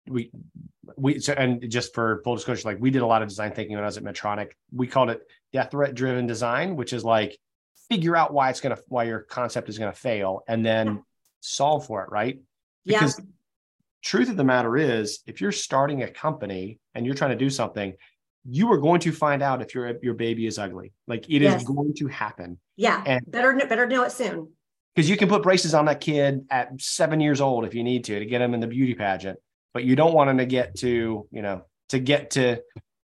we 0.07 0.31
we 0.97 1.19
so 1.19 1.33
and 1.33 1.69
just 1.69 1.93
for 1.93 2.21
full 2.23 2.35
disclosure, 2.35 2.67
like 2.67 2.79
we 2.79 2.91
did 2.91 3.01
a 3.01 3.05
lot 3.05 3.21
of 3.21 3.29
design 3.29 3.51
thinking 3.51 3.75
when 3.75 3.83
I 3.83 3.87
was 3.87 3.97
at 3.97 4.03
Medtronic. 4.03 4.51
We 4.71 4.87
called 4.87 5.09
it 5.09 5.21
death 5.51 5.71
threat 5.71 5.95
driven 5.95 6.27
design, 6.27 6.75
which 6.75 6.93
is 6.93 7.03
like 7.03 7.37
figure 7.89 8.15
out 8.15 8.33
why 8.33 8.49
it's 8.49 8.61
gonna 8.61 8.77
why 8.87 9.03
your 9.03 9.19
concept 9.19 9.69
is 9.69 9.77
gonna 9.77 9.93
fail 9.93 10.43
and 10.47 10.65
then 10.65 11.03
solve 11.41 11.85
for 11.85 12.03
it, 12.03 12.09
right? 12.09 12.39
Because 12.85 13.19
yeah. 13.19 13.25
truth 14.01 14.29
of 14.29 14.37
the 14.37 14.43
matter 14.43 14.77
is, 14.77 15.19
if 15.27 15.41
you're 15.41 15.51
starting 15.51 16.03
a 16.03 16.09
company 16.09 16.79
and 16.95 17.05
you're 17.05 17.15
trying 17.15 17.31
to 17.31 17.37
do 17.37 17.49
something, 17.49 17.93
you 18.45 18.71
are 18.71 18.77
going 18.77 18.99
to 19.01 19.11
find 19.11 19.41
out 19.41 19.61
if 19.61 19.73
your 19.73 19.93
your 20.01 20.13
baby 20.13 20.45
is 20.45 20.57
ugly. 20.57 20.93
Like 21.07 21.29
it 21.29 21.41
yes. 21.41 21.61
is 21.61 21.67
going 21.67 21.93
to 21.95 22.07
happen. 22.07 22.59
Yeah, 22.75 23.03
and 23.05 23.29
better 23.29 23.55
better 23.67 23.87
know 23.87 24.03
it 24.03 24.11
soon. 24.11 24.49
Because 24.95 25.09
you 25.09 25.17
can 25.17 25.27
put 25.27 25.41
braces 25.41 25.73
on 25.73 25.85
that 25.85 26.01
kid 26.01 26.45
at 26.51 26.69
seven 26.79 27.19
years 27.19 27.41
old 27.41 27.65
if 27.65 27.73
you 27.73 27.83
need 27.83 28.03
to 28.05 28.19
to 28.19 28.25
get 28.25 28.41
him 28.41 28.53
in 28.53 28.59
the 28.59 28.67
beauty 28.67 28.93
pageant, 28.93 29.39
but 29.73 29.83
you 29.83 29.95
don't 29.95 30.13
want 30.13 30.29
him 30.29 30.37
to 30.37 30.45
get 30.45 30.75
to 30.79 31.27
you 31.31 31.41
know 31.41 31.63
to 31.89 31.99
get 31.99 32.31
to 32.31 32.61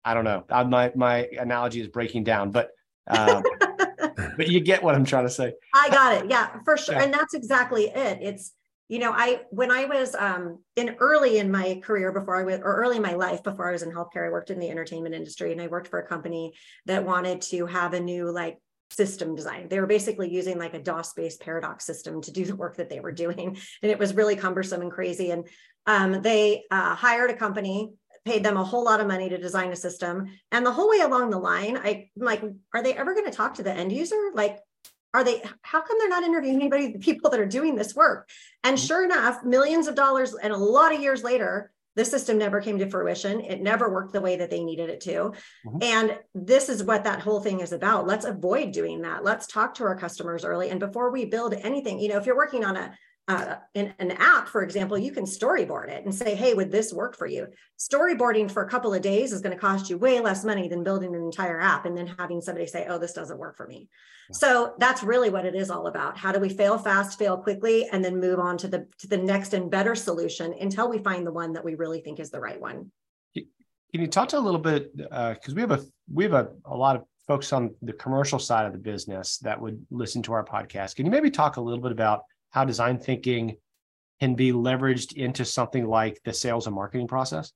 I 0.06 0.14
don't 0.14 0.24
know. 0.24 0.44
I, 0.50 0.64
my 0.64 0.92
my 0.96 1.28
analogy 1.40 1.82
is 1.82 1.88
breaking 1.88 2.24
down, 2.24 2.52
but 2.52 2.70
um, 3.08 3.44
but 4.38 4.48
you 4.48 4.60
get 4.60 4.84
what 4.84 4.96
I'm 4.96 5.06
trying 5.06 5.26
to 5.26 5.32
say. 5.32 5.54
I 5.74 5.90
got 5.90 6.16
it. 6.16 6.30
Yeah, 6.30 6.50
for 6.66 6.78
sure. 6.78 6.96
Yeah. 6.96 7.04
And 7.04 7.14
that's 7.14 7.34
exactly 7.34 7.86
it. 7.86 8.20
It's 8.22 8.54
you 8.88 9.00
know 9.00 9.12
i 9.12 9.42
when 9.50 9.72
i 9.72 9.86
was 9.86 10.16
um, 10.16 10.60
in 10.76 10.96
early 11.00 11.38
in 11.38 11.52
my 11.52 11.80
career 11.84 12.12
before 12.12 12.36
i 12.36 12.44
was 12.44 12.60
or 12.60 12.76
early 12.76 12.98
in 12.98 13.02
my 13.02 13.14
life 13.14 13.44
before 13.44 13.68
i 13.68 13.72
was 13.72 13.84
in 13.84 13.92
healthcare 13.92 14.28
i 14.28 14.32
worked 14.32 14.50
in 14.50 14.60
the 14.60 14.70
entertainment 14.70 15.16
industry 15.16 15.52
and 15.52 15.62
i 15.62 15.68
worked 15.68 15.88
for 15.88 16.00
a 16.00 16.08
company 16.08 16.54
that 16.86 17.06
wanted 17.06 17.42
to 17.42 17.66
have 17.66 17.94
a 17.94 18.00
new 18.00 18.32
like 18.32 18.58
system 18.90 19.34
design. 19.34 19.68
They 19.68 19.80
were 19.80 19.88
basically 19.88 20.32
using 20.32 20.60
like 20.60 20.76
a 20.76 20.80
dos 20.80 21.14
based 21.14 21.42
paradox 21.42 21.84
system 21.84 22.22
to 22.22 22.32
do 22.32 22.46
the 22.46 22.56
work 22.56 22.78
that 22.78 22.90
they 22.90 23.00
were 23.00 23.12
doing. 23.12 23.58
And 23.82 23.92
it 23.92 23.98
was 23.98 24.14
really 24.14 24.36
cumbersome 24.36 24.82
and 24.82 24.92
crazy. 24.92 25.32
And 25.32 25.48
um, 25.88 26.22
they 26.22 26.64
uh, 26.70 26.94
hired 26.94 27.32
a 27.32 27.36
company 27.36 27.94
paid 28.26 28.44
them 28.44 28.58
a 28.58 28.64
whole 28.64 28.86
lot 28.86 29.02
of 29.02 29.08
money 29.08 29.30
to 29.30 29.38
design 29.38 29.72
a 29.72 29.76
system. 29.76 30.28
And 30.52 30.66
the 30.66 30.72
whole 30.72 30.90
way 30.90 31.02
along 31.02 31.30
the 31.30 31.40
line 31.40 31.78
i 31.78 32.10
am 32.18 32.26
like 32.26 32.42
are 32.74 32.82
they 32.82 32.94
ever 32.94 33.14
going 33.14 33.30
to 33.30 33.36
talk 33.36 33.56
to 33.56 33.64
the 33.64 33.74
end 33.74 33.92
user? 33.92 34.32
Like 34.34 34.60
are 35.14 35.24
they 35.24 35.42
how 35.62 35.82
come 35.82 35.98
they're 36.00 36.10
not 36.10 36.24
interviewing 36.24 36.56
anybody 36.56 36.92
the 36.92 37.00
people 37.00 37.30
that 37.30 37.40
are 37.40 37.46
doing 37.46 37.76
this 37.76 37.96
work? 37.96 38.30
And 38.64 38.78
mm-hmm. 38.78 38.86
sure 38.86 39.06
enough 39.06 39.44
millions 39.44 39.88
of 39.88 39.96
dollars 39.96 40.34
and 40.34 40.54
a 40.54 40.58
lot 40.58 40.94
of 40.94 41.02
years 41.02 41.24
later 41.24 41.72
the 41.96 42.04
system 42.04 42.40
never 42.40 42.60
came 42.60 42.80
to 42.80 42.90
fruition. 42.90 43.40
It 43.42 43.62
never 43.62 43.94
worked 43.94 44.14
the 44.14 44.22
way 44.22 44.36
that 44.38 44.50
they 44.50 44.64
needed 44.64 44.90
it 44.90 45.02
to. 45.02 45.34
Mm-hmm. 45.66 45.78
and 45.82 46.20
this 46.34 46.70
is 46.70 46.84
what 46.84 47.04
that 47.04 47.22
whole 47.22 47.40
thing 47.40 47.60
is 47.60 47.72
about. 47.72 48.08
Let's 48.08 48.26
avoid 48.26 48.72
doing 48.72 49.02
that. 49.02 49.24
Let's 49.24 49.46
talk 49.46 49.76
to 49.76 49.84
our 49.84 49.96
customers 49.96 50.44
early. 50.44 50.70
And 50.70 50.80
before 50.80 51.12
we 51.12 51.26
build 51.26 51.54
anything 51.54 52.00
you 52.00 52.10
know 52.10 52.18
if 52.18 52.26
you're 52.26 52.36
working 52.36 52.66
on 52.66 52.76
a 52.76 52.94
uh, 53.30 53.56
in 53.74 53.94
an 54.00 54.12
app, 54.12 54.50
for 54.50 54.64
example, 54.64 54.98
you 54.98 55.12
can 55.12 55.24
storyboard 55.24 55.88
it 55.90 56.04
and 56.04 56.14
say, 56.14 56.36
hey, 56.36 56.54
would 56.54 56.72
this 56.72 56.92
work 56.92 57.16
for 57.16 57.26
you? 57.26 57.48
Storyboarding 57.80 58.52
for 58.52 58.64
a 58.64 58.70
couple 58.70 58.94
of 58.94 59.02
days 59.02 59.32
is 59.32 59.40
going 59.40 59.56
to 59.56 59.60
cost 59.60 59.90
you 59.90 59.98
way 59.98 60.20
less 60.20 60.44
money 60.44 60.68
than 60.68 60.84
building 60.84 61.16
an 61.16 61.24
entire 61.24 61.60
app 61.60 61.86
and 61.86 61.98
then 61.98 62.14
having 62.20 62.42
somebody 62.42 62.68
say, 62.68 62.86
oh, 62.90 62.98
this 62.98 63.14
doesn't 63.14 63.38
work 63.38 63.56
for 63.56 63.66
me. 63.66 63.88
Yeah. 64.30 64.36
So 64.36 64.74
that's 64.78 65.04
really 65.04 65.30
what 65.30 65.46
it 65.46 65.56
is 65.56 65.70
all 65.70 65.88
about. 65.88 66.18
How 66.18 66.34
do 66.34 66.40
we 66.40 66.50
fail 66.50 66.78
fast, 66.78 67.18
fail 67.18 67.38
quickly, 67.38 67.88
and 67.90 68.04
then 68.04 68.20
move 68.20 68.40
on 68.40 68.58
to 68.58 68.68
the 68.68 68.88
to 69.00 69.08
the 69.08 69.18
next 69.18 69.54
and 69.54 69.72
better 69.72 69.96
solution 69.96 70.54
until 70.60 70.90
we 70.90 70.98
find 70.98 71.26
the 71.26 71.32
one 71.32 71.54
that 71.54 71.64
we 71.64 71.76
really 71.76 72.02
think 72.02 72.20
is 72.20 72.30
the 72.30 72.42
right 72.42 72.60
one. 72.60 72.92
Can 73.36 74.02
you 74.02 74.08
talk 74.08 74.30
to 74.30 74.38
a 74.38 74.40
little 74.40 74.60
bit 74.60 74.96
because 74.98 75.38
uh, 75.50 75.56
we 75.56 75.62
have 75.62 75.72
a 75.72 75.84
we 76.12 76.24
have 76.24 76.34
a, 76.34 76.50
a 76.66 76.76
lot 76.76 76.96
of 76.98 77.04
folks 77.28 77.54
on 77.54 77.74
the 77.82 77.94
commercial 77.94 78.40
side 78.40 78.66
of 78.66 78.74
the 78.74 78.80
business 78.80 79.38
that 79.38 79.60
would 79.60 79.86
listen 79.92 80.22
to 80.24 80.34
our 80.34 80.44
podcast. 80.44 80.96
Can 80.96 81.06
you 81.06 81.12
maybe 81.12 81.32
talk 81.32 81.56
a 81.56 81.62
little 81.62 81.82
bit 81.82 81.92
about 81.92 82.24
how 82.54 82.64
design 82.64 83.00
thinking 83.00 83.58
can 84.20 84.36
be 84.36 84.52
leveraged 84.52 85.14
into 85.14 85.44
something 85.44 85.86
like 85.86 86.22
the 86.24 86.34
sales 86.34 86.68
and 86.68 86.76
marketing 86.76 87.08
process? 87.08 87.52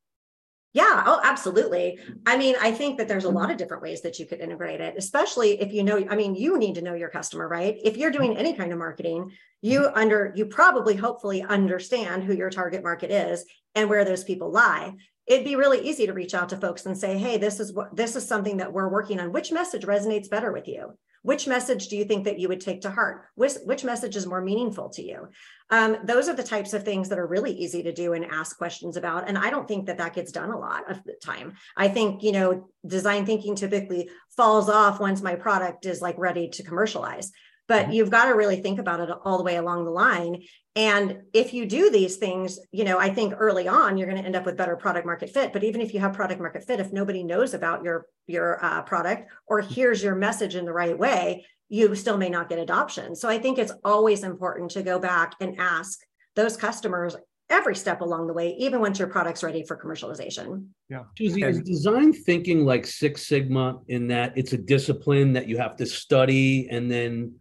Yeah, 0.73 1.03
oh, 1.05 1.21
absolutely. 1.23 1.99
I 2.25 2.37
mean, 2.37 2.55
I 2.61 2.71
think 2.71 2.97
that 2.97 3.07
there's 3.07 3.23
a 3.23 3.29
lot 3.29 3.49
of 3.49 3.57
different 3.57 3.83
ways 3.83 4.01
that 4.01 4.19
you 4.19 4.25
could 4.25 4.41
integrate 4.41 4.81
it, 4.81 4.95
especially 4.97 5.61
if 5.61 5.71
you 5.71 5.83
know, 5.83 6.05
I 6.09 6.15
mean, 6.15 6.35
you 6.35 6.57
need 6.57 6.75
to 6.75 6.81
know 6.81 6.93
your 6.93 7.09
customer, 7.09 7.47
right? 7.47 7.77
If 7.83 7.95
you're 7.95 8.11
doing 8.11 8.37
any 8.37 8.53
kind 8.53 8.71
of 8.71 8.77
marketing, 8.77 9.31
you 9.61 9.87
under 9.95 10.33
you 10.35 10.45
probably 10.45 10.95
hopefully 10.95 11.41
understand 11.41 12.23
who 12.23 12.33
your 12.33 12.49
target 12.49 12.83
market 12.83 13.11
is 13.11 13.45
and 13.75 13.89
where 13.89 14.03
those 14.03 14.23
people 14.23 14.51
lie. 14.51 14.93
It'd 15.25 15.45
be 15.45 15.55
really 15.55 15.87
easy 15.87 16.05
to 16.05 16.13
reach 16.13 16.33
out 16.33 16.49
to 16.49 16.57
folks 16.57 16.85
and 16.85 16.97
say, 16.97 17.17
"Hey, 17.17 17.37
this 17.37 17.59
is 17.59 17.73
what 17.73 17.95
this 17.95 18.15
is 18.15 18.27
something 18.27 18.57
that 18.57 18.73
we're 18.73 18.89
working 18.89 19.19
on. 19.19 19.31
Which 19.31 19.51
message 19.51 19.83
resonates 19.85 20.29
better 20.29 20.51
with 20.51 20.67
you?" 20.67 20.97
Which 21.27 21.45
message 21.45 21.89
do 21.89 21.97
you 21.97 22.05
think 22.05 22.23
that 22.23 22.39
you 22.39 22.47
would 22.47 22.61
take 22.61 22.79
to 22.83 22.89
heart? 22.89 23.25
Which, 23.35 23.55
which 23.65 23.83
message 23.83 24.15
is 24.15 24.25
more 24.25 24.39
meaningful 24.39 24.87
to 24.91 25.01
you? 25.01 25.27
Um, 25.69 25.97
those 26.05 26.29
are 26.29 26.33
the 26.33 26.41
types 26.41 26.71
of 26.73 26.85
things 26.85 27.09
that 27.09 27.19
are 27.19 27.27
really 27.27 27.51
easy 27.51 27.83
to 27.83 27.91
do 27.91 28.13
and 28.13 28.23
ask 28.23 28.57
questions 28.57 28.95
about. 28.95 29.27
And 29.27 29.37
I 29.37 29.49
don't 29.49 29.67
think 29.67 29.87
that 29.87 29.97
that 29.97 30.13
gets 30.13 30.31
done 30.31 30.51
a 30.51 30.57
lot 30.57 30.89
of 30.89 31.03
the 31.03 31.15
time. 31.21 31.55
I 31.75 31.89
think, 31.89 32.23
you 32.23 32.31
know, 32.31 32.69
design 32.85 33.25
thinking 33.25 33.57
typically 33.57 34.09
falls 34.37 34.69
off 34.69 35.01
once 35.01 35.21
my 35.21 35.35
product 35.35 35.85
is 35.85 36.01
like 36.01 36.17
ready 36.17 36.47
to 36.47 36.63
commercialize 36.63 37.29
but 37.67 37.83
mm-hmm. 37.83 37.91
you've 37.93 38.09
got 38.09 38.25
to 38.25 38.35
really 38.35 38.61
think 38.61 38.79
about 38.79 38.99
it 38.99 39.09
all 39.23 39.37
the 39.37 39.43
way 39.43 39.57
along 39.57 39.85
the 39.85 39.91
line 39.91 40.41
and 40.75 41.21
if 41.33 41.53
you 41.53 41.65
do 41.65 41.89
these 41.89 42.17
things 42.17 42.59
you 42.71 42.83
know 42.83 42.97
i 42.97 43.09
think 43.09 43.33
early 43.37 43.67
on 43.67 43.97
you're 43.97 44.07
going 44.07 44.19
to 44.19 44.25
end 44.25 44.35
up 44.35 44.45
with 44.45 44.57
better 44.57 44.75
product 44.75 45.05
market 45.05 45.29
fit 45.29 45.53
but 45.53 45.63
even 45.63 45.81
if 45.81 45.93
you 45.93 45.99
have 45.99 46.13
product 46.13 46.39
market 46.39 46.63
fit 46.63 46.79
if 46.79 46.91
nobody 46.91 47.23
knows 47.23 47.53
about 47.53 47.83
your 47.83 48.05
your 48.27 48.63
uh, 48.63 48.81
product 48.83 49.29
or 49.47 49.61
hears 49.61 50.03
your 50.03 50.15
message 50.15 50.55
in 50.55 50.65
the 50.65 50.73
right 50.73 50.97
way 50.97 51.45
you 51.69 51.93
still 51.95 52.17
may 52.17 52.29
not 52.29 52.49
get 52.49 52.59
adoption 52.59 53.15
so 53.15 53.29
i 53.29 53.37
think 53.37 53.57
it's 53.57 53.73
always 53.83 54.23
important 54.23 54.71
to 54.71 54.83
go 54.83 54.99
back 54.99 55.33
and 55.39 55.59
ask 55.59 55.99
those 56.35 56.55
customers 56.55 57.15
every 57.49 57.75
step 57.75 58.01
along 58.01 58.27
the 58.27 58.33
way, 58.33 58.55
even 58.59 58.81
once 58.81 58.99
your 58.99 59.07
product's 59.07 59.43
ready 59.43 59.63
for 59.63 59.77
commercialization. 59.77 60.67
Yeah. 60.89 61.03
Suzy, 61.17 61.43
is 61.43 61.61
design 61.61 62.11
thinking 62.11 62.65
like 62.65 62.85
Six 62.85 63.27
Sigma 63.27 63.79
in 63.87 64.07
that 64.07 64.33
it's 64.35 64.53
a 64.53 64.57
discipline 64.57 65.33
that 65.33 65.47
you 65.47 65.57
have 65.57 65.75
to 65.77 65.85
study 65.85 66.67
and 66.69 66.91
then 66.91 67.33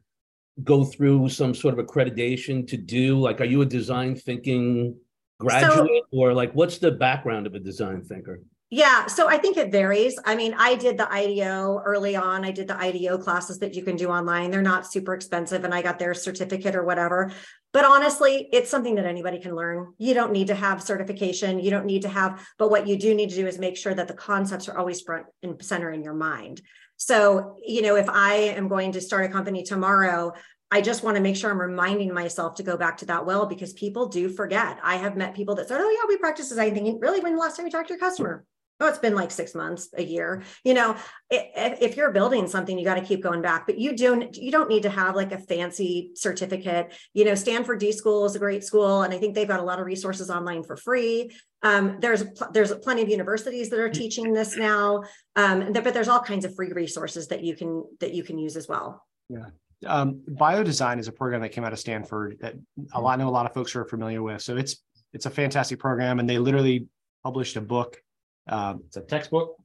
go 0.64 0.84
through 0.84 1.28
some 1.28 1.54
sort 1.54 1.78
of 1.78 1.84
accreditation 1.84 2.66
to 2.68 2.76
do? 2.76 3.18
Like, 3.18 3.40
are 3.40 3.44
you 3.44 3.62
a 3.62 3.66
design 3.66 4.16
thinking 4.16 4.96
graduate 5.38 6.04
so, 6.10 6.18
or 6.18 6.32
like 6.32 6.52
what's 6.52 6.78
the 6.78 6.90
background 6.90 7.46
of 7.46 7.54
a 7.54 7.60
design 7.60 8.02
thinker? 8.02 8.40
Yeah, 8.68 9.06
so 9.06 9.28
I 9.28 9.38
think 9.38 9.56
it 9.56 9.70
varies. 9.70 10.18
I 10.24 10.34
mean, 10.34 10.52
I 10.58 10.74
did 10.74 10.98
the 10.98 11.10
IDEO 11.10 11.82
early 11.84 12.16
on. 12.16 12.44
I 12.44 12.50
did 12.50 12.66
the 12.66 12.76
IDEO 12.76 13.16
classes 13.18 13.60
that 13.60 13.74
you 13.74 13.84
can 13.84 13.94
do 13.94 14.08
online. 14.08 14.50
They're 14.50 14.60
not 14.60 14.90
super 14.90 15.14
expensive, 15.14 15.62
and 15.62 15.72
I 15.72 15.82
got 15.82 16.00
their 16.00 16.14
certificate 16.14 16.74
or 16.74 16.82
whatever. 16.82 17.30
But 17.72 17.84
honestly, 17.84 18.48
it's 18.52 18.68
something 18.68 18.96
that 18.96 19.06
anybody 19.06 19.38
can 19.38 19.54
learn. 19.54 19.92
You 19.98 20.14
don't 20.14 20.32
need 20.32 20.48
to 20.48 20.56
have 20.56 20.82
certification. 20.82 21.60
You 21.60 21.70
don't 21.70 21.86
need 21.86 22.02
to 22.02 22.08
have, 22.08 22.44
but 22.58 22.70
what 22.70 22.88
you 22.88 22.98
do 22.98 23.14
need 23.14 23.30
to 23.30 23.36
do 23.36 23.46
is 23.46 23.56
make 23.56 23.76
sure 23.76 23.94
that 23.94 24.08
the 24.08 24.14
concepts 24.14 24.68
are 24.68 24.76
always 24.76 25.00
front 25.00 25.26
and 25.44 25.64
center 25.64 25.92
in 25.92 26.02
your 26.02 26.14
mind. 26.14 26.60
So, 26.96 27.56
you 27.64 27.82
know, 27.82 27.96
if 27.96 28.08
I 28.08 28.34
am 28.34 28.68
going 28.68 28.92
to 28.92 29.00
start 29.00 29.26
a 29.26 29.32
company 29.32 29.62
tomorrow, 29.62 30.32
I 30.70 30.80
just 30.80 31.04
want 31.04 31.16
to 31.16 31.22
make 31.22 31.36
sure 31.36 31.50
I'm 31.50 31.60
reminding 31.60 32.12
myself 32.12 32.56
to 32.56 32.62
go 32.62 32.76
back 32.76 32.96
to 32.98 33.06
that 33.06 33.24
well 33.24 33.46
because 33.46 33.72
people 33.74 34.08
do 34.08 34.28
forget. 34.28 34.78
I 34.82 34.96
have 34.96 35.16
met 35.16 35.34
people 35.34 35.54
that 35.56 35.68
said, 35.68 35.80
"Oh 35.80 35.90
yeah, 35.90 36.08
we 36.08 36.16
practice 36.16 36.48
design 36.48 36.74
thinking." 36.74 36.98
Really, 36.98 37.20
when 37.20 37.34
the 37.34 37.40
last 37.40 37.56
time 37.56 37.66
you 37.66 37.72
talked 37.72 37.88
to 37.88 37.94
your 37.94 38.00
customer? 38.00 38.44
Oh 38.80 38.88
it's 38.88 38.98
been 38.98 39.14
like 39.14 39.30
six 39.30 39.54
months 39.54 39.88
a 39.96 40.02
year. 40.02 40.42
You 40.64 40.74
know 40.74 40.96
if, 41.30 41.80
if 41.80 41.96
you're 41.96 42.12
building 42.12 42.46
something 42.46 42.78
you 42.78 42.84
got 42.84 42.96
to 42.96 43.00
keep 43.00 43.22
going 43.22 43.42
back 43.42 43.66
but 43.66 43.78
you 43.78 43.96
don't 43.96 44.36
you 44.36 44.50
don't 44.50 44.68
need 44.68 44.82
to 44.82 44.90
have 44.90 45.16
like 45.16 45.32
a 45.32 45.38
fancy 45.38 46.12
certificate. 46.14 46.94
You 47.14 47.24
know 47.24 47.34
stanford 47.34 47.80
d 47.80 47.92
school 47.92 48.24
is 48.26 48.34
a 48.34 48.38
great 48.38 48.64
school 48.64 49.02
and 49.02 49.12
i 49.12 49.18
think 49.18 49.34
they've 49.34 49.48
got 49.48 49.60
a 49.60 49.64
lot 49.64 49.80
of 49.80 49.86
resources 49.86 50.30
online 50.30 50.62
for 50.62 50.76
free. 50.76 51.30
Um, 51.62 51.98
there's 52.00 52.22
there's 52.52 52.72
plenty 52.76 53.02
of 53.02 53.08
universities 53.08 53.70
that 53.70 53.80
are 53.80 53.88
teaching 53.88 54.32
this 54.32 54.56
now 54.56 55.02
um, 55.36 55.72
but 55.72 55.94
there's 55.94 56.08
all 56.08 56.20
kinds 56.20 56.44
of 56.44 56.54
free 56.54 56.72
resources 56.72 57.28
that 57.28 57.42
you 57.42 57.56
can 57.56 57.84
that 58.00 58.14
you 58.14 58.22
can 58.22 58.38
use 58.38 58.56
as 58.56 58.68
well. 58.68 59.04
Yeah. 59.28 59.46
Um, 59.86 60.22
biodesign 60.30 60.98
is 60.98 61.08
a 61.08 61.12
program 61.12 61.42
that 61.42 61.50
came 61.50 61.64
out 61.64 61.72
of 61.72 61.78
stanford 61.78 62.38
that 62.40 62.54
a 62.94 63.00
lot 63.00 63.12
I 63.12 63.16
know 63.22 63.28
a 63.28 63.30
lot 63.30 63.46
of 63.46 63.52
folks 63.52 63.76
are 63.76 63.84
familiar 63.84 64.22
with. 64.22 64.42
So 64.42 64.56
it's 64.56 64.82
it's 65.12 65.26
a 65.26 65.30
fantastic 65.30 65.78
program 65.78 66.18
and 66.18 66.28
they 66.28 66.38
literally 66.38 66.88
published 67.22 67.56
a 67.56 67.60
book 67.60 68.00
um, 68.48 68.82
it's 68.86 68.96
a 68.96 69.00
textbook. 69.00 69.56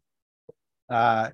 Uh, 0.89 1.29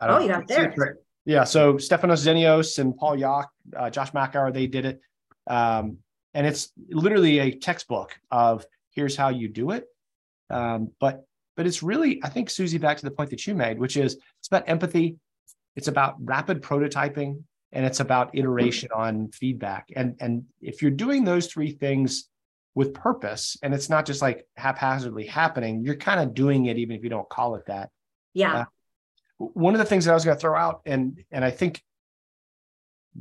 I 0.00 0.06
don't 0.06 0.22
oh, 0.22 0.26
yeah, 0.26 0.40
there. 0.46 0.98
Yeah. 1.24 1.44
So 1.44 1.74
Stefanos 1.74 2.24
Zenios 2.24 2.78
and 2.78 2.96
Paul 2.96 3.16
Yock, 3.16 3.46
uh, 3.76 3.90
Josh 3.90 4.12
Makower, 4.12 4.52
they 4.52 4.66
did 4.66 4.84
it. 4.84 5.00
Um, 5.46 5.98
and 6.34 6.46
it's 6.46 6.72
literally 6.90 7.38
a 7.38 7.52
textbook 7.52 8.18
of 8.30 8.66
here's 8.90 9.16
how 9.16 9.28
you 9.28 9.48
do 9.48 9.70
it. 9.70 9.86
Um, 10.50 10.90
but 11.00 11.24
but 11.56 11.66
it's 11.66 11.82
really, 11.82 12.20
I 12.24 12.28
think, 12.28 12.50
Suzy, 12.50 12.78
back 12.78 12.96
to 12.96 13.04
the 13.04 13.12
point 13.12 13.30
that 13.30 13.46
you 13.46 13.54
made, 13.54 13.78
which 13.78 13.96
is 13.96 14.14
it's 14.40 14.48
about 14.48 14.68
empathy, 14.68 15.16
it's 15.76 15.88
about 15.88 16.16
rapid 16.18 16.62
prototyping, 16.62 17.42
and 17.72 17.86
it's 17.86 18.00
about 18.00 18.30
iteration 18.34 18.88
on 18.94 19.28
feedback. 19.28 19.88
And 19.94 20.16
and 20.20 20.44
if 20.60 20.82
you're 20.82 20.90
doing 20.90 21.24
those 21.24 21.46
three 21.46 21.70
things 21.70 22.28
with 22.74 22.92
purpose 22.94 23.56
and 23.62 23.72
it's 23.72 23.88
not 23.88 24.04
just 24.04 24.20
like 24.20 24.46
haphazardly 24.56 25.26
happening 25.26 25.84
you're 25.84 25.94
kind 25.94 26.20
of 26.20 26.34
doing 26.34 26.66
it 26.66 26.76
even 26.78 26.96
if 26.96 27.04
you 27.04 27.10
don't 27.10 27.28
call 27.28 27.54
it 27.54 27.66
that 27.66 27.90
yeah 28.32 28.60
uh, 28.60 28.64
one 29.38 29.74
of 29.74 29.78
the 29.78 29.84
things 29.84 30.04
that 30.04 30.10
i 30.10 30.14
was 30.14 30.24
going 30.24 30.36
to 30.36 30.40
throw 30.40 30.56
out 30.56 30.80
and 30.86 31.22
and 31.30 31.44
i 31.44 31.50
think 31.50 31.80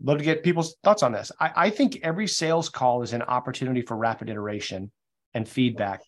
love 0.02 0.18
to 0.18 0.24
get 0.24 0.44
people's 0.44 0.76
thoughts 0.84 1.04
on 1.04 1.12
this. 1.12 1.32
I, 1.40 1.52
I 1.56 1.70
think 1.70 2.00
every 2.04 2.28
sales 2.28 2.70
call 2.70 3.04
is 3.04 3.14
an 3.14 3.22
opportunity 3.22 3.82
for 3.82 3.96
rapid 3.96 4.30
iteration 4.30 4.92
and 5.34 5.48
feedback, 5.48 6.02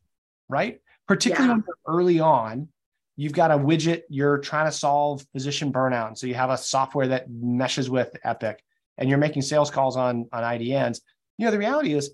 right? 0.49 0.79
Particularly 1.07 1.49
Yeah. 1.49 1.53
when 1.55 1.63
you're 1.67 1.95
early 1.99 2.19
on, 2.19 2.69
you've 3.15 3.33
got 3.33 3.51
a 3.51 3.57
widget 3.57 4.01
you're 4.09 4.39
trying 4.39 4.65
to 4.65 4.71
solve 4.71 5.25
physician 5.31 5.71
burnout. 5.71 6.07
And 6.07 6.17
so 6.17 6.27
you 6.27 6.33
have 6.33 6.49
a 6.49 6.57
software 6.57 7.07
that 7.09 7.29
meshes 7.29 7.89
with 7.89 8.15
Epic 8.23 8.61
and 8.97 9.07
you're 9.07 9.17
making 9.19 9.41
sales 9.43 9.71
calls 9.71 9.95
on, 9.97 10.27
on 10.31 10.43
IDNs. 10.43 10.99
You 11.37 11.45
know, 11.45 11.51
the 11.51 11.59
reality 11.59 11.93
is 11.93 12.11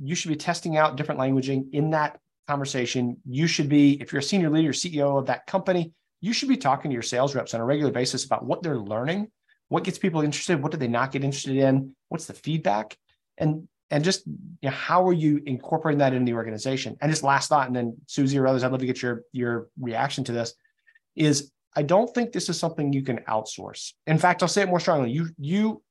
you 0.00 0.14
should 0.14 0.28
be 0.28 0.36
testing 0.36 0.76
out 0.76 0.96
different 0.96 1.20
languaging 1.20 1.72
in 1.72 1.90
that 1.90 2.18
conversation. 2.48 3.16
You 3.28 3.46
should 3.46 3.68
be, 3.68 4.00
if 4.00 4.12
you're 4.12 4.20
a 4.20 4.22
senior 4.22 4.50
leader, 4.50 4.72
CEO 4.72 5.18
of 5.18 5.26
that 5.26 5.46
company, 5.46 5.92
you 6.20 6.32
should 6.32 6.48
be 6.48 6.56
talking 6.56 6.90
to 6.90 6.94
your 6.94 7.02
sales 7.02 7.34
reps 7.34 7.54
on 7.54 7.60
a 7.60 7.64
regular 7.64 7.92
basis 7.92 8.24
about 8.24 8.44
what 8.44 8.62
they're 8.62 8.78
learning, 8.78 9.28
what 9.68 9.84
gets 9.84 9.98
people 9.98 10.22
interested, 10.22 10.62
what 10.62 10.72
do 10.72 10.78
they 10.78 10.88
not 10.88 11.12
get 11.12 11.24
interested 11.24 11.56
in, 11.56 11.94
what's 12.08 12.26
the 12.26 12.34
feedback, 12.34 12.96
and 13.38 13.68
and 13.90 14.04
just 14.04 14.26
you 14.26 14.34
know, 14.62 14.70
how 14.70 15.06
are 15.06 15.12
you 15.12 15.42
incorporating 15.44 15.98
that 15.98 16.14
into 16.14 16.30
the 16.30 16.36
organization? 16.36 16.96
And 17.00 17.10
just 17.10 17.22
last 17.22 17.48
thought, 17.48 17.66
and 17.66 17.76
then 17.76 17.96
Suzy 18.06 18.38
or 18.38 18.46
others, 18.46 18.64
I'd 18.64 18.70
love 18.70 18.80
to 18.80 18.86
get 18.86 19.02
your 19.02 19.22
your 19.32 19.68
reaction 19.78 20.24
to 20.24 20.32
this. 20.32 20.54
Is 21.14 21.50
I 21.76 21.82
don't 21.82 22.12
think 22.14 22.32
this 22.32 22.48
is 22.48 22.58
something 22.58 22.92
you 22.92 23.02
can 23.02 23.18
outsource. 23.28 23.92
In 24.06 24.18
fact, 24.18 24.42
I'll 24.42 24.48
say 24.48 24.62
it 24.62 24.68
more 24.68 24.80
strongly. 24.80 25.10
You 25.10 25.28
you 25.38 25.82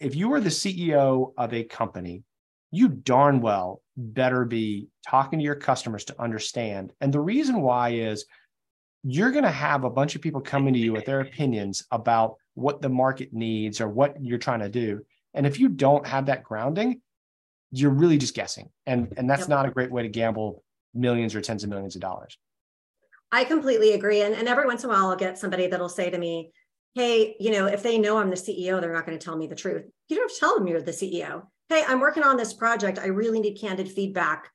if 0.00 0.14
you 0.14 0.32
are 0.34 0.40
the 0.40 0.50
CEO 0.50 1.32
of 1.36 1.52
a 1.52 1.64
company, 1.64 2.22
you 2.70 2.88
darn 2.88 3.40
well 3.40 3.82
better 3.96 4.44
be 4.44 4.88
talking 5.06 5.38
to 5.38 5.44
your 5.44 5.54
customers 5.54 6.04
to 6.04 6.20
understand. 6.20 6.92
And 7.00 7.12
the 7.12 7.20
reason 7.20 7.62
why 7.62 7.90
is 7.90 8.26
you're 9.02 9.30
going 9.30 9.44
to 9.44 9.50
have 9.50 9.84
a 9.84 9.90
bunch 9.90 10.14
of 10.14 10.22
people 10.22 10.40
coming 10.40 10.74
to 10.74 10.80
you 10.80 10.92
with 10.92 11.04
their 11.04 11.20
opinions 11.20 11.84
about 11.90 12.34
what 12.54 12.82
the 12.82 12.88
market 12.88 13.32
needs 13.32 13.80
or 13.80 13.88
what 13.88 14.16
you're 14.22 14.38
trying 14.38 14.60
to 14.60 14.68
do. 14.68 15.04
And 15.34 15.46
if 15.46 15.58
you 15.58 15.68
don't 15.68 16.06
have 16.06 16.26
that 16.26 16.42
grounding, 16.42 17.00
you're 17.70 17.90
really 17.90 18.18
just 18.18 18.34
guessing. 18.34 18.70
And, 18.86 19.12
and 19.16 19.28
that's 19.28 19.42
Yep. 19.42 19.48
not 19.48 19.66
a 19.66 19.70
great 19.70 19.90
way 19.90 20.02
to 20.02 20.08
gamble 20.08 20.62
millions 20.94 21.34
or 21.34 21.40
tens 21.40 21.64
of 21.64 21.70
millions 21.70 21.94
of 21.94 22.00
dollars. 22.00 22.36
I 23.30 23.44
completely 23.44 23.92
agree. 23.92 24.22
And, 24.22 24.34
and 24.34 24.48
every 24.48 24.66
once 24.66 24.84
in 24.84 24.90
a 24.90 24.92
while, 24.92 25.08
I'll 25.08 25.16
get 25.16 25.38
somebody 25.38 25.66
that'll 25.66 25.88
say 25.88 26.10
to 26.10 26.18
me, 26.18 26.50
Hey, 26.94 27.36
you 27.38 27.52
know, 27.52 27.66
if 27.66 27.82
they 27.82 27.98
know 27.98 28.18
I'm 28.18 28.30
the 28.30 28.36
CEO, 28.36 28.80
they're 28.80 28.92
not 28.92 29.06
going 29.06 29.18
to 29.18 29.24
tell 29.24 29.36
me 29.36 29.46
the 29.46 29.54
truth. 29.54 29.84
You 30.08 30.16
don't 30.16 30.24
have 30.24 30.34
to 30.34 30.40
tell 30.40 30.58
them 30.58 30.66
you're 30.66 30.80
the 30.80 30.90
CEO. 30.90 31.44
Hey, 31.68 31.84
I'm 31.86 32.00
working 32.00 32.22
on 32.22 32.38
this 32.38 32.54
project. 32.54 32.98
I 32.98 33.08
really 33.08 33.40
need 33.40 33.60
candid 33.60 33.90
feedback. 33.90 34.50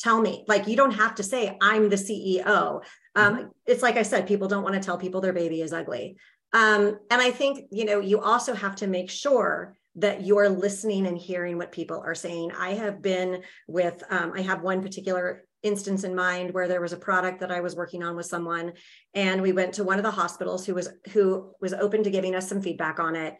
Tell 0.00 0.20
me. 0.20 0.44
Like, 0.48 0.66
you 0.66 0.76
don't 0.76 0.90
have 0.92 1.14
to 1.14 1.22
say, 1.22 1.56
I'm 1.60 1.88
the 1.88 1.96
CEO. 1.96 2.82
Um, 3.14 3.50
It's 3.66 3.82
like 3.82 3.96
I 3.96 4.02
said, 4.02 4.26
people 4.26 4.48
don't 4.48 4.64
want 4.64 4.74
to 4.74 4.80
tell 4.80 4.98
people 4.98 5.20
their 5.20 5.32
baby 5.32 5.62
is 5.62 5.72
ugly. 5.72 6.16
Um, 6.52 6.98
and 7.10 7.22
I 7.22 7.30
think, 7.30 7.66
you 7.70 7.84
know, 7.84 8.00
you 8.00 8.20
also 8.20 8.52
have 8.52 8.76
to 8.76 8.88
make 8.88 9.10
sure 9.10 9.76
that 9.94 10.26
you're 10.26 10.48
listening 10.48 11.06
and 11.06 11.16
hearing 11.16 11.56
what 11.56 11.72
people 11.72 12.02
are 12.04 12.14
saying. 12.14 12.52
I 12.58 12.74
have 12.74 13.00
been 13.00 13.42
with, 13.68 14.02
um, 14.10 14.32
I 14.34 14.42
have 14.42 14.62
one 14.62 14.82
particular 14.82 15.44
instance 15.62 16.04
in 16.04 16.14
mind 16.14 16.52
where 16.52 16.68
there 16.68 16.80
was 16.80 16.92
a 16.92 16.98
product 16.98 17.40
that 17.40 17.50
I 17.50 17.60
was 17.60 17.74
working 17.74 18.02
on 18.02 18.14
with 18.14 18.26
someone 18.26 18.72
and 19.14 19.42
we 19.42 19.52
went 19.52 19.74
to 19.74 19.84
one 19.84 19.98
of 19.98 20.04
the 20.04 20.10
hospitals 20.10 20.64
who 20.64 20.74
was 20.74 20.88
who 21.12 21.52
was 21.60 21.72
open 21.72 22.04
to 22.04 22.10
giving 22.10 22.34
us 22.36 22.48
some 22.48 22.62
feedback 22.62 23.00
on 23.00 23.16
it 23.16 23.36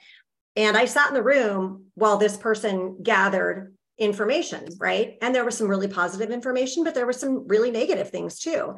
and 0.57 0.77
I 0.77 0.87
sat 0.87 1.09
in 1.09 1.15
the 1.15 1.23
room 1.23 1.87
while 1.95 2.17
this 2.17 2.37
person 2.37 3.03
gathered 3.03 3.75
information 3.99 4.67
right? 4.79 5.17
And 5.23 5.35
there 5.35 5.45
was 5.45 5.57
some 5.57 5.69
really 5.69 5.89
positive 5.89 6.31
information 6.31 6.85
but 6.85 6.95
there 6.95 7.07
was 7.07 7.19
some 7.19 7.47
really 7.49 7.71
negative 7.71 8.11
things 8.11 8.39
too. 8.39 8.77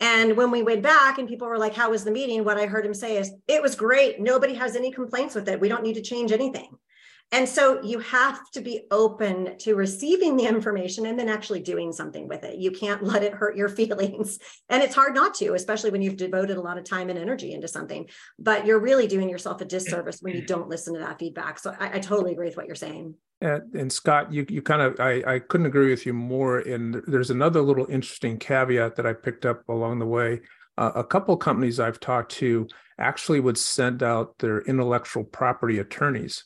And 0.00 0.36
when 0.36 0.52
we 0.52 0.62
went 0.62 0.82
back 0.82 1.18
and 1.18 1.28
people 1.28 1.48
were 1.48 1.58
like 1.58 1.74
how 1.74 1.90
was 1.90 2.04
the 2.04 2.10
meeting? 2.10 2.44
What 2.44 2.58
I 2.58 2.66
heard 2.66 2.84
him 2.84 2.94
say 2.94 3.16
is 3.16 3.32
it 3.46 3.62
was 3.62 3.74
great. 3.74 4.20
Nobody 4.20 4.54
has 4.54 4.76
any 4.76 4.90
complaints 4.90 5.34
with 5.34 5.48
it. 5.48 5.60
We 5.60 5.68
don't 5.68 5.82
need 5.82 5.94
to 5.94 6.02
change 6.02 6.32
anything 6.32 6.70
and 7.30 7.46
so 7.46 7.82
you 7.82 7.98
have 7.98 8.50
to 8.52 8.62
be 8.62 8.84
open 8.90 9.58
to 9.58 9.74
receiving 9.74 10.36
the 10.36 10.46
information 10.46 11.04
and 11.04 11.18
then 11.18 11.28
actually 11.28 11.60
doing 11.60 11.92
something 11.92 12.26
with 12.26 12.42
it. 12.42 12.58
You 12.58 12.70
can't 12.70 13.02
let 13.04 13.22
it 13.22 13.34
hurt 13.34 13.56
your 13.56 13.68
feelings. 13.68 14.38
And 14.70 14.82
it's 14.82 14.94
hard 14.94 15.14
not 15.14 15.34
to, 15.34 15.52
especially 15.54 15.90
when 15.90 16.00
you've 16.00 16.16
devoted 16.16 16.56
a 16.56 16.62
lot 16.62 16.78
of 16.78 16.84
time 16.84 17.10
and 17.10 17.18
energy 17.18 17.52
into 17.52 17.68
something. 17.68 18.08
But 18.38 18.64
you're 18.64 18.80
really 18.80 19.06
doing 19.06 19.28
yourself 19.28 19.60
a 19.60 19.66
disservice 19.66 20.20
when 20.22 20.34
you 20.34 20.46
don't 20.46 20.70
listen 20.70 20.94
to 20.94 21.00
that 21.00 21.18
feedback. 21.18 21.58
So 21.58 21.74
I, 21.78 21.96
I 21.96 21.98
totally 21.98 22.32
agree 22.32 22.46
with 22.46 22.56
what 22.56 22.66
you're 22.66 22.74
saying. 22.74 23.14
And, 23.40 23.74
and 23.74 23.92
Scott, 23.92 24.32
you 24.32 24.46
you 24.48 24.62
kind 24.62 24.82
of 24.82 24.98
I 24.98 25.22
I 25.34 25.38
couldn't 25.38 25.66
agree 25.66 25.90
with 25.90 26.06
you 26.06 26.12
more. 26.12 26.58
And 26.58 27.02
there's 27.06 27.30
another 27.30 27.60
little 27.60 27.86
interesting 27.88 28.38
caveat 28.38 28.96
that 28.96 29.06
I 29.06 29.12
picked 29.12 29.46
up 29.46 29.68
along 29.68 29.98
the 29.98 30.06
way. 30.06 30.40
Uh, 30.76 30.92
a 30.94 31.04
couple 31.04 31.36
companies 31.36 31.78
I've 31.78 32.00
talked 32.00 32.32
to 32.32 32.66
actually 32.98 33.40
would 33.40 33.58
send 33.58 34.02
out 34.02 34.38
their 34.38 34.62
intellectual 34.62 35.24
property 35.24 35.78
attorneys 35.78 36.42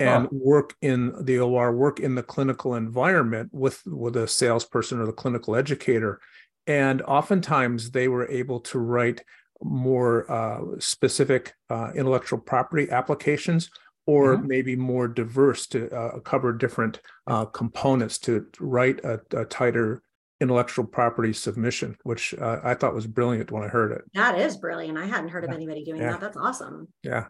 and 0.00 0.28
work 0.30 0.74
in 0.82 1.12
the 1.24 1.38
OR, 1.38 1.72
work 1.74 2.00
in 2.00 2.14
the 2.14 2.22
clinical 2.22 2.74
environment 2.74 3.50
with 3.52 3.82
with 3.86 4.16
a 4.16 4.28
salesperson 4.28 5.00
or 5.00 5.06
the 5.06 5.12
clinical 5.12 5.56
educator, 5.56 6.20
and 6.66 7.02
oftentimes 7.02 7.90
they 7.90 8.08
were 8.08 8.28
able 8.30 8.60
to 8.60 8.78
write 8.78 9.22
more 9.62 10.30
uh, 10.30 10.60
specific 10.78 11.54
uh, 11.70 11.90
intellectual 11.94 12.38
property 12.38 12.90
applications 12.90 13.70
or 14.06 14.38
maybe 14.38 14.76
more 14.76 15.08
diverse 15.08 15.66
to 15.66 15.90
uh, 15.90 16.20
cover 16.20 16.52
different 16.52 17.00
uh, 17.26 17.44
components 17.46 18.18
to 18.18 18.46
write 18.60 19.04
a, 19.04 19.20
a 19.36 19.44
tighter 19.44 20.00
intellectual 20.40 20.84
property 20.84 21.32
submission, 21.32 21.96
which 22.04 22.34
uh, 22.34 22.60
I 22.62 22.74
thought 22.74 22.94
was 22.94 23.06
brilliant 23.06 23.50
when 23.50 23.64
I 23.64 23.68
heard 23.68 23.90
it. 23.92 24.02
That 24.14 24.38
is 24.38 24.58
brilliant. 24.58 24.96
I 24.98 25.06
hadn't 25.06 25.30
heard 25.30 25.44
of 25.44 25.50
anybody 25.50 25.82
doing 25.82 26.02
Yeah. 26.02 26.12
that. 26.12 26.20
That's 26.20 26.36
awesome. 26.36 26.88
Yeah. 27.02 27.26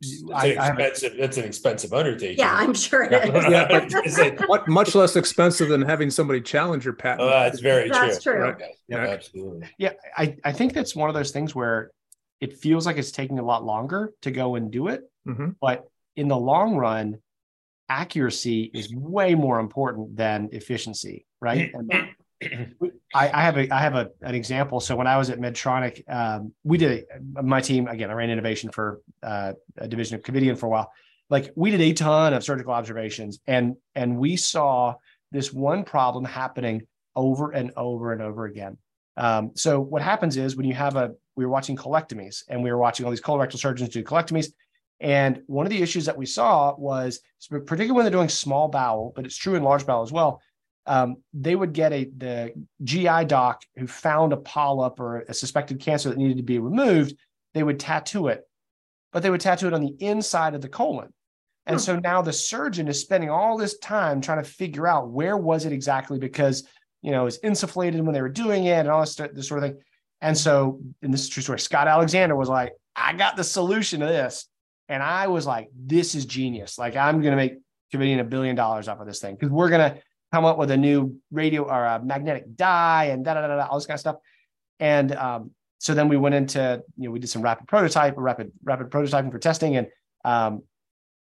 It's 0.00 0.22
I- 0.34 0.46
an 0.48 0.58
I 0.58 0.68
expensive. 0.68 1.12
That's 1.18 1.36
an 1.36 1.44
expensive 1.44 1.92
undertaking. 1.92 2.38
Yeah, 2.38 2.54
I'm 2.54 2.74
sure 2.74 3.02
it 3.04 3.12
is. 3.34 3.44
Yeah. 3.50 3.66
but- 3.68 4.06
Is 4.06 4.18
it- 4.18 4.40
What 4.48 4.68
much 4.68 4.94
less 4.94 5.16
expensive 5.16 5.68
than 5.68 5.82
having 5.82 6.10
somebody 6.10 6.40
challenge 6.40 6.84
your 6.84 6.94
patent. 6.94 7.22
Oh, 7.22 7.28
that's 7.30 7.60
very 7.60 7.88
That's 7.90 8.22
true. 8.22 8.34
true. 8.34 8.42
Right. 8.42 8.56
Yeah, 8.88 9.04
Yeah. 9.04 9.10
absolutely. 9.12 9.68
Yeah, 9.78 9.92
I, 10.16 10.36
I 10.44 10.52
think 10.52 10.72
that's 10.74 10.94
one 10.94 11.08
of 11.08 11.14
those 11.14 11.30
things 11.30 11.54
where 11.54 11.90
it 12.40 12.52
feels 12.58 12.84
like 12.86 12.98
it's 12.98 13.12
taking 13.12 13.38
a 13.38 13.44
lot 13.44 13.64
longer 13.64 14.12
to 14.22 14.30
go 14.30 14.54
and 14.56 14.70
do 14.70 14.88
it. 14.88 15.02
Mhm. 15.26 15.56
But 15.60 15.84
in 16.16 16.28
the 16.28 16.36
long 16.36 16.76
run, 16.76 17.18
accuracy 17.88 18.70
is 18.74 18.94
way 18.94 19.34
more 19.34 19.58
important 19.60 20.16
than 20.16 20.48
efficiency, 20.52 21.26
right? 21.40 21.72
And 21.74 21.92
I, 22.42 23.30
I 23.30 23.42
have 23.42 23.56
a 23.56 23.72
I 23.72 23.80
have 23.80 23.94
a, 23.94 24.10
an 24.22 24.34
example. 24.34 24.80
So 24.80 24.96
when 24.96 25.06
I 25.06 25.16
was 25.16 25.30
at 25.30 25.38
Medtronic, 25.38 26.02
um, 26.08 26.52
we 26.62 26.78
did 26.78 27.04
a, 27.36 27.42
my 27.42 27.60
team 27.60 27.86
again. 27.88 28.10
I 28.10 28.14
ran 28.14 28.30
innovation 28.30 28.70
for 28.70 29.00
uh, 29.22 29.52
a 29.78 29.88
division 29.88 30.16
of 30.16 30.22
Covidien 30.22 30.58
for 30.58 30.66
a 30.66 30.68
while. 30.68 30.92
Like 31.30 31.52
we 31.56 31.70
did 31.70 31.80
a 31.80 31.92
ton 31.92 32.34
of 32.34 32.44
surgical 32.44 32.72
observations, 32.72 33.40
and 33.46 33.76
and 33.94 34.18
we 34.18 34.36
saw 34.36 34.94
this 35.32 35.52
one 35.52 35.84
problem 35.84 36.24
happening 36.24 36.86
over 37.16 37.50
and 37.52 37.72
over 37.76 38.12
and 38.12 38.20
over 38.20 38.44
again. 38.44 38.76
Um, 39.16 39.52
so 39.54 39.80
what 39.80 40.02
happens 40.02 40.36
is 40.36 40.56
when 40.56 40.66
you 40.66 40.74
have 40.74 40.96
a 40.96 41.12
we 41.36 41.44
were 41.44 41.50
watching 41.50 41.76
colectomies, 41.76 42.42
and 42.48 42.62
we 42.62 42.70
were 42.70 42.78
watching 42.78 43.06
all 43.06 43.10
these 43.10 43.20
colorectal 43.20 43.58
surgeons 43.58 43.90
do 43.90 44.02
colectomies. 44.02 44.52
And 45.00 45.42
one 45.46 45.66
of 45.66 45.70
the 45.70 45.82
issues 45.82 46.06
that 46.06 46.16
we 46.16 46.24
saw 46.24 46.74
was, 46.76 47.20
particularly 47.50 47.92
when 47.92 48.04
they're 48.04 48.12
doing 48.12 48.28
small 48.28 48.68
bowel, 48.68 49.12
but 49.14 49.26
it's 49.26 49.36
true 49.36 49.54
in 49.54 49.62
large 49.62 49.84
bowel 49.84 50.02
as 50.02 50.12
well, 50.12 50.40
um, 50.86 51.16
they 51.32 51.56
would 51.56 51.72
get 51.72 51.92
a 51.92 52.04
the 52.16 52.52
GI 52.82 53.24
doc 53.26 53.62
who 53.76 53.86
found 53.86 54.32
a 54.32 54.36
polyp 54.36 55.00
or 55.00 55.20
a 55.20 55.34
suspected 55.34 55.80
cancer 55.80 56.10
that 56.10 56.18
needed 56.18 56.36
to 56.36 56.42
be 56.42 56.58
removed. 56.58 57.16
They 57.54 57.62
would 57.62 57.80
tattoo 57.80 58.28
it, 58.28 58.42
but 59.12 59.22
they 59.22 59.30
would 59.30 59.40
tattoo 59.40 59.66
it 59.68 59.74
on 59.74 59.82
the 59.82 59.94
inside 60.00 60.54
of 60.54 60.60
the 60.60 60.68
colon. 60.68 61.12
And 61.66 61.76
Hmm. 61.76 61.80
so 61.80 61.96
now 61.98 62.20
the 62.20 62.32
surgeon 62.32 62.88
is 62.88 63.00
spending 63.00 63.30
all 63.30 63.56
this 63.56 63.78
time 63.78 64.20
trying 64.20 64.42
to 64.42 64.48
figure 64.48 64.86
out 64.86 65.10
where 65.10 65.36
was 65.36 65.64
it 65.64 65.72
exactly 65.72 66.18
because 66.18 66.68
you 67.00 67.10
know 67.10 67.26
it's 67.26 67.38
insufflated 67.38 68.02
when 68.02 68.12
they 68.12 68.22
were 68.22 68.28
doing 68.28 68.64
it 68.66 68.80
and 68.80 68.88
all 68.88 69.00
this, 69.00 69.14
this 69.14 69.48
sort 69.48 69.62
of 69.62 69.70
thing. 69.70 69.80
And 70.20 70.36
so, 70.36 70.80
and 71.02 71.12
this 71.12 71.22
is 71.22 71.28
a 71.28 71.30
true 71.30 71.42
story. 71.42 71.58
Scott 71.60 71.88
Alexander 71.88 72.36
was 72.36 72.48
like, 72.48 72.72
"I 72.96 73.12
got 73.14 73.36
the 73.36 73.44
solution 73.44 74.00
to 74.00 74.06
this," 74.06 74.46
and 74.88 75.02
I 75.02 75.28
was 75.28 75.46
like, 75.46 75.68
"This 75.74 76.14
is 76.14 76.24
genius! 76.26 76.78
Like 76.78 76.96
I'm 76.96 77.20
going 77.20 77.32
to 77.32 77.36
make 77.36 77.54
Covidien 77.92 78.20
a 78.20 78.24
billion 78.24 78.56
dollars 78.56 78.88
off 78.88 79.00
of 79.00 79.06
this 79.06 79.20
thing 79.20 79.34
because 79.34 79.50
we're 79.50 79.68
going 79.70 79.92
to 79.92 80.00
come 80.34 80.44
up 80.44 80.58
with 80.58 80.70
a 80.70 80.76
new 80.76 81.16
radio 81.30 81.62
or 81.62 81.84
a 81.84 82.02
magnetic 82.02 82.56
die 82.56 83.04
and 83.04 83.24
da 83.24 83.34
da 83.34 83.46
da 83.46 83.56
da 83.56 83.66
all 83.66 83.78
this 83.78 83.86
kind 83.86 83.94
of 83.94 84.00
stuff." 84.00 84.16
And 84.80 85.14
um, 85.14 85.52
so 85.78 85.94
then 85.94 86.08
we 86.08 86.16
went 86.16 86.34
into 86.34 86.82
you 86.96 87.04
know 87.04 87.12
we 87.12 87.20
did 87.20 87.30
some 87.30 87.42
rapid 87.42 87.68
prototype, 87.68 88.14
rapid 88.16 88.50
rapid 88.64 88.90
prototyping 88.90 89.30
for 89.30 89.38
testing, 89.38 89.76
and 89.76 89.86
um, 90.24 90.62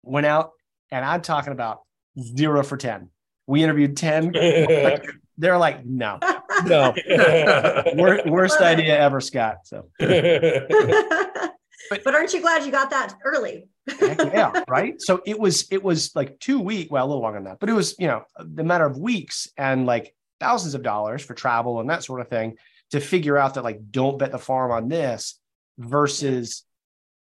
went 0.03 0.27
out 0.27 0.51
and 0.91 1.05
I'm 1.05 1.23
talking 1.23 1.53
about 1.53 1.83
zero 2.19 2.63
for 2.63 2.77
ten. 2.77 3.11
We 3.47 3.63
interviewed 3.63 3.97
ten. 3.97 4.33
They're 5.41 5.59
like, 5.59 5.87
no, 5.87 6.19
no, 6.65 6.93
Wor- 7.95 8.23
worst 8.27 8.61
idea 8.61 8.99
ever, 8.99 9.21
Scott. 9.21 9.59
So 9.65 9.89
but 11.91 12.15
aren't 12.15 12.33
you 12.33 12.41
glad 12.41 12.65
you 12.65 12.73
got 12.73 12.91
that 12.91 13.15
early? 13.25 13.69
yeah, 14.01 14.65
right. 14.69 15.01
So 15.01 15.21
it 15.25 15.39
was 15.39 15.67
it 15.71 15.83
was 15.83 16.15
like 16.15 16.39
two 16.41 16.61
week, 16.61 16.91
well, 16.91 17.05
a 17.05 17.09
little 17.09 17.23
longer 17.23 17.39
than 17.39 17.45
that, 17.45 17.61
but 17.61 17.69
it 17.69 17.75
was 17.75 17.95
you 17.99 18.07
know 18.07 18.25
the 18.39 18.65
matter 18.65 18.87
of 18.87 18.99
weeks 18.99 19.49
and 19.57 19.87
like 19.87 20.15
thousands 20.41 20.75
of 20.75 20.83
dollars 20.83 21.23
for 21.23 21.35
travel 21.35 21.81
and 21.81 21.91
that 21.91 22.05
sort 22.05 22.21
of 22.21 22.29
thing 22.29 22.57
to 22.91 23.01
figure 23.01 23.37
out 23.37 23.55
that 23.55 23.65
like 23.65 23.81
don't 23.91 24.19
bet 24.19 24.33
the 24.33 24.39
farm 24.39 24.71
on 24.71 24.89
this 24.89 25.41
versus 25.79 26.65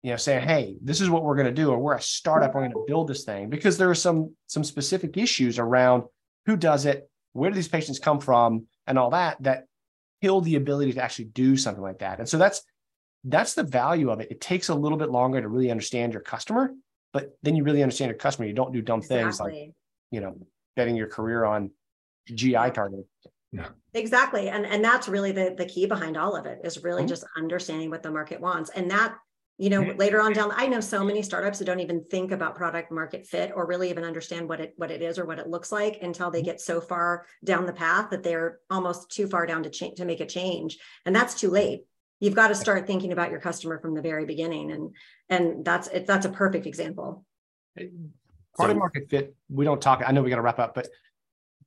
you 0.04 0.10
know, 0.10 0.18
saying, 0.18 0.48
"Hey, 0.48 0.78
this 0.82 1.00
is 1.00 1.10
what 1.10 1.24
we're 1.24 1.36
going 1.36 1.48
to 1.48 1.54
do," 1.54 1.70
or 1.70 1.78
"We're 1.78 1.96
a 1.96 2.02
startup, 2.02 2.56
we're 2.56 2.62
going 2.62 2.72
to 2.72 2.86
build 2.88 3.08
this 3.08 3.24
thing," 3.24 3.50
because 3.50 3.78
there 3.78 3.90
are 3.90 3.96
some 3.96 4.36
some 4.48 4.64
specific 4.64 5.18
issues 5.18 5.60
around 5.60 6.04
who 6.48 6.58
does 6.58 6.86
it, 6.86 7.10
where 7.34 7.52
do 7.52 7.56
these 7.56 7.68
patients 7.68 8.00
come 8.00 8.20
from, 8.20 8.66
and 8.88 8.98
all 8.98 9.12
that 9.12 9.38
that 9.44 9.66
kill 10.22 10.42
the 10.42 10.56
ability 10.56 10.94
to 10.94 11.04
actually 11.04 11.26
do 11.26 11.56
something 11.56 11.84
like 11.84 12.00
that. 12.00 12.20
And 12.20 12.28
so 12.28 12.38
that's 12.38 12.64
that's 13.24 13.54
the 13.54 13.64
value 13.64 14.10
of 14.10 14.20
it. 14.20 14.32
It 14.32 14.42
takes 14.42 14.70
a 14.70 14.76
little 14.76 14.98
bit 14.98 15.10
longer 15.10 15.42
to 15.42 15.48
really 15.48 15.72
understand 15.72 16.14
your 16.14 16.22
customer, 16.22 16.74
but 17.14 17.38
then 17.44 17.56
you 17.56 17.64
really 17.64 17.84
understand 17.84 18.10
your 18.10 18.18
customer. 18.18 18.48
You 18.48 18.54
don't 18.54 18.74
do 18.74 18.82
dumb 18.82 19.00
exactly. 19.00 19.24
things 19.24 19.40
like, 19.40 19.72
you 20.12 20.22
know, 20.22 20.36
betting 20.76 20.96
your 20.96 21.08
career 21.08 21.46
on 21.46 21.72
GI 22.34 22.72
targeting. 22.74 23.06
Yeah. 23.52 23.68
Exactly. 23.94 24.50
And 24.50 24.66
and 24.66 24.84
that's 24.84 25.10
really 25.10 25.34
the 25.34 25.54
the 25.58 25.66
key 25.66 25.86
behind 25.86 26.16
all 26.16 26.36
of 26.36 26.46
it 26.46 26.60
is 26.64 26.84
really 26.84 27.02
mm-hmm. 27.02 27.10
just 27.10 27.26
understanding 27.38 27.90
what 27.90 28.02
the 28.02 28.12
market 28.12 28.40
wants. 28.40 28.70
And 28.70 28.90
that, 28.92 29.16
you 29.58 29.70
know, 29.70 29.82
mm-hmm. 29.82 30.00
later 30.00 30.22
on 30.22 30.32
down, 30.32 30.54
I 30.56 30.68
know 30.68 30.80
so 30.80 31.04
many 31.04 31.22
startups 31.22 31.60
that 31.60 31.66
don't 31.66 31.82
even 31.82 32.06
think 32.06 32.32
about 32.32 32.56
product 32.56 32.92
market 32.92 33.28
fit 33.28 33.52
or 33.54 33.68
really 33.68 33.90
even 33.90 34.06
understand 34.06 34.48
what 34.48 34.62
it 34.62 34.74
what 34.78 34.90
it 34.90 35.02
is 35.02 35.20
or 35.20 35.26
what 35.26 35.40
it 35.40 35.50
looks 35.50 35.72
like 35.72 36.00
until 36.02 36.32
they 36.32 36.40
mm-hmm. 36.40 36.46
get 36.46 36.62
so 36.62 36.80
far 36.80 37.26
down 37.44 37.66
the 37.66 37.74
path 37.74 38.10
that 38.12 38.24
they're 38.24 38.60
almost 38.70 39.12
too 39.12 39.28
far 39.28 39.46
down 39.46 39.64
to 39.64 39.70
change 39.70 39.98
to 39.98 40.06
make 40.06 40.22
a 40.22 40.26
change. 40.26 40.78
And 41.06 41.14
that's 41.14 41.36
too 41.36 41.50
late. 41.50 41.82
You've 42.22 42.36
got 42.36 42.48
to 42.48 42.56
start 42.56 42.88
thinking 42.88 43.12
about 43.12 43.32
your 43.32 43.42
customer 43.42 43.80
from 43.80 43.94
the 43.94 44.02
very 44.02 44.26
beginning. 44.26 44.72
And 44.72 44.96
and 45.28 45.66
that's 45.66 45.90
it, 45.90 46.08
that's 46.08 46.26
a 46.26 46.30
perfect 46.30 46.66
example. 46.66 47.26
Product 48.56 48.80
market 48.80 49.10
fit, 49.10 49.36
we 49.50 49.66
don't 49.66 49.82
talk, 49.82 50.02
I 50.06 50.14
know 50.14 50.22
we 50.22 50.30
got 50.30 50.38
to 50.38 50.42
wrap 50.42 50.60
up, 50.60 50.76
but 50.76 50.88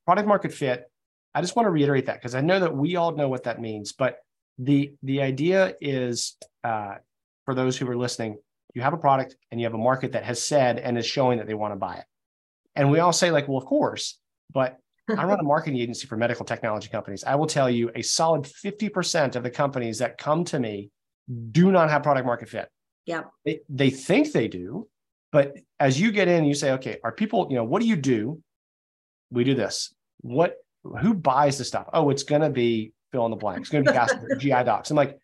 product 0.05 0.27
market 0.27 0.53
fit 0.53 0.89
I 1.35 1.41
just 1.41 1.57
want 1.57 1.65
to 1.65 1.69
reiterate 1.69 2.05
that 2.05 2.15
because 2.15 2.33
I 2.33 2.39
know 2.39 2.61
that 2.61 2.75
we 2.75 2.95
all 2.95 3.11
know 3.11 3.27
what 3.27 3.43
that 3.43 3.59
means. 3.59 3.91
But 3.91 4.19
the 4.57 4.93
the 5.03 5.21
idea 5.21 5.75
is 5.81 6.37
uh, 6.63 6.95
for 7.43 7.53
those 7.53 7.77
who 7.77 7.87
are 7.89 7.97
listening, 7.97 8.37
you 8.73 8.81
have 8.81 8.93
a 8.93 8.97
product 8.97 9.35
and 9.51 9.59
you 9.59 9.65
have 9.65 9.73
a 9.73 9.77
market 9.77 10.13
that 10.13 10.23
has 10.23 10.41
said 10.41 10.79
and 10.79 10.97
is 10.97 11.05
showing 11.05 11.37
that 11.39 11.47
they 11.47 11.53
want 11.53 11.73
to 11.73 11.75
buy 11.75 11.95
it. 11.95 12.05
And 12.73 12.89
we 12.89 12.99
all 12.99 13.11
say, 13.11 13.31
like, 13.31 13.49
well, 13.49 13.57
of 13.57 13.65
course, 13.65 14.17
but 14.51 14.79
I 15.09 15.23
run 15.25 15.39
a 15.39 15.43
marketing 15.43 15.79
agency 15.79 16.07
for 16.07 16.17
medical 16.17 16.45
technology 16.45 16.89
companies. 16.89 17.23
I 17.23 17.35
will 17.35 17.47
tell 17.47 17.69
you 17.69 17.91
a 17.95 18.01
solid 18.01 18.43
50% 18.43 19.35
of 19.35 19.43
the 19.43 19.51
companies 19.51 19.99
that 19.99 20.17
come 20.17 20.43
to 20.45 20.59
me 20.59 20.89
do 21.51 21.71
not 21.71 21.89
have 21.89 22.03
product 22.03 22.25
market 22.25 22.49
fit. 22.49 22.69
Yeah. 23.05 23.23
They, 23.45 23.59
they 23.69 23.89
think 23.91 24.31
they 24.31 24.47
do, 24.47 24.87
but 25.31 25.53
as 25.79 25.99
you 25.99 26.11
get 26.11 26.27
in, 26.27 26.45
you 26.45 26.55
say, 26.55 26.71
okay, 26.73 26.97
are 27.03 27.11
people, 27.11 27.47
you 27.49 27.55
know, 27.55 27.63
what 27.63 27.81
do 27.81 27.87
you 27.87 27.95
do? 27.95 28.41
We 29.31 29.43
do 29.43 29.53
this. 29.53 29.93
What 30.21 30.55
who 31.01 31.13
buys 31.13 31.57
the 31.57 31.65
stuff? 31.65 31.87
Oh, 31.93 32.09
it's 32.09 32.23
going 32.23 32.41
to 32.41 32.49
be 32.49 32.93
fill 33.11 33.25
in 33.25 33.31
the 33.31 33.37
blank. 33.37 33.61
It's 33.61 33.69
going 33.69 33.83
to 33.83 33.91
be 33.91 33.95
gas, 33.95 34.13
GI 34.37 34.49
docs. 34.49 34.91
I'm 34.91 34.97
like, 34.97 35.17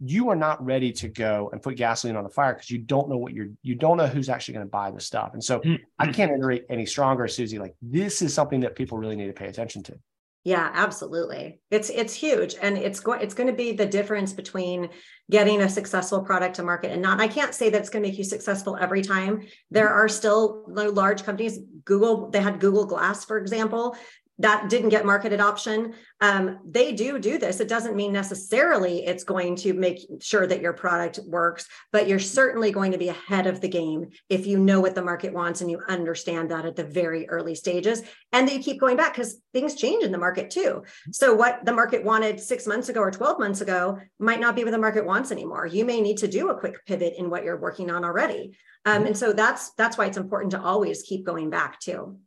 you 0.00 0.28
are 0.30 0.36
not 0.36 0.64
ready 0.64 0.92
to 0.92 1.08
go 1.08 1.50
and 1.52 1.62
put 1.62 1.76
gasoline 1.76 2.16
on 2.16 2.24
the 2.24 2.30
fire 2.30 2.54
because 2.54 2.70
you 2.70 2.78
don't 2.78 3.08
know 3.08 3.16
what 3.16 3.32
you're, 3.32 3.48
you 3.62 3.74
don't 3.74 3.96
know 3.96 4.06
who's 4.06 4.28
actually 4.28 4.54
going 4.54 4.66
to 4.66 4.70
buy 4.70 4.90
the 4.90 5.00
stuff. 5.00 5.30
And 5.34 5.42
so 5.42 5.60
mm-hmm. 5.60 5.82
I 5.98 6.10
can't 6.12 6.32
iterate 6.32 6.64
any 6.68 6.86
stronger, 6.86 7.28
Suzy. 7.28 7.58
Like 7.58 7.74
this 7.80 8.22
is 8.22 8.34
something 8.34 8.60
that 8.60 8.76
people 8.76 8.98
really 8.98 9.16
need 9.16 9.26
to 9.26 9.32
pay 9.32 9.46
attention 9.46 9.82
to. 9.84 9.98
Yeah, 10.44 10.70
absolutely. 10.74 11.58
It's 11.70 11.88
it's 11.88 12.12
huge, 12.12 12.54
and 12.60 12.76
it's 12.76 13.00
going 13.00 13.22
it's 13.22 13.32
going 13.32 13.46
to 13.46 13.54
be 13.54 13.72
the 13.72 13.86
difference 13.86 14.34
between 14.34 14.90
getting 15.30 15.62
a 15.62 15.68
successful 15.70 16.20
product 16.20 16.56
to 16.56 16.62
market 16.62 16.92
and 16.92 17.00
not. 17.00 17.18
I 17.18 17.28
can't 17.28 17.54
say 17.54 17.70
that's 17.70 17.88
going 17.88 18.02
to 18.02 18.10
make 18.10 18.18
you 18.18 18.24
successful 18.24 18.76
every 18.78 19.00
time. 19.00 19.46
There 19.70 19.88
are 19.88 20.06
still 20.06 20.64
large 20.68 21.24
companies. 21.24 21.60
Google 21.86 22.28
they 22.28 22.42
had 22.42 22.60
Google 22.60 22.84
Glass, 22.84 23.24
for 23.24 23.38
example, 23.38 23.96
that 24.38 24.68
didn't 24.68 24.88
get 24.88 25.06
market 25.06 25.32
adoption. 25.32 25.94
Um, 26.20 26.58
they 26.64 26.92
do 26.92 27.18
do 27.18 27.38
this. 27.38 27.60
It 27.60 27.68
doesn't 27.68 27.94
mean 27.94 28.12
necessarily 28.12 29.04
it's 29.04 29.22
going 29.22 29.54
to 29.56 29.74
make 29.74 30.00
sure 30.20 30.46
that 30.46 30.60
your 30.60 30.72
product 30.72 31.20
works, 31.24 31.66
but 31.92 32.08
you're 32.08 32.18
certainly 32.18 32.72
going 32.72 32.92
to 32.92 32.98
be 32.98 33.10
ahead 33.10 33.46
of 33.46 33.60
the 33.60 33.68
game 33.68 34.08
if 34.28 34.46
you 34.46 34.58
know 34.58 34.80
what 34.80 34.96
the 34.96 35.04
market 35.04 35.32
wants 35.32 35.60
and 35.60 35.70
you 35.70 35.80
understand 35.88 36.50
that 36.50 36.64
at 36.64 36.74
the 36.74 36.84
very 36.84 37.28
early 37.28 37.54
stages. 37.54 38.02
And 38.32 38.48
that 38.48 38.54
you 38.54 38.60
keep 38.60 38.80
going 38.80 38.96
back 38.96 39.14
because 39.14 39.36
things 39.52 39.76
change 39.76 40.02
in 40.02 40.10
the 40.10 40.18
market 40.18 40.50
too. 40.50 40.82
So, 41.12 41.34
what 41.34 41.64
the 41.64 41.72
market 41.72 42.02
wanted 42.02 42.40
six 42.40 42.66
months 42.66 42.88
ago 42.88 43.00
or 43.00 43.12
12 43.12 43.38
months 43.38 43.60
ago 43.60 43.98
might 44.18 44.40
not 44.40 44.56
be 44.56 44.64
what 44.64 44.72
the 44.72 44.78
market 44.78 45.06
wants 45.06 45.30
anymore. 45.30 45.66
You 45.66 45.84
may 45.84 46.00
need 46.00 46.16
to 46.18 46.28
do 46.28 46.50
a 46.50 46.58
quick 46.58 46.84
pivot 46.86 47.14
in 47.18 47.30
what 47.30 47.44
you're 47.44 47.60
working 47.60 47.90
on 47.90 48.04
already. 48.04 48.56
Um, 48.84 49.06
and 49.06 49.16
so 49.16 49.32
that's 49.32 49.70
that's 49.74 49.96
why 49.96 50.06
it's 50.06 50.16
important 50.16 50.50
to 50.52 50.60
always 50.60 51.02
keep 51.02 51.24
going 51.24 51.50
back 51.50 51.78
too. 51.78 52.18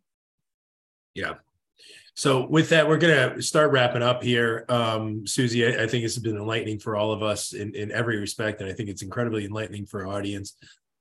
Yeah, 1.13 1.33
so 2.17 2.47
with 2.47 2.69
that, 2.69 2.87
we're 2.87 2.97
gonna 2.97 3.39
start 3.43 3.71
wrapping 3.71 4.01
up 4.01 4.23
here. 4.23 4.65
Um, 4.69 5.27
Suzy, 5.27 5.67
I, 5.67 5.83
I, 5.83 5.87
think 5.87 6.03
it's 6.03 6.17
been 6.17 6.35
enlightening 6.35 6.79
for 6.79 6.95
all 6.95 7.11
of 7.11 7.21
us 7.21 7.53
in, 7.53 7.75
in 7.75 7.91
every 7.91 8.17
respect, 8.17 8.59
and 8.59 8.67
I 8.67 8.73
think 8.73 8.89
it's 8.89 9.03
incredibly 9.03 9.45
enlightening 9.45 9.85
for 9.85 10.01
our 10.01 10.17
audience 10.17 10.55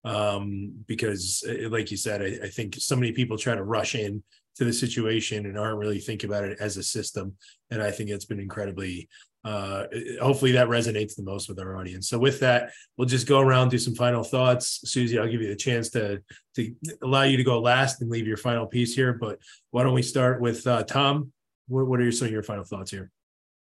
um, 0.05 0.75
because, 0.87 1.43
uh, 1.49 1.71
like 1.71 1.91
you 1.91 1.97
said, 1.97 2.21
I, 2.21 2.45
I, 2.45 2.49
think 2.49 2.75
so 2.75 2.97
many 2.97 3.13
people 3.13 3.39
try 3.39 3.55
to 3.55 3.65
rush 3.65 3.95
in 3.95 4.23
to 4.57 4.67
the 4.67 4.73
situation 4.75 5.47
and 5.47 5.59
aren't 5.59 5.79
really 5.79 6.01
thinking 6.01 6.29
about 6.29 6.45
it 6.45 6.59
as 6.61 6.77
a 6.77 6.83
system. 6.83 7.35
And 7.71 7.83
I 7.83 7.91
think 7.91 8.11
it's 8.11 8.27
been 8.27 8.39
incredibly 8.39 9.09
uh, 9.47 9.87
hopefully 10.21 10.53
that 10.53 10.69
resonates 10.69 11.15
the 11.17 11.23
most 11.23 11.49
with 11.49 11.59
our 11.61 11.73
audience. 11.79 12.09
So 12.09 12.19
with 12.19 12.39
that, 12.41 12.73
we'll 12.97 13.09
just 13.17 13.29
go 13.29 13.41
around 13.41 13.71
do 13.71 13.79
some 13.79 13.95
final 13.95 14.25
thoughts. 14.25 14.65
Suzy, 14.91 15.19
I'll 15.19 15.33
give 15.33 15.43
you 15.45 15.49
the 15.49 15.57
chance 15.69 15.91
to 15.91 16.21
to 16.57 16.75
allow 17.03 17.25
you 17.31 17.37
to 17.37 17.45
go 17.45 17.61
last 17.61 18.01
and 18.01 18.11
leave 18.11 18.27
your 18.27 18.43
final 18.49 18.67
piece 18.67 18.93
here. 18.95 19.13
But 19.13 19.39
why 19.73 19.83
don't 19.83 19.95
we 19.95 20.03
start 20.03 20.41
with 20.41 20.67
uh, 20.67 20.83
Tom? 20.83 21.33
What, 21.69 21.87
what 21.89 22.01
are 22.01 22.03
your, 22.03 22.13
some 22.13 22.27
of 22.27 22.33
your 22.33 22.43
final 22.43 22.65
thoughts 22.65 22.91
here? 22.91 23.11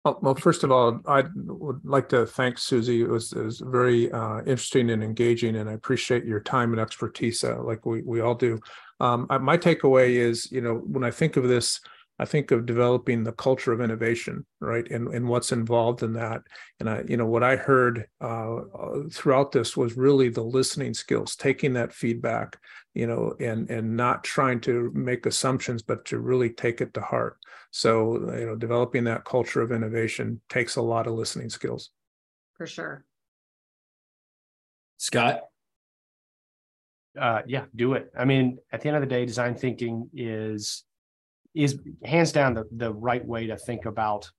Well, 0.04 0.20
well, 0.22 0.36
first 0.36 0.64
of 0.64 0.72
all, 0.72 1.02
I 1.08 1.24
would 1.36 1.82
like 1.84 2.08
to 2.10 2.28
thank 2.28 2.60
Suzy. 2.60 3.02
It 3.02 3.10
was, 3.10 3.34
it 3.34 3.44
was 3.44 3.60
very 3.60 4.12
uh, 4.12 4.40
interesting 4.40 4.92
and 4.92 5.04
engaging, 5.04 5.56
and 5.56 5.68
I 5.68 5.74
appreciate 5.74 6.26
your 6.26 6.42
time 6.42 6.72
and 6.74 6.80
expertise, 6.80 7.44
uh, 7.44 7.62
like 7.64 7.86
we 7.86 8.04
we 8.04 8.22
all 8.22 8.36
do. 8.36 8.60
Um, 9.00 9.28
my 9.42 9.58
takeaway 9.58 10.10
is, 10.30 10.52
you 10.52 10.62
know, 10.62 10.76
when 10.76 11.04
I 11.04 11.12
think 11.12 11.38
of 11.38 11.48
this 11.48 11.80
I 12.18 12.26
think 12.26 12.52
of 12.52 12.66
developing 12.66 13.24
the 13.24 13.34
culture 13.34 13.74
of 13.74 13.82
innovation, 13.82 14.46
right, 14.62 14.90
and 14.90 15.10
and 15.14 15.28
what's 15.28 15.52
involved 15.52 16.02
in 16.02 16.14
that. 16.14 16.42
And 16.80 16.90
I, 16.90 17.04
you 17.08 17.18
know, 17.18 17.26
what 17.26 17.44
I 17.44 17.58
heard 17.58 18.06
uh, 18.22 18.60
throughout 19.12 19.52
this 19.52 19.76
was 19.76 19.98
really 19.98 20.30
the 20.30 20.44
listening 20.44 20.94
skills, 20.94 21.36
taking 21.36 21.74
that 21.74 21.94
feedback, 21.94 22.58
you 22.94 23.06
know, 23.06 23.36
and 23.40 23.70
and 23.70 23.98
not 23.98 24.24
trying 24.24 24.62
to 24.62 24.92
make 24.94 25.26
assumptions, 25.26 25.82
but 25.82 26.06
to 26.06 26.20
really 26.20 26.50
take 26.50 26.80
it 26.80 26.94
to 26.94 27.02
heart. 27.02 27.38
So, 27.72 28.14
you 28.38 28.46
know, 28.46 28.56
developing 28.56 29.04
that 29.06 29.26
culture 29.26 29.62
of 29.62 29.74
innovation 29.74 30.40
takes 30.48 30.78
a 30.78 30.82
lot 30.82 31.08
of 31.08 31.14
listening 31.14 31.50
skills. 31.50 31.90
For 32.58 32.66
sure. 32.66 33.04
Scott. 34.98 35.42
Uh, 37.20 37.42
yeah, 37.48 37.66
do 37.76 37.94
it. 37.94 38.12
I 38.18 38.26
mean, 38.26 38.58
at 38.72 38.82
the 38.82 38.88
end 38.88 38.98
of 38.98 39.02
the 39.02 39.08
day, 39.08 39.26
design 39.26 39.56
thinking 39.56 40.10
is 40.14 40.84
is 41.56 41.80
hands 42.04 42.32
down 42.32 42.54
the, 42.54 42.66
the 42.72 42.94
right 42.94 43.26
way 43.26 43.48
to 43.48 43.58
think 43.58 43.86
about 43.86 44.30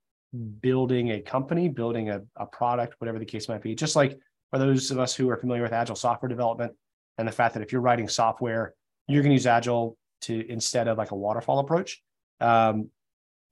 building 0.60 1.12
a 1.12 1.20
company, 1.20 1.68
building 1.68 2.10
a, 2.10 2.20
a 2.36 2.46
product, 2.46 2.94
whatever 2.98 3.18
the 3.18 3.24
case 3.24 3.48
might 3.48 3.62
be. 3.62 3.74
Just 3.74 3.96
like 3.96 4.18
for 4.50 4.58
those 4.58 4.90
of 4.90 4.98
us 4.98 5.14
who 5.14 5.28
are 5.30 5.36
familiar 5.36 5.62
with 5.62 5.72
agile 5.72 5.96
software 5.96 6.28
development 6.28 6.72
and 7.18 7.26
the 7.26 7.32
fact 7.32 7.54
that 7.54 7.62
if 7.62 7.72
you're 7.72 7.80
writing 7.80 8.08
software, 8.08 8.74
you're 9.08 9.22
going 9.22 9.30
to 9.30 9.34
use 9.34 9.46
agile 9.46 9.96
to 10.22 10.50
instead 10.50 10.88
of 10.88 10.98
like 10.98 11.10
a 11.10 11.16
waterfall 11.16 11.58
approach. 11.58 12.02
Um, 12.40 12.90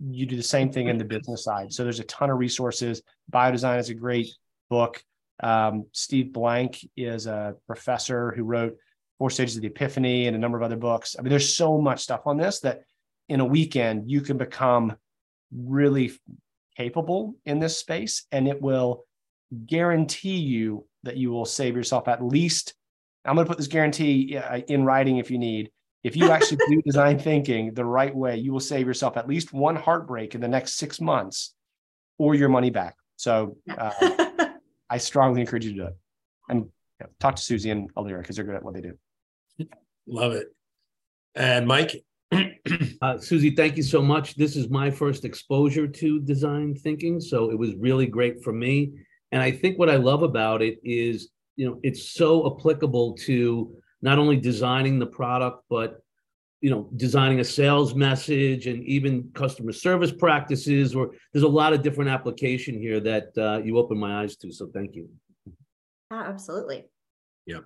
you 0.01 0.27
do 0.27 0.37
the 0.37 0.43
same 0.43 0.71
thing 0.71 0.89
in 0.89 0.99
the 0.99 1.05
business 1.05 1.45
side. 1.45 1.73
So 1.73 1.85
there's 1.85 2.01
a 2.01 2.05
ton 2.05 2.31
of 2.31 2.39
resources. 2.39 3.03
Biodesign 3.33 3.79
is 3.79 3.91
a 3.91 3.95
great 3.95 4.29
book. 4.69 5.03
Um, 5.43 5.87
Steve 5.93 6.33
Blank 6.33 6.79
is 6.97 7.27
a 7.27 7.55
professor 7.67 8.33
who 8.37 8.45
wrote 8.45 8.77
Four 9.19 9.31
Stages 9.31 9.57
of 9.57 9.63
the 9.63 9.69
Epiphany 9.69 10.27
and 10.27 10.37
a 10.37 10.39
number 10.39 10.59
of 10.59 10.65
other 10.65 10.77
books. 10.77 11.17
I 11.19 11.23
mean, 11.23 11.31
there's 11.31 11.57
so 11.57 11.81
much 11.81 12.01
stuff 12.01 12.23
on 12.27 12.37
this 12.37 12.61
that 12.61 12.81
in 13.29 13.41
a 13.41 13.45
weekend, 13.45 14.11
you 14.11 14.21
can 14.21 14.39
become 14.39 14.97
really 15.53 16.13
capable 16.77 17.37
in 17.45 17.59
this 17.59 17.79
space 17.79 18.27
and 18.33 18.49
it 18.49 18.61
will 18.61 19.05
guarantee 19.67 20.37
you 20.37 20.87
that 21.05 21.17
you 21.17 21.31
will 21.31 21.45
save 21.45 21.77
yourself 21.77 22.09
at 22.09 22.25
least 22.25 22.75
i'm 23.25 23.35
going 23.35 23.47
to 23.47 23.49
put 23.49 23.59
this 23.59 23.69
guarantee 23.69 24.39
in 24.69 24.85
writing 24.85 25.19
if 25.19 25.31
you 25.31 25.39
need. 25.39 25.71
If 26.03 26.17
you 26.17 26.31
actually 26.31 26.59
do 26.69 26.83
design 26.87 27.19
thinking 27.19 27.73
the 27.73 27.85
right 27.85 28.15
way 28.15 28.37
you 28.37 28.53
will 28.53 28.61
save 28.61 28.87
yourself 28.87 29.17
at 29.17 29.27
least 29.27 29.53
one 29.53 29.77
heartbreak 29.77 30.35
in 30.35 30.41
the 30.41 30.49
next 30.49 30.75
six 30.75 31.01
months 31.01 31.55
or 32.19 32.35
your 32.35 32.51
money 32.51 32.71
back. 32.71 32.97
So 33.17 33.57
uh, 33.77 34.49
i 34.91 34.99
strongly 34.99 35.41
encourage 35.41 35.65
you 35.65 35.73
to 35.73 35.77
do 35.77 35.87
it. 35.87 35.97
And 36.49 36.59
you 36.61 36.67
know, 37.01 37.07
talk 37.19 37.37
to 37.37 37.43
Suzy 37.43 37.71
and 37.71 37.93
alira 37.95 38.19
because 38.19 38.37
they're 38.37 38.45
good 38.45 38.55
at 38.55 38.63
what 38.63 38.75
they 38.75 38.83
do. 38.83 38.99
Love 40.07 40.33
it. 40.33 40.49
And 41.35 41.67
mike 41.67 42.05
uh, 43.03 43.19
Suzy, 43.19 43.51
thank 43.51 43.77
you 43.77 43.83
so 43.83 44.03
much. 44.03 44.35
This 44.35 44.57
is 44.57 44.69
my 44.69 44.91
first 44.91 45.25
exposure 45.25 45.87
to 45.87 46.21
design 46.21 46.75
thinking, 46.75 47.21
so 47.21 47.51
it 47.51 47.59
was 47.59 47.75
really 47.77 48.07
great 48.07 48.43
for 48.43 48.53
me. 48.53 48.93
And 49.33 49.43
I 49.43 49.51
think 49.51 49.79
what 49.79 49.91
I 49.91 49.97
love 49.97 50.23
about 50.23 50.63
it 50.63 50.79
is, 50.85 51.29
you 51.57 51.67
know, 51.67 51.81
it's 51.83 52.11
so 52.11 52.53
applicable 52.53 53.15
to 53.27 53.75
not 54.03 54.19
only 54.19 54.37
designing 54.37 54.99
the 54.99 55.07
product, 55.07 55.65
but 55.69 56.01
you 56.61 56.71
know, 56.71 56.89
designing 56.97 57.41
a 57.41 57.45
sales 57.45 57.95
message 57.95 58.67
and 58.69 58.83
even 58.85 59.29
customer 59.35 59.71
service 59.71 60.11
practices. 60.11 60.95
Or 60.95 61.11
there's 61.33 61.43
a 61.43 61.49
lot 61.49 61.75
of 61.75 61.83
different 61.83 62.09
application 62.09 62.81
here 62.81 63.01
that 63.01 63.37
uh, 63.37 63.61
you 63.63 63.77
opened 63.77 64.01
my 64.01 64.23
eyes 64.23 64.37
to. 64.37 64.51
So 64.51 64.71
thank 64.73 64.95
you. 64.95 65.11
Yeah, 66.11 66.23
absolutely. 66.23 66.87
Yep. 67.47 67.65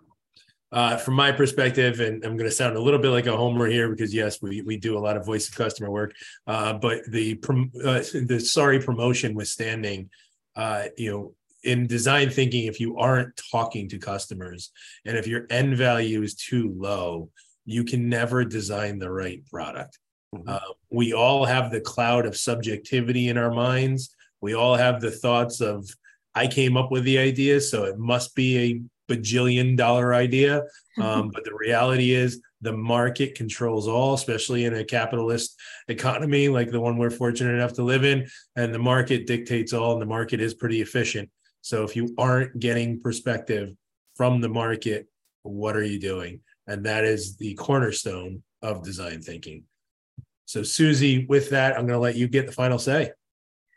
Uh, 0.70 0.98
from 0.98 1.14
my 1.14 1.32
perspective, 1.32 2.00
and 2.00 2.22
I'm 2.24 2.36
going 2.36 2.50
to 2.50 2.54
sound 2.54 2.76
a 2.76 2.80
little 2.80 3.00
bit 3.00 3.08
like 3.08 3.26
a 3.26 3.36
homer 3.36 3.66
here 3.66 3.88
because 3.88 4.12
yes, 4.12 4.42
we 4.42 4.60
we 4.60 4.76
do 4.76 4.98
a 4.98 5.00
lot 5.00 5.16
of 5.16 5.24
voice 5.24 5.48
of 5.48 5.54
customer 5.54 5.90
work, 5.90 6.14
uh, 6.46 6.74
but 6.74 7.04
the 7.08 7.36
prom- 7.36 7.72
uh, 7.82 8.02
the 8.26 8.38
sorry 8.38 8.78
promotion 8.78 9.34
withstanding, 9.34 10.10
uh, 10.56 10.84
you 10.98 11.10
know, 11.10 11.34
in 11.64 11.86
design 11.86 12.28
thinking, 12.28 12.66
if 12.66 12.80
you 12.80 12.98
aren't 12.98 13.40
talking 13.50 13.88
to 13.88 13.98
customers 13.98 14.70
and 15.06 15.16
if 15.16 15.26
your 15.26 15.46
n 15.48 15.74
value 15.74 16.22
is 16.22 16.34
too 16.34 16.74
low, 16.76 17.30
you 17.64 17.84
can 17.84 18.08
never 18.08 18.44
design 18.44 18.98
the 18.98 19.10
right 19.10 19.44
product. 19.46 19.98
Mm-hmm. 20.34 20.48
Uh, 20.48 20.72
we 20.90 21.14
all 21.14 21.44
have 21.44 21.70
the 21.70 21.80
cloud 21.80 22.26
of 22.26 22.36
subjectivity 22.36 23.28
in 23.28 23.38
our 23.38 23.52
minds. 23.52 24.14
We 24.40 24.54
all 24.54 24.76
have 24.76 25.00
the 25.00 25.10
thoughts 25.10 25.60
of, 25.60 25.88
I 26.34 26.46
came 26.46 26.76
up 26.76 26.90
with 26.90 27.04
the 27.04 27.18
idea, 27.18 27.60
so 27.60 27.84
it 27.84 27.98
must 27.98 28.34
be 28.34 28.58
a 28.58 28.80
bajillion 29.08 29.76
dollar 29.76 30.14
idea. 30.14 30.62
Um, 30.98 31.30
but 31.32 31.44
the 31.44 31.54
reality 31.54 32.10
is, 32.10 32.42
the 32.60 32.72
market 32.72 33.36
controls 33.36 33.86
all, 33.86 34.14
especially 34.14 34.64
in 34.64 34.74
a 34.74 34.84
capitalist 34.84 35.54
economy 35.86 36.48
like 36.48 36.72
the 36.72 36.80
one 36.80 36.96
we're 36.98 37.10
fortunate 37.10 37.54
enough 37.54 37.74
to 37.74 37.84
live 37.84 38.04
in. 38.04 38.26
And 38.56 38.74
the 38.74 38.80
market 38.80 39.28
dictates 39.28 39.72
all, 39.72 39.92
and 39.92 40.02
the 40.02 40.06
market 40.06 40.40
is 40.40 40.54
pretty 40.54 40.80
efficient. 40.80 41.30
So 41.60 41.84
if 41.84 41.94
you 41.94 42.14
aren't 42.18 42.58
getting 42.58 43.00
perspective 43.00 43.74
from 44.16 44.40
the 44.40 44.48
market, 44.48 45.06
what 45.42 45.76
are 45.76 45.84
you 45.84 46.00
doing? 46.00 46.40
And 46.66 46.84
that 46.84 47.04
is 47.04 47.36
the 47.36 47.54
cornerstone 47.54 48.42
of 48.62 48.82
design 48.82 49.22
thinking. 49.22 49.64
So, 50.46 50.62
Suzy, 50.62 51.26
with 51.26 51.50
that, 51.50 51.74
I'm 51.74 51.86
going 51.86 51.96
to 51.96 51.98
let 51.98 52.16
you 52.16 52.26
get 52.26 52.46
the 52.46 52.52
final 52.52 52.78
say. 52.78 53.12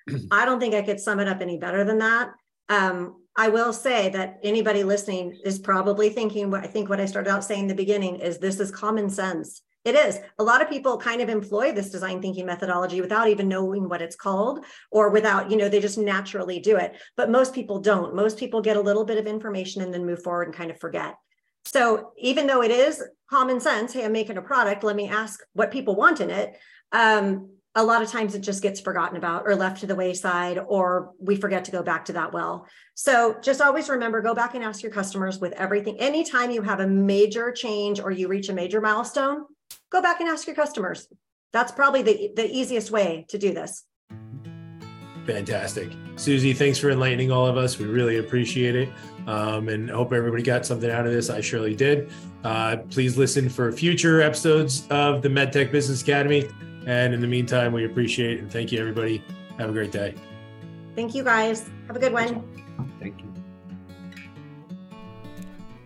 I 0.32 0.46
don't 0.46 0.60
think 0.60 0.74
I 0.74 0.82
could 0.82 1.00
sum 1.00 1.20
it 1.20 1.28
up 1.28 1.42
any 1.42 1.58
better 1.58 1.84
than 1.84 2.00
that. 2.00 2.32
Um, 2.70 3.21
I 3.38 3.50
will 3.50 3.72
say 3.72 4.10
that 4.10 4.40
anybody 4.44 4.84
listening 4.84 5.40
is 5.46 5.60
probably 5.60 6.10
thinking 6.10 6.52
what 6.52 6.64
I 6.64 6.68
think 6.68 6.90
what 6.90 7.00
I 7.00 7.06
started 7.06 7.30
out 7.30 7.44
saying 7.44 7.62
in 7.62 7.68
the 7.68 7.76
beginning 7.76 8.18
is 8.18 8.38
this 8.38 8.60
is 8.60 8.72
common 8.72 9.10
sense. 9.10 9.62
It 9.84 9.96
is. 9.96 10.20
A 10.38 10.44
lot 10.44 10.62
of 10.62 10.70
people 10.70 10.98
kind 10.98 11.22
of 11.22 11.30
employ 11.30 11.72
this 11.72 11.90
design 11.90 12.22
thinking 12.22 12.46
methodology 12.46 13.02
without 13.02 13.30
even 13.30 13.48
knowing 13.48 13.90
what 13.90 14.02
it's 14.02 14.16
called 14.16 14.64
or 14.92 15.10
without, 15.10 15.50
you 15.50 15.58
know, 15.58 15.70
they 15.70 15.80
just 15.80 15.98
naturally 15.98 16.60
do 16.60 16.78
it. 16.78 16.96
But 17.18 17.32
most 17.32 17.56
people 17.56 17.80
don't. 17.80 18.14
Most 18.14 18.38
people 18.38 18.62
get 18.62 18.78
a 18.78 18.82
little 18.82 19.06
bit 19.06 19.18
of 19.18 19.26
information 19.26 19.82
and 19.82 19.92
then 19.92 20.06
move 20.06 20.22
forward 20.22 20.44
and 20.44 20.56
kind 20.56 20.70
of 20.70 20.80
forget. 20.80 21.16
So 21.66 22.12
even 22.18 22.46
though 22.46 22.62
it 22.62 22.70
is 22.70 23.04
common 23.30 23.60
sense, 23.60 23.94
hey, 23.94 24.06
I'm 24.06 24.12
making 24.12 24.38
a 24.38 24.42
product, 24.42 24.84
let 24.84 24.96
me 24.96 25.10
ask 25.10 25.40
what 25.54 25.72
people 25.72 25.96
want 25.96 26.22
in 26.22 26.30
it. 26.30 26.60
Um, 26.92 27.50
a 27.76 27.84
lot 27.84 28.02
of 28.02 28.10
times 28.10 28.36
it 28.36 28.42
just 28.42 28.62
gets 28.62 28.82
forgotten 28.82 29.16
about 29.16 29.44
or 29.46 29.56
left 29.56 29.80
to 29.80 29.88
the 29.88 29.96
wayside 29.96 30.60
or 30.68 31.12
we 31.20 31.36
forget 31.36 31.66
to 31.66 31.72
go 31.72 31.82
back 31.82 32.06
to 32.06 32.14
that 32.14 32.34
well 32.34 32.68
so 32.96 33.38
just 33.42 33.62
always 33.62 33.88
remember 33.88 34.22
go 34.22 34.36
back 34.36 34.56
and 34.56 34.64
ask 34.64 34.84
your 34.84 34.92
customers 34.92 35.40
with 35.40 35.54
everything 35.54 35.98
anytime 36.00 36.52
you 36.52 36.62
have 36.62 36.82
a 36.82 36.88
major 36.88 37.52
change 37.52 38.00
or 38.00 38.12
you 38.12 38.28
reach 38.28 38.50
a 38.50 38.54
major 38.54 38.82
milestone 38.82 39.46
go 39.92 40.02
back 40.02 40.20
and 40.20 40.30
ask 40.30 40.48
your 40.48 40.56
customers. 40.56 41.08
That's 41.54 41.72
probably 41.72 42.02
the, 42.02 42.32
the 42.36 42.50
easiest 42.50 42.92
way 42.92 43.26
to 43.30 43.38
do 43.38 43.54
this. 43.54 43.84
Fantastic. 45.26 45.92
Suzy, 46.16 46.54
thanks 46.54 46.80
for 46.80 46.90
enlightening 46.90 47.32
all 47.32 47.46
of 47.46 47.58
us. 47.58 47.78
We 47.78 47.86
really 47.86 48.18
appreciate 48.18 48.76
it. 48.76 48.90
Um, 49.28 49.70
and 49.70 49.90
hope 49.90 50.14
everybody 50.14 50.42
got 50.42 50.66
something 50.66 50.90
out 50.90 51.06
of 51.06 51.12
this. 51.12 51.30
I 51.30 51.42
surely 51.42 51.76
did. 51.76 52.10
Uh, 52.44 52.78
please 52.90 53.18
listen 53.18 53.50
for 53.50 53.72
future 53.72 54.22
episodes 54.22 54.88
of 54.90 55.22
the 55.22 55.30
MedTech 55.30 55.72
Business 55.72 56.02
Academy. 56.02 56.50
And 56.86 57.14
in 57.14 57.22
the 57.22 57.28
meantime, 57.28 57.74
we 57.74 57.86
appreciate 57.86 58.40
and 58.40 58.52
thank 58.52 58.72
you, 58.72 58.80
everybody. 58.80 59.24
Have 59.58 59.70
a 59.70 59.74
great 59.74 59.92
day. 59.92 60.16
Thank 60.96 61.14
you, 61.16 61.24
guys. 61.24 61.70
Have 61.88 61.96
a 61.96 62.00
good 62.00 62.14
one. 62.14 62.44
Thank 63.00 63.22
you. 63.22 63.34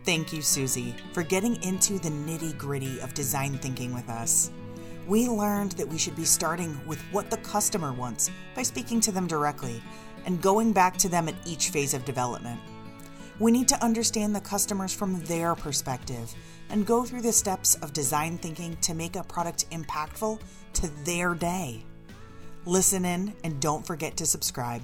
Thank 0.06 0.34
you, 0.34 0.42
Suzy, 0.42 0.96
for 1.14 1.24
getting 1.24 1.62
into 1.64 1.94
the 2.00 2.10
nitty 2.10 2.58
gritty 2.58 3.00
of 3.02 3.14
design 3.14 3.58
thinking 3.58 3.94
with 3.94 4.08
us. 4.10 4.52
We 5.08 5.28
learned 5.28 5.74
that 5.74 5.88
we 5.88 5.98
should 5.98 6.16
be 6.16 6.26
starting 6.26 6.80
with 6.88 7.02
what 7.12 7.30
the 7.30 7.38
customer 7.38 7.92
wants 7.92 8.32
by 8.56 8.64
speaking 8.64 9.02
to 9.02 9.12
them 9.12 9.28
directly 9.28 9.82
and 10.26 10.42
going 10.42 10.74
back 10.74 10.98
to 10.98 11.10
them 11.10 11.28
at 11.28 11.36
each 11.46 11.70
phase 11.70 11.94
of 11.94 12.06
development. 12.06 12.60
We 13.40 13.52
need 13.52 13.68
to 13.68 13.84
understand 13.84 14.36
the 14.36 14.42
customers 14.42 14.94
from 14.94 15.22
their 15.26 15.56
perspective 15.56 16.34
and 16.70 16.86
go 16.86 17.04
through 17.04 17.22
the 17.22 17.34
steps 17.34 17.76
of 17.76 17.94
design 17.94 18.38
thinking 18.38 18.78
to 18.78 18.94
make 18.94 19.16
a 19.16 19.24
product 19.24 19.70
impactful 19.72 20.40
to 20.76 20.88
their 21.06 21.34
day. 21.34 21.84
Listen 22.66 23.06
in 23.06 23.34
and 23.44 23.60
don't 23.60 23.86
forget 23.86 24.18
to 24.18 24.26
subscribe. 24.26 24.82